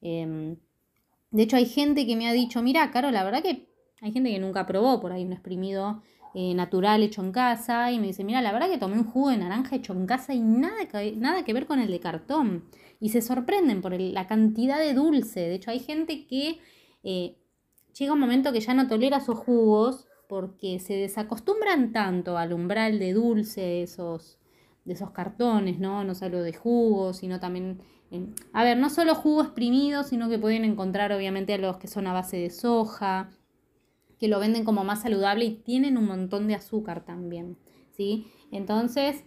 Em, 0.00 0.56
de 1.30 1.42
hecho, 1.44 1.54
hay 1.54 1.66
gente 1.66 2.04
que 2.04 2.16
me 2.16 2.28
ha 2.28 2.32
dicho, 2.32 2.60
mira, 2.60 2.90
Caro, 2.90 3.12
la 3.12 3.22
verdad 3.22 3.44
que 3.44 3.68
hay 4.00 4.10
gente 4.10 4.32
que 4.32 4.40
nunca 4.40 4.66
probó 4.66 4.98
por 5.00 5.12
ahí 5.12 5.24
un 5.24 5.32
exprimido 5.32 6.02
eh, 6.34 6.54
natural 6.54 7.04
hecho 7.04 7.22
en 7.22 7.30
casa 7.30 7.92
y 7.92 8.00
me 8.00 8.08
dice, 8.08 8.24
mira, 8.24 8.42
la 8.42 8.50
verdad 8.50 8.68
que 8.68 8.78
tomé 8.78 8.94
un 8.94 9.04
jugo 9.04 9.30
de 9.30 9.36
naranja 9.36 9.76
hecho 9.76 9.92
en 9.92 10.06
casa 10.06 10.34
y 10.34 10.40
nada 10.40 10.86
que, 10.86 11.12
nada 11.12 11.44
que 11.44 11.52
ver 11.52 11.66
con 11.66 11.78
el 11.78 11.92
de 11.92 12.00
cartón 12.00 12.64
y 13.00 13.10
se 13.10 13.22
sorprenden 13.22 13.82
por 13.82 13.98
la 14.00 14.26
cantidad 14.26 14.78
de 14.78 14.94
dulce. 14.94 15.40
De 15.40 15.54
hecho, 15.54 15.70
hay 15.70 15.80
gente 15.80 16.26
que 16.26 16.58
eh, 17.02 17.36
llega 17.98 18.12
un 18.12 18.20
momento 18.20 18.52
que 18.52 18.60
ya 18.60 18.74
no 18.74 18.88
tolera 18.88 19.18
esos 19.18 19.38
jugos 19.38 20.06
porque 20.28 20.78
se 20.80 20.94
desacostumbran 20.94 21.92
tanto 21.92 22.36
al 22.36 22.52
umbral 22.52 22.98
de 22.98 23.12
dulce 23.12 23.60
de 23.60 23.82
esos, 23.82 24.38
de 24.84 24.94
esos 24.94 25.10
cartones, 25.10 25.78
¿no? 25.78 26.04
No 26.04 26.14
solo 26.14 26.42
de 26.42 26.52
jugos, 26.52 27.18
sino 27.18 27.38
también... 27.38 27.80
a 28.52 28.64
ver, 28.64 28.76
no 28.78 28.90
solo 28.90 29.14
jugos 29.14 29.46
exprimidos, 29.46 30.08
sino 30.08 30.28
que 30.28 30.38
pueden 30.38 30.64
encontrar 30.64 31.12
obviamente 31.12 31.54
a 31.54 31.58
los 31.58 31.76
que 31.76 31.86
son 31.86 32.06
a 32.06 32.12
base 32.12 32.36
de 32.38 32.50
soja, 32.50 33.30
que 34.18 34.28
lo 34.28 34.40
venden 34.40 34.64
como 34.64 34.82
más 34.82 35.02
saludable 35.02 35.44
y 35.44 35.54
tienen 35.56 35.96
un 35.96 36.06
montón 36.06 36.48
de 36.48 36.54
azúcar 36.54 37.04
también, 37.04 37.56
¿sí? 37.92 38.26
Entonces, 38.50 39.24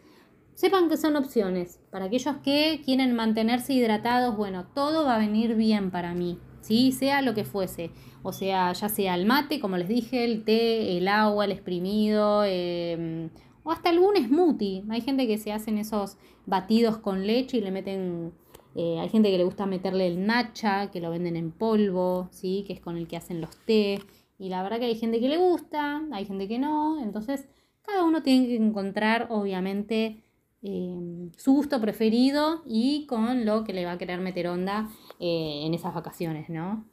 Sepan 0.60 0.89
que 0.89 0.98
son 0.98 1.15
opciones. 1.15 1.80
Para 1.89 2.08
aquellos 2.08 2.36
que 2.43 2.82
quieren 2.84 3.15
mantenerse 3.15 3.72
hidratados, 3.72 4.36
bueno, 4.36 4.65
todo 4.76 5.06
va 5.06 5.15
a 5.15 5.19
venir 5.19 5.56
bien 5.56 5.89
para 5.89 6.13
mí, 6.13 6.38
¿sí? 6.60 6.91
Sea 6.91 7.22
lo 7.22 7.34
que 7.34 7.45
fuese. 7.45 7.91
O 8.24 8.34
sea, 8.34 8.74
ya 8.74 8.89
sea 8.89 9.15
el 9.15 9.26
mate, 9.26 9.62
como 9.62 9.78
les 9.78 9.88
dije, 9.88 10.26
el 10.26 10.43
té, 10.43 10.98
el 10.98 11.08
agua, 11.08 11.45
el 11.45 11.54
exprimido, 11.54 12.43
em, 12.43 13.30
o 13.63 13.72
hasta 13.72 13.88
algún 13.88 14.17
smoothie. 14.17 14.84
Hay 14.89 15.00
gente 15.00 15.28
que 15.28 15.38
se 15.38 15.54
hacen 15.54 15.78
esos 15.78 16.17
batidos 16.45 16.98
con 16.98 17.26
leche 17.26 17.56
y 17.56 17.62
le 17.62 17.72
meten... 17.72 18.34
Eh, 18.76 19.00
hay 19.00 19.08
gente 19.08 19.32
que 19.32 19.38
le 19.38 19.45
gusta 19.45 19.65
meterle 19.65 20.08
el 20.08 20.19
matcha, 20.19 20.91
que 20.91 21.00
lo 21.00 21.10
venden 21.10 21.38
en 21.38 21.52
polvo, 21.52 22.28
¿sí? 22.32 22.65
Que 22.67 22.74
es 22.74 22.82
con 22.82 22.98
el 22.98 23.08
que 23.08 23.15
hacen 23.15 23.39
los 23.39 23.56
té. 23.65 24.02
Y 24.38 24.50
la 24.50 24.62
verdad 24.62 24.80
que 24.80 24.88
hay 24.88 24.95
gente 24.95 25.22
que 25.22 25.30
le 25.30 25.38
gusta, 25.38 26.02
hay 26.12 26.26
gente 26.26 26.50
que 26.50 26.60
no. 26.60 27.02
Entonces, 27.02 27.48
cada 27.82 28.04
uno 28.04 28.24
tiene 28.24 28.48
que 28.48 28.58
encontrar, 28.58 29.28
obviamente, 29.30 30.22
Em, 30.62 31.32
su 31.38 31.54
gusto 31.54 31.80
preferido 31.80 32.63
y 32.65 33.06
con 33.06 33.45
lo 33.45 33.63
que 33.63 33.72
le 33.72 33.86
va 33.86 33.93
a 33.93 33.98
querer 33.98 34.19
meter 34.19 34.48
onda 34.48 34.89
eh, 35.19 35.62
en 35.65 35.74
esas 35.74 35.93
vacaciones, 35.93 36.50
¿no? 36.50 36.86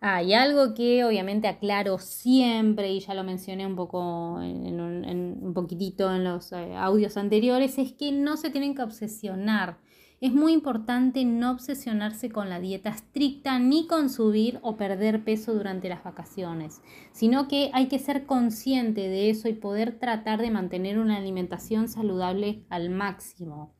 Ah, 0.00 0.22
y 0.22 0.34
algo 0.34 0.74
que 0.74 1.04
obviamente 1.04 1.48
aclaro 1.48 1.98
siempre, 1.98 2.92
y 2.92 3.00
ya 3.00 3.14
lo 3.14 3.22
mencioné 3.24 3.66
un 3.66 3.76
poco 3.76 4.40
en, 4.42 4.80
un, 4.80 5.54
poquitito 5.54 6.12
en 6.12 6.24
los 6.24 6.52
eh, 6.52 6.74
audios 6.76 7.16
anteriores, 7.16 7.78
es 7.78 7.92
que 7.92 8.10
no 8.10 8.36
se 8.36 8.50
tienen 8.50 8.74
que 8.74 8.82
obsesionar 8.82 9.78
es 10.22 10.32
muy 10.32 10.52
importante 10.52 11.24
no 11.24 11.50
obsesionarse 11.50 12.30
con 12.30 12.48
la 12.48 12.60
dieta 12.60 12.90
estricta 12.90 13.58
ni 13.58 13.88
con 13.88 14.08
subir 14.08 14.60
o 14.62 14.76
perder 14.76 15.24
peso 15.24 15.52
durante 15.52 15.88
las 15.88 16.04
vacaciones, 16.04 16.80
sino 17.10 17.48
que 17.48 17.70
hay 17.72 17.88
que 17.88 17.98
ser 17.98 18.24
consciente 18.24 19.08
de 19.08 19.30
eso 19.30 19.48
y 19.48 19.54
poder 19.54 19.98
tratar 19.98 20.40
de 20.40 20.52
mantener 20.52 21.00
una 21.00 21.16
alimentación 21.16 21.88
saludable 21.88 22.62
al 22.68 22.88
máximo. 22.88 23.74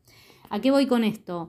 ¿A 0.49 0.59
qué 0.59 0.69
voy 0.69 0.85
con 0.85 1.05
esto? 1.05 1.47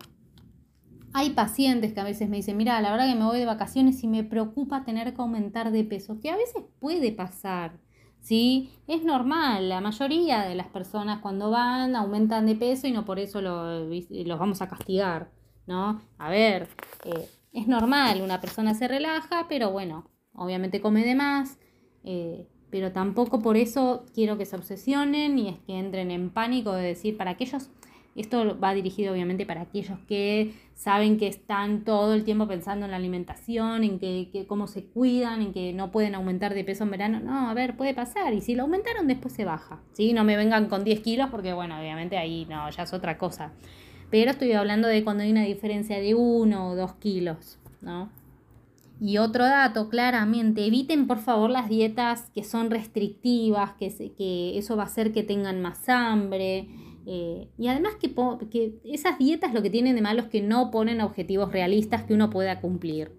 Hay 1.13 1.31
pacientes 1.31 1.93
que 1.93 2.01
a 2.01 2.05
veces 2.05 2.29
me 2.29 2.37
dicen, 2.37 2.57
mira, 2.57 2.81
la 2.81 2.93
verdad 2.93 3.09
que 3.09 3.19
me 3.19 3.25
voy 3.25 3.41
de 3.41 3.47
vacaciones 3.47 4.01
y 4.05 4.07
me 4.07 4.23
preocupa 4.23 4.85
tener 4.85 5.13
que 5.13 5.21
aumentar 5.21 5.73
de 5.73 5.83
peso, 5.83 6.21
que 6.21 6.31
a 6.31 6.37
veces 6.37 6.63
puede 6.79 7.11
pasar. 7.11 7.81
¿Sí? 8.25 8.71
Es 8.89 9.05
normal, 9.05 9.69
la 9.69 9.81
mayoría 9.83 10.43
de 10.43 10.55
las 10.55 10.67
personas 10.69 11.21
cuando 11.21 11.51
van 11.51 11.95
aumentan 11.95 12.47
de 12.47 12.57
peso 12.57 12.87
y 12.87 12.93
no 12.93 13.05
por 13.05 13.19
eso 13.19 13.41
los 13.43 14.39
vamos 14.39 14.63
a 14.63 14.69
castigar, 14.69 15.31
¿no? 15.67 16.01
A 16.19 16.31
ver, 16.31 16.69
eh, 17.05 17.29
es 17.53 17.69
normal, 17.69 18.23
una 18.23 18.41
persona 18.41 18.73
se 18.75 18.89
relaja, 18.89 19.47
pero 19.49 19.71
bueno, 19.71 20.09
obviamente 20.33 20.81
come 20.81 21.05
de 21.05 21.15
más, 21.15 21.59
eh, 22.03 22.49
pero 22.71 22.93
tampoco 22.93 23.41
por 23.41 23.59
eso 23.59 24.07
quiero 24.15 24.39
que 24.39 24.47
se 24.47 24.57
obsesionen 24.57 25.39
y 25.39 25.51
es 25.51 25.59
que 25.59 25.79
entren 25.79 26.11
en 26.11 26.31
pánico 26.31 26.73
de 26.73 26.83
decir, 26.83 27.19
para 27.19 27.33
aquellos, 27.33 27.69
Esto 28.15 28.59
va 28.61 28.75
dirigido 28.75 29.13
obviamente 29.13 29.45
para 29.45 29.63
aquellos 29.63 29.99
que 30.07 30.55
saben 30.75 31.19
que 31.19 31.27
están 31.27 31.85
todo 31.85 32.15
el 32.15 32.25
tiempo 32.25 32.47
pensando 32.47 32.85
en 32.85 32.93
la 32.93 32.97
alimentación, 32.97 33.83
en 33.83 33.99
que, 33.99 34.45
cómo 34.47 34.69
se 34.69 34.85
cuidan, 34.85 35.43
en 35.43 35.53
que 35.53 35.73
no 35.73 35.91
pueden 35.91 36.15
aumentar 36.15 36.55
de 36.55 36.63
peso 36.63 36.85
en 36.85 36.93
verano. 36.93 37.21
No, 37.21 37.49
a 37.49 37.55
ver, 37.55 37.77
puede 37.77 37.93
pasar. 37.93 38.33
Y 38.33 38.41
si 38.41 38.55
lo 38.55 38.63
aumentaron, 38.63 39.09
después 39.09 39.35
se 39.35 39.45
baja. 39.45 39.81
¿sí? 39.93 40.13
No 40.13 40.23
me 40.23 40.37
vengan 40.37 40.69
con 40.69 40.85
10 40.85 41.01
kilos 41.01 41.29
porque, 41.31 41.53
bueno, 41.53 41.79
obviamente 41.79 42.17
ahí 42.17 42.47
no, 42.49 42.71
ya 42.71 42.85
es 42.85 42.93
otra 42.93 43.19
cosa. 43.19 43.53
Pero 44.11 44.31
estoy 44.31 44.53
hablando 44.53 44.87
de 44.87 45.03
cuando 45.03 45.25
hay 45.25 45.33
una 45.33 45.43
diferencia 45.43 45.99
de 45.99 46.15
1 46.15 46.69
o 46.69 46.77
2 46.77 46.93
kilos, 46.95 47.59
¿no? 47.81 48.11
Y 49.01 49.19
otro 49.19 49.45
dato, 49.45 49.89
claramente, 49.89 50.65
eviten 50.65 51.09
por 51.09 51.19
favor 51.19 51.51
las 51.51 51.69
dietas 51.69 52.31
que 52.33 52.45
son 52.45 52.71
restrictivas, 52.71 53.73
que, 53.73 54.13
que 54.17 54.57
eso 54.57 54.77
va 54.77 54.85
a 54.85 54.87
hacer 54.87 55.13
que 55.13 55.25
tengan 55.25 55.61
más 55.61 55.89
hambre, 55.89 56.69
eh, 57.07 57.49
y 57.59 57.69
además 57.69 57.95
que, 57.97 58.81
esas 58.85 59.19
dietas 59.19 59.53
lo 59.53 59.63
que 59.63 59.71
tienen 59.71 59.95
de 59.95 60.03
malo 60.03 60.23
es 60.23 60.29
que 60.29 60.41
no 60.41 60.71
ponen 60.71 61.01
objetivos 61.01 61.53
realistas 61.53 62.05
que 62.05 62.15
uno 62.15 62.31
pueda 62.31 62.61
cumplir. 62.61 63.13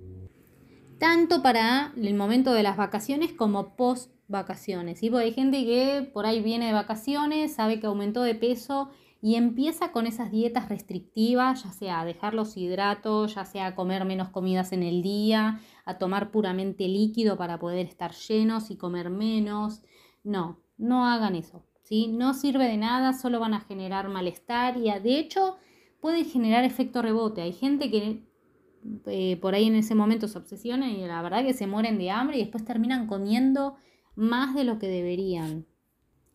Tanto 0.97 1.41
para 1.41 1.93
el 1.97 2.13
momento 2.15 2.53
de 2.53 2.63
las 2.63 2.77
vacaciones 2.77 3.33
como 3.33 3.75
post 3.75 4.11
vacaciones. 4.27 4.99
¿sí? 4.99 5.09
Hay 5.15 5.33
gente 5.33 5.65
que 5.65 6.09
por 6.13 6.25
ahí 6.25 6.41
viene 6.41 6.67
de 6.67 6.73
vacaciones, 6.73 7.53
sabe 7.53 7.79
que 7.79 7.87
aumentó 7.87 8.23
de 8.23 8.35
peso 8.35 8.89
y 9.21 9.35
empieza 9.35 9.91
con 9.91 10.07
esas 10.07 10.31
dietas 10.31 10.69
restrictivas, 10.69 11.63
ya 11.63 11.71
sea 11.71 12.01
a 12.01 12.05
dejar 12.05 12.33
los 12.33 12.57
hidratos, 12.57 13.35
ya 13.35 13.45
sea 13.45 13.75
comer 13.75 14.05
menos 14.05 14.29
comidas 14.29 14.71
en 14.71 14.83
el 14.83 15.01
día, 15.01 15.59
a 15.85 15.97
tomar 15.97 16.31
puramente 16.31 16.87
líquido 16.87 17.37
para 17.37 17.59
poder 17.59 17.85
estar 17.85 18.13
llenos 18.13 18.71
y 18.71 18.77
comer 18.77 19.09
menos. 19.09 19.81
No, 20.23 20.59
no 20.77 21.05
hagan 21.05 21.35
eso. 21.35 21.63
No 21.89 22.33
sirve 22.33 22.65
de 22.65 22.77
nada, 22.77 23.13
solo 23.13 23.39
van 23.39 23.53
a 23.53 23.61
generar 23.61 24.09
malestar 24.09 24.77
y 24.77 24.91
de 24.91 25.19
hecho 25.19 25.57
puede 26.01 26.23
generar 26.23 26.63
efecto 26.63 27.01
rebote. 27.01 27.41
Hay 27.41 27.53
gente 27.53 27.91
que 27.91 28.23
eh, 29.05 29.37
por 29.37 29.53
ahí 29.55 29.65
en 29.65 29.75
ese 29.75 29.95
momento 29.95 30.27
se 30.27 30.37
obsesiona 30.37 30.91
y 30.91 31.05
la 31.05 31.21
verdad 31.21 31.43
que 31.43 31.53
se 31.53 31.67
mueren 31.67 31.97
de 31.97 32.11
hambre 32.11 32.37
y 32.37 32.41
después 32.41 32.65
terminan 32.65 33.07
comiendo 33.07 33.75
más 34.15 34.55
de 34.55 34.63
lo 34.63 34.79
que 34.79 34.87
deberían. 34.87 35.65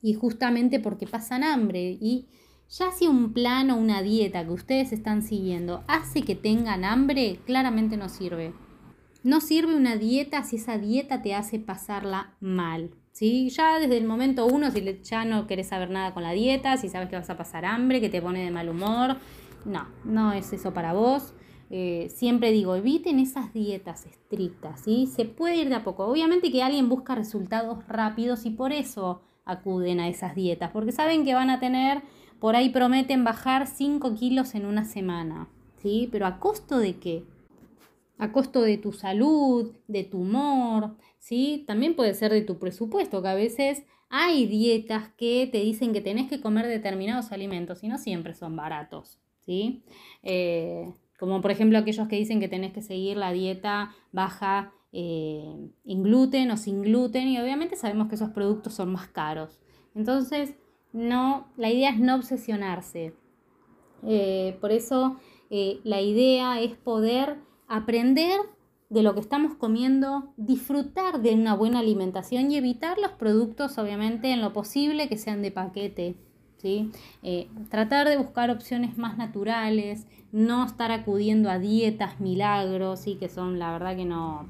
Y 0.02 0.14
justamente 0.14 0.80
porque 0.80 1.06
pasan 1.06 1.44
hambre 1.44 1.98
y 2.00 2.28
ya 2.68 2.92
si 2.92 3.08
un 3.08 3.32
plan 3.32 3.70
o 3.70 3.76
una 3.76 4.02
dieta 4.02 4.44
que 4.44 4.52
ustedes 4.52 4.92
están 4.92 5.22
siguiendo 5.22 5.82
hace 5.88 6.22
que 6.22 6.36
tengan 6.36 6.84
hambre, 6.84 7.40
claramente 7.44 7.96
no 7.96 8.08
sirve. 8.08 8.54
No 9.24 9.40
sirve 9.40 9.74
una 9.74 9.96
dieta 9.96 10.44
si 10.44 10.56
esa 10.56 10.78
dieta 10.78 11.22
te 11.22 11.34
hace 11.34 11.58
pasarla 11.58 12.36
mal. 12.40 12.99
¿Sí? 13.12 13.50
Ya 13.50 13.78
desde 13.78 13.96
el 13.96 14.04
momento 14.04 14.46
uno, 14.46 14.70
si 14.70 15.00
ya 15.02 15.24
no 15.24 15.46
querés 15.46 15.68
saber 15.68 15.90
nada 15.90 16.14
con 16.14 16.22
la 16.22 16.32
dieta, 16.32 16.76
si 16.76 16.88
sabes 16.88 17.08
que 17.08 17.16
vas 17.16 17.30
a 17.30 17.36
pasar 17.36 17.64
hambre, 17.64 18.00
que 18.00 18.08
te 18.08 18.22
pone 18.22 18.44
de 18.44 18.50
mal 18.50 18.68
humor, 18.68 19.16
no, 19.64 19.88
no 20.04 20.32
es 20.32 20.52
eso 20.52 20.72
para 20.72 20.92
vos. 20.92 21.34
Eh, 21.72 22.08
siempre 22.10 22.50
digo, 22.50 22.74
eviten 22.74 23.20
esas 23.20 23.52
dietas 23.52 24.04
estrictas, 24.04 24.80
¿sí? 24.80 25.06
Se 25.06 25.24
puede 25.24 25.56
ir 25.56 25.68
de 25.68 25.76
a 25.76 25.84
poco. 25.84 26.04
Obviamente 26.04 26.50
que 26.50 26.62
alguien 26.62 26.88
busca 26.88 27.14
resultados 27.14 27.86
rápidos 27.86 28.44
y 28.44 28.50
por 28.50 28.72
eso 28.72 29.22
acuden 29.44 30.00
a 30.00 30.08
esas 30.08 30.34
dietas, 30.34 30.70
porque 30.72 30.92
saben 30.92 31.24
que 31.24 31.34
van 31.34 31.50
a 31.50 31.60
tener, 31.60 32.02
por 32.40 32.56
ahí 32.56 32.70
prometen 32.70 33.24
bajar 33.24 33.66
5 33.66 34.14
kilos 34.14 34.54
en 34.54 34.66
una 34.66 34.84
semana, 34.84 35.48
¿sí? 35.80 36.08
Pero 36.10 36.26
a 36.26 36.38
costo 36.38 36.78
de 36.78 36.96
qué? 36.96 37.24
A 38.20 38.32
costo 38.32 38.60
de 38.60 38.76
tu 38.76 38.92
salud, 38.92 39.74
de 39.88 40.04
tu 40.04 40.18
humor, 40.20 40.96
¿sí? 41.18 41.64
También 41.66 41.96
puede 41.96 42.12
ser 42.12 42.32
de 42.32 42.42
tu 42.42 42.58
presupuesto, 42.58 43.22
que 43.22 43.28
a 43.28 43.34
veces 43.34 43.82
hay 44.10 44.46
dietas 44.46 45.08
que 45.16 45.48
te 45.50 45.58
dicen 45.58 45.92
que 45.92 46.00
tenés 46.00 46.28
que 46.28 46.40
comer 46.40 46.66
determinados 46.66 47.32
alimentos 47.32 47.82
y 47.84 47.88
no 47.88 47.96
siempre 47.96 48.34
son 48.34 48.56
baratos, 48.56 49.20
¿sí? 49.38 49.84
Eh, 50.22 50.92
como 51.18 51.40
por 51.40 51.52
ejemplo 51.52 51.78
aquellos 51.78 52.08
que 52.08 52.16
dicen 52.16 52.40
que 52.40 52.48
tenés 52.48 52.72
que 52.72 52.82
seguir 52.82 53.16
la 53.16 53.32
dieta 53.32 53.94
baja 54.10 54.72
eh, 54.92 55.70
en 55.84 56.02
gluten 56.02 56.50
o 56.50 56.56
sin 56.56 56.82
gluten 56.82 57.28
y 57.28 57.40
obviamente 57.40 57.76
sabemos 57.76 58.08
que 58.08 58.16
esos 58.16 58.30
productos 58.30 58.74
son 58.74 58.92
más 58.92 59.06
caros. 59.08 59.60
Entonces, 59.94 60.56
no, 60.92 61.46
la 61.56 61.70
idea 61.70 61.90
es 61.90 62.00
no 62.00 62.16
obsesionarse. 62.16 63.14
Eh, 64.06 64.58
por 64.60 64.72
eso 64.72 65.16
la 65.50 66.00
idea 66.00 66.60
es 66.60 66.74
poder 66.74 67.38
aprender 67.70 68.38
de 68.90 69.02
lo 69.02 69.14
que 69.14 69.20
estamos 69.20 69.54
comiendo, 69.54 70.34
disfrutar 70.36 71.22
de 71.22 71.32
una 71.32 71.54
buena 71.54 71.78
alimentación 71.78 72.50
y 72.50 72.56
evitar 72.56 72.98
los 72.98 73.12
productos, 73.12 73.78
obviamente, 73.78 74.32
en 74.32 74.42
lo 74.42 74.52
posible 74.52 75.08
que 75.08 75.16
sean 75.16 75.40
de 75.40 75.52
paquete. 75.52 76.16
¿sí? 76.58 76.90
Eh, 77.22 77.48
tratar 77.70 78.08
de 78.08 78.16
buscar 78.16 78.50
opciones 78.50 78.98
más 78.98 79.16
naturales, 79.16 80.06
no 80.32 80.66
estar 80.66 80.90
acudiendo 80.90 81.48
a 81.48 81.58
dietas 81.58 82.20
milagros, 82.20 83.00
¿sí? 83.00 83.14
que 83.14 83.28
son, 83.28 83.60
la 83.60 83.72
verdad 83.72 83.96
que 83.96 84.04
no, 84.04 84.48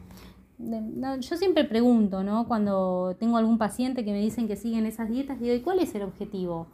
yo 1.20 1.36
siempre 1.36 1.64
pregunto, 1.64 2.22
¿no? 2.22 2.46
Cuando 2.46 3.16
tengo 3.18 3.38
algún 3.38 3.58
paciente 3.58 4.04
que 4.04 4.12
me 4.12 4.20
dicen 4.20 4.46
que 4.46 4.56
siguen 4.56 4.86
esas 4.86 5.08
dietas, 5.08 5.40
digo, 5.40 5.54
¿y 5.54 5.60
cuál 5.60 5.78
es 5.78 5.94
el 5.94 6.02
objetivo? 6.02 6.66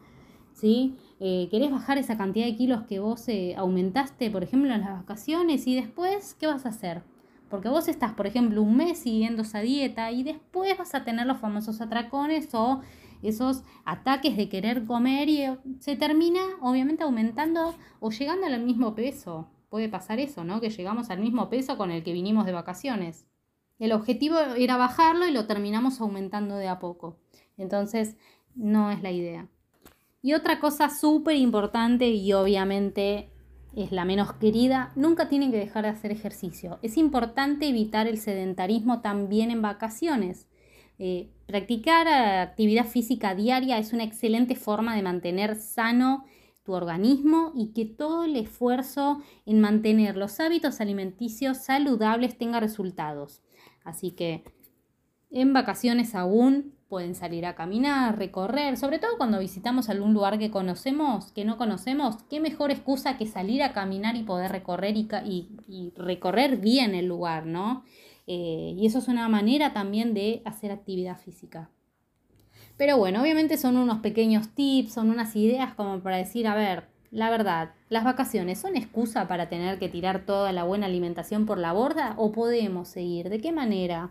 ¿Sí? 0.56 0.96
Eh, 1.20 1.48
¿Querés 1.50 1.70
bajar 1.70 1.98
esa 1.98 2.16
cantidad 2.16 2.46
de 2.46 2.56
kilos 2.56 2.84
que 2.88 2.98
vos 2.98 3.28
eh, 3.28 3.54
aumentaste, 3.58 4.30
por 4.30 4.42
ejemplo, 4.42 4.72
en 4.72 4.80
las 4.80 5.00
vacaciones? 5.00 5.66
Y 5.66 5.74
después, 5.74 6.34
¿qué 6.34 6.46
vas 6.46 6.64
a 6.64 6.70
hacer? 6.70 7.02
Porque 7.50 7.68
vos 7.68 7.88
estás, 7.88 8.14
por 8.14 8.26
ejemplo, 8.26 8.62
un 8.62 8.74
mes 8.74 8.98
siguiendo 8.98 9.42
esa 9.42 9.60
dieta 9.60 10.10
y 10.12 10.22
después 10.22 10.78
vas 10.78 10.94
a 10.94 11.04
tener 11.04 11.26
los 11.26 11.36
famosos 11.36 11.82
atracones 11.82 12.54
o 12.54 12.80
esos 13.22 13.64
ataques 13.84 14.34
de 14.38 14.48
querer 14.48 14.86
comer 14.86 15.28
y 15.28 15.42
eh, 15.42 15.58
se 15.78 15.94
termina 15.94 16.40
obviamente 16.62 17.04
aumentando 17.04 17.74
o 18.00 18.10
llegando 18.10 18.46
al 18.46 18.58
mismo 18.62 18.94
peso. 18.94 19.50
Puede 19.68 19.90
pasar 19.90 20.20
eso, 20.20 20.42
¿no? 20.42 20.62
Que 20.62 20.70
llegamos 20.70 21.10
al 21.10 21.18
mismo 21.18 21.50
peso 21.50 21.76
con 21.76 21.90
el 21.90 22.02
que 22.02 22.14
vinimos 22.14 22.46
de 22.46 22.52
vacaciones. 22.52 23.26
El 23.78 23.92
objetivo 23.92 24.38
era 24.56 24.78
bajarlo 24.78 25.28
y 25.28 25.32
lo 25.32 25.46
terminamos 25.46 26.00
aumentando 26.00 26.56
de 26.56 26.68
a 26.68 26.78
poco. 26.78 27.18
Entonces, 27.58 28.16
no 28.54 28.90
es 28.90 29.02
la 29.02 29.10
idea. 29.10 29.50
Y 30.26 30.34
otra 30.34 30.58
cosa 30.58 30.90
súper 30.90 31.36
importante 31.36 32.08
y 32.08 32.32
obviamente 32.32 33.30
es 33.76 33.92
la 33.92 34.04
menos 34.04 34.32
querida, 34.32 34.90
nunca 34.96 35.28
tienen 35.28 35.52
que 35.52 35.58
dejar 35.58 35.84
de 35.84 35.90
hacer 35.90 36.10
ejercicio. 36.10 36.80
Es 36.82 36.96
importante 36.96 37.68
evitar 37.68 38.08
el 38.08 38.18
sedentarismo 38.18 39.02
también 39.02 39.52
en 39.52 39.62
vacaciones. 39.62 40.48
Eh, 40.98 41.30
practicar 41.46 42.08
actividad 42.08 42.86
física 42.86 43.36
diaria 43.36 43.78
es 43.78 43.92
una 43.92 44.02
excelente 44.02 44.56
forma 44.56 44.96
de 44.96 45.02
mantener 45.02 45.54
sano 45.54 46.24
tu 46.64 46.72
organismo 46.72 47.52
y 47.54 47.68
que 47.68 47.84
todo 47.84 48.24
el 48.24 48.34
esfuerzo 48.34 49.22
en 49.44 49.60
mantener 49.60 50.16
los 50.16 50.40
hábitos 50.40 50.80
alimenticios 50.80 51.58
saludables 51.58 52.36
tenga 52.36 52.58
resultados. 52.58 53.42
Así 53.84 54.10
que 54.10 54.42
en 55.30 55.52
vacaciones 55.52 56.16
aún 56.16 56.75
pueden 56.88 57.14
salir 57.14 57.46
a 57.46 57.54
caminar, 57.54 58.18
recorrer, 58.18 58.76
sobre 58.76 58.98
todo 58.98 59.16
cuando 59.16 59.38
visitamos 59.38 59.88
algún 59.88 60.14
lugar 60.14 60.38
que 60.38 60.50
conocemos, 60.50 61.32
que 61.32 61.44
no 61.44 61.56
conocemos, 61.56 62.22
qué 62.30 62.40
mejor 62.40 62.70
excusa 62.70 63.18
que 63.18 63.26
salir 63.26 63.62
a 63.62 63.72
caminar 63.72 64.16
y 64.16 64.22
poder 64.22 64.52
recorrer 64.52 64.96
y, 64.96 65.92
recorrer 65.96 66.58
bien 66.58 66.94
el 66.94 67.06
lugar, 67.06 67.46
¿no? 67.46 67.84
Eh, 68.26 68.74
y 68.76 68.86
eso 68.86 68.98
es 68.98 69.08
una 69.08 69.28
manera 69.28 69.72
también 69.72 70.14
de 70.14 70.42
hacer 70.44 70.70
actividad 70.70 71.18
física. 71.18 71.70
Pero 72.76 72.98
bueno, 72.98 73.22
obviamente 73.22 73.56
son 73.56 73.76
unos 73.76 73.98
pequeños 73.98 74.50
tips, 74.50 74.92
son 74.92 75.10
unas 75.10 75.34
ideas 75.34 75.74
como 75.74 76.00
para 76.00 76.18
decir, 76.18 76.46
a 76.46 76.54
ver, 76.54 76.84
la 77.10 77.30
verdad, 77.30 77.70
¿las 77.88 78.04
vacaciones 78.04 78.58
son 78.58 78.76
excusa 78.76 79.26
para 79.26 79.48
tener 79.48 79.78
que 79.78 79.88
tirar 79.88 80.26
toda 80.26 80.52
la 80.52 80.64
buena 80.64 80.86
alimentación 80.86 81.46
por 81.46 81.58
la 81.58 81.72
borda 81.72 82.14
o 82.18 82.32
podemos 82.32 82.88
seguir? 82.88 83.30
¿De 83.30 83.40
qué 83.40 83.52
manera? 83.52 84.10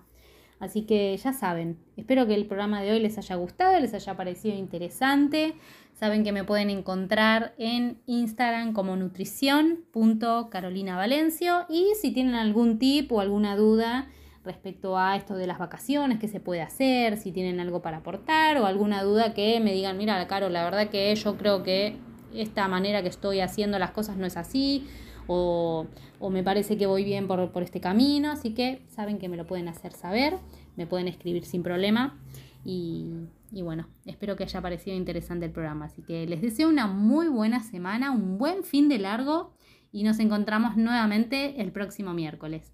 Así 0.60 0.84
que 0.84 1.18
ya 1.18 1.34
saben, 1.34 1.78
espero 1.98 2.28
que 2.28 2.36
el 2.36 2.46
programa 2.46 2.82
de 2.82 2.92
hoy 2.92 3.00
les 3.00 3.18
haya 3.18 3.36
gustado, 3.36 3.80
les 3.80 3.94
haya 3.94 4.16
parecido 4.16 4.56
interesante. 4.56 5.56
Saben 5.94 6.24
que 6.24 6.32
me 6.32 6.44
pueden 6.44 6.70
encontrar 6.70 7.56
en 7.58 8.00
Instagram 8.06 8.74
como 8.74 8.96
nutrición.carolinavalencio 8.96 11.66
y 11.70 11.94
si 12.00 12.12
tienen 12.12 12.36
algún 12.36 12.78
tip 12.80 13.12
o 13.12 13.20
alguna 13.20 13.56
duda 13.56 14.08
respecto 14.44 14.98
a 14.98 15.16
esto 15.16 15.36
de 15.36 15.48
las 15.48 15.58
vacaciones, 15.58 16.20
qué 16.20 16.28
se 16.28 16.40
puede 16.40 16.62
hacer, 16.62 17.18
si 17.18 17.32
tienen 17.32 17.60
algo 17.60 17.82
para 17.82 17.98
aportar 17.98 18.58
o 18.58 18.66
alguna 18.66 19.04
duda 19.04 19.34
que 19.34 19.60
me 19.60 19.74
digan, 19.74 19.98
mira, 19.98 20.26
Caro, 20.28 20.50
la 20.50 20.64
verdad 20.64 20.90
que 20.90 21.14
yo 21.16 21.38
creo 21.38 21.64
que 21.64 21.98
esta 22.34 22.68
manera 22.68 23.02
que 23.02 23.08
estoy 23.08 23.40
haciendo 23.40 23.80
las 23.80 23.92
cosas 23.92 24.18
no 24.18 24.26
es 24.26 24.38
así 24.38 24.86
o, 25.28 25.88
me 26.30 26.44
parece 26.44 26.78
que 26.78 26.86
voy 26.88 27.04
bien 27.04 27.28
por, 27.28 27.52
este 27.62 27.80
camino, 27.80 28.32
así 28.32 28.54
que 28.54 28.82
saben 28.90 29.20
que 29.20 29.30
me 29.30 29.38
lo 29.38 29.46
pueden 29.46 29.68
hacer 29.68 29.94
saber, 29.94 30.38
me 30.76 30.88
pueden 30.88 31.08
escribir 31.08 31.46
sin 31.46 31.64
problema 31.64 32.18
y, 32.64 33.12
y 33.52 33.62
bueno, 33.62 33.88
espero 34.06 34.36
que 34.36 34.44
haya 34.44 34.62
parecido 34.62 34.96
interesante 34.96 35.46
el 35.46 35.52
programa, 35.52 35.86
así 35.86 36.02
que 36.02 36.26
les 36.26 36.42
deseo 36.42 36.68
una 36.68 36.88
muy 36.88 37.28
buena 37.28 37.62
semana, 37.62 38.12
un 38.12 38.38
buen 38.38 38.64
fin 38.64 38.90
de 38.90 38.98
largo 38.98 39.54
y 39.92 40.04
nos 40.04 40.20
encontramos 40.20 40.76
nuevamente 40.76 41.62
el 41.62 41.72
próximo 41.72 42.14
miércoles. 42.14 42.74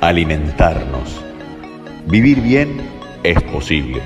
Alimentarnos. 0.00 1.22
Vivir 2.08 2.40
bien 2.40 2.80
es 3.22 3.42
posible. 3.42 4.00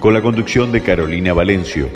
Con 0.00 0.14
la 0.14 0.22
conducción 0.22 0.72
de 0.72 0.82
Carolina 0.82 1.32
Valencio, 1.32 1.88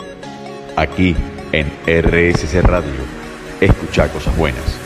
aquí 0.75 1.15
en 1.51 1.67
RSC 1.87 2.61
Radio. 2.61 3.22
Escucha 3.63 4.09
cosas 4.09 4.35
buenas. 4.35 4.82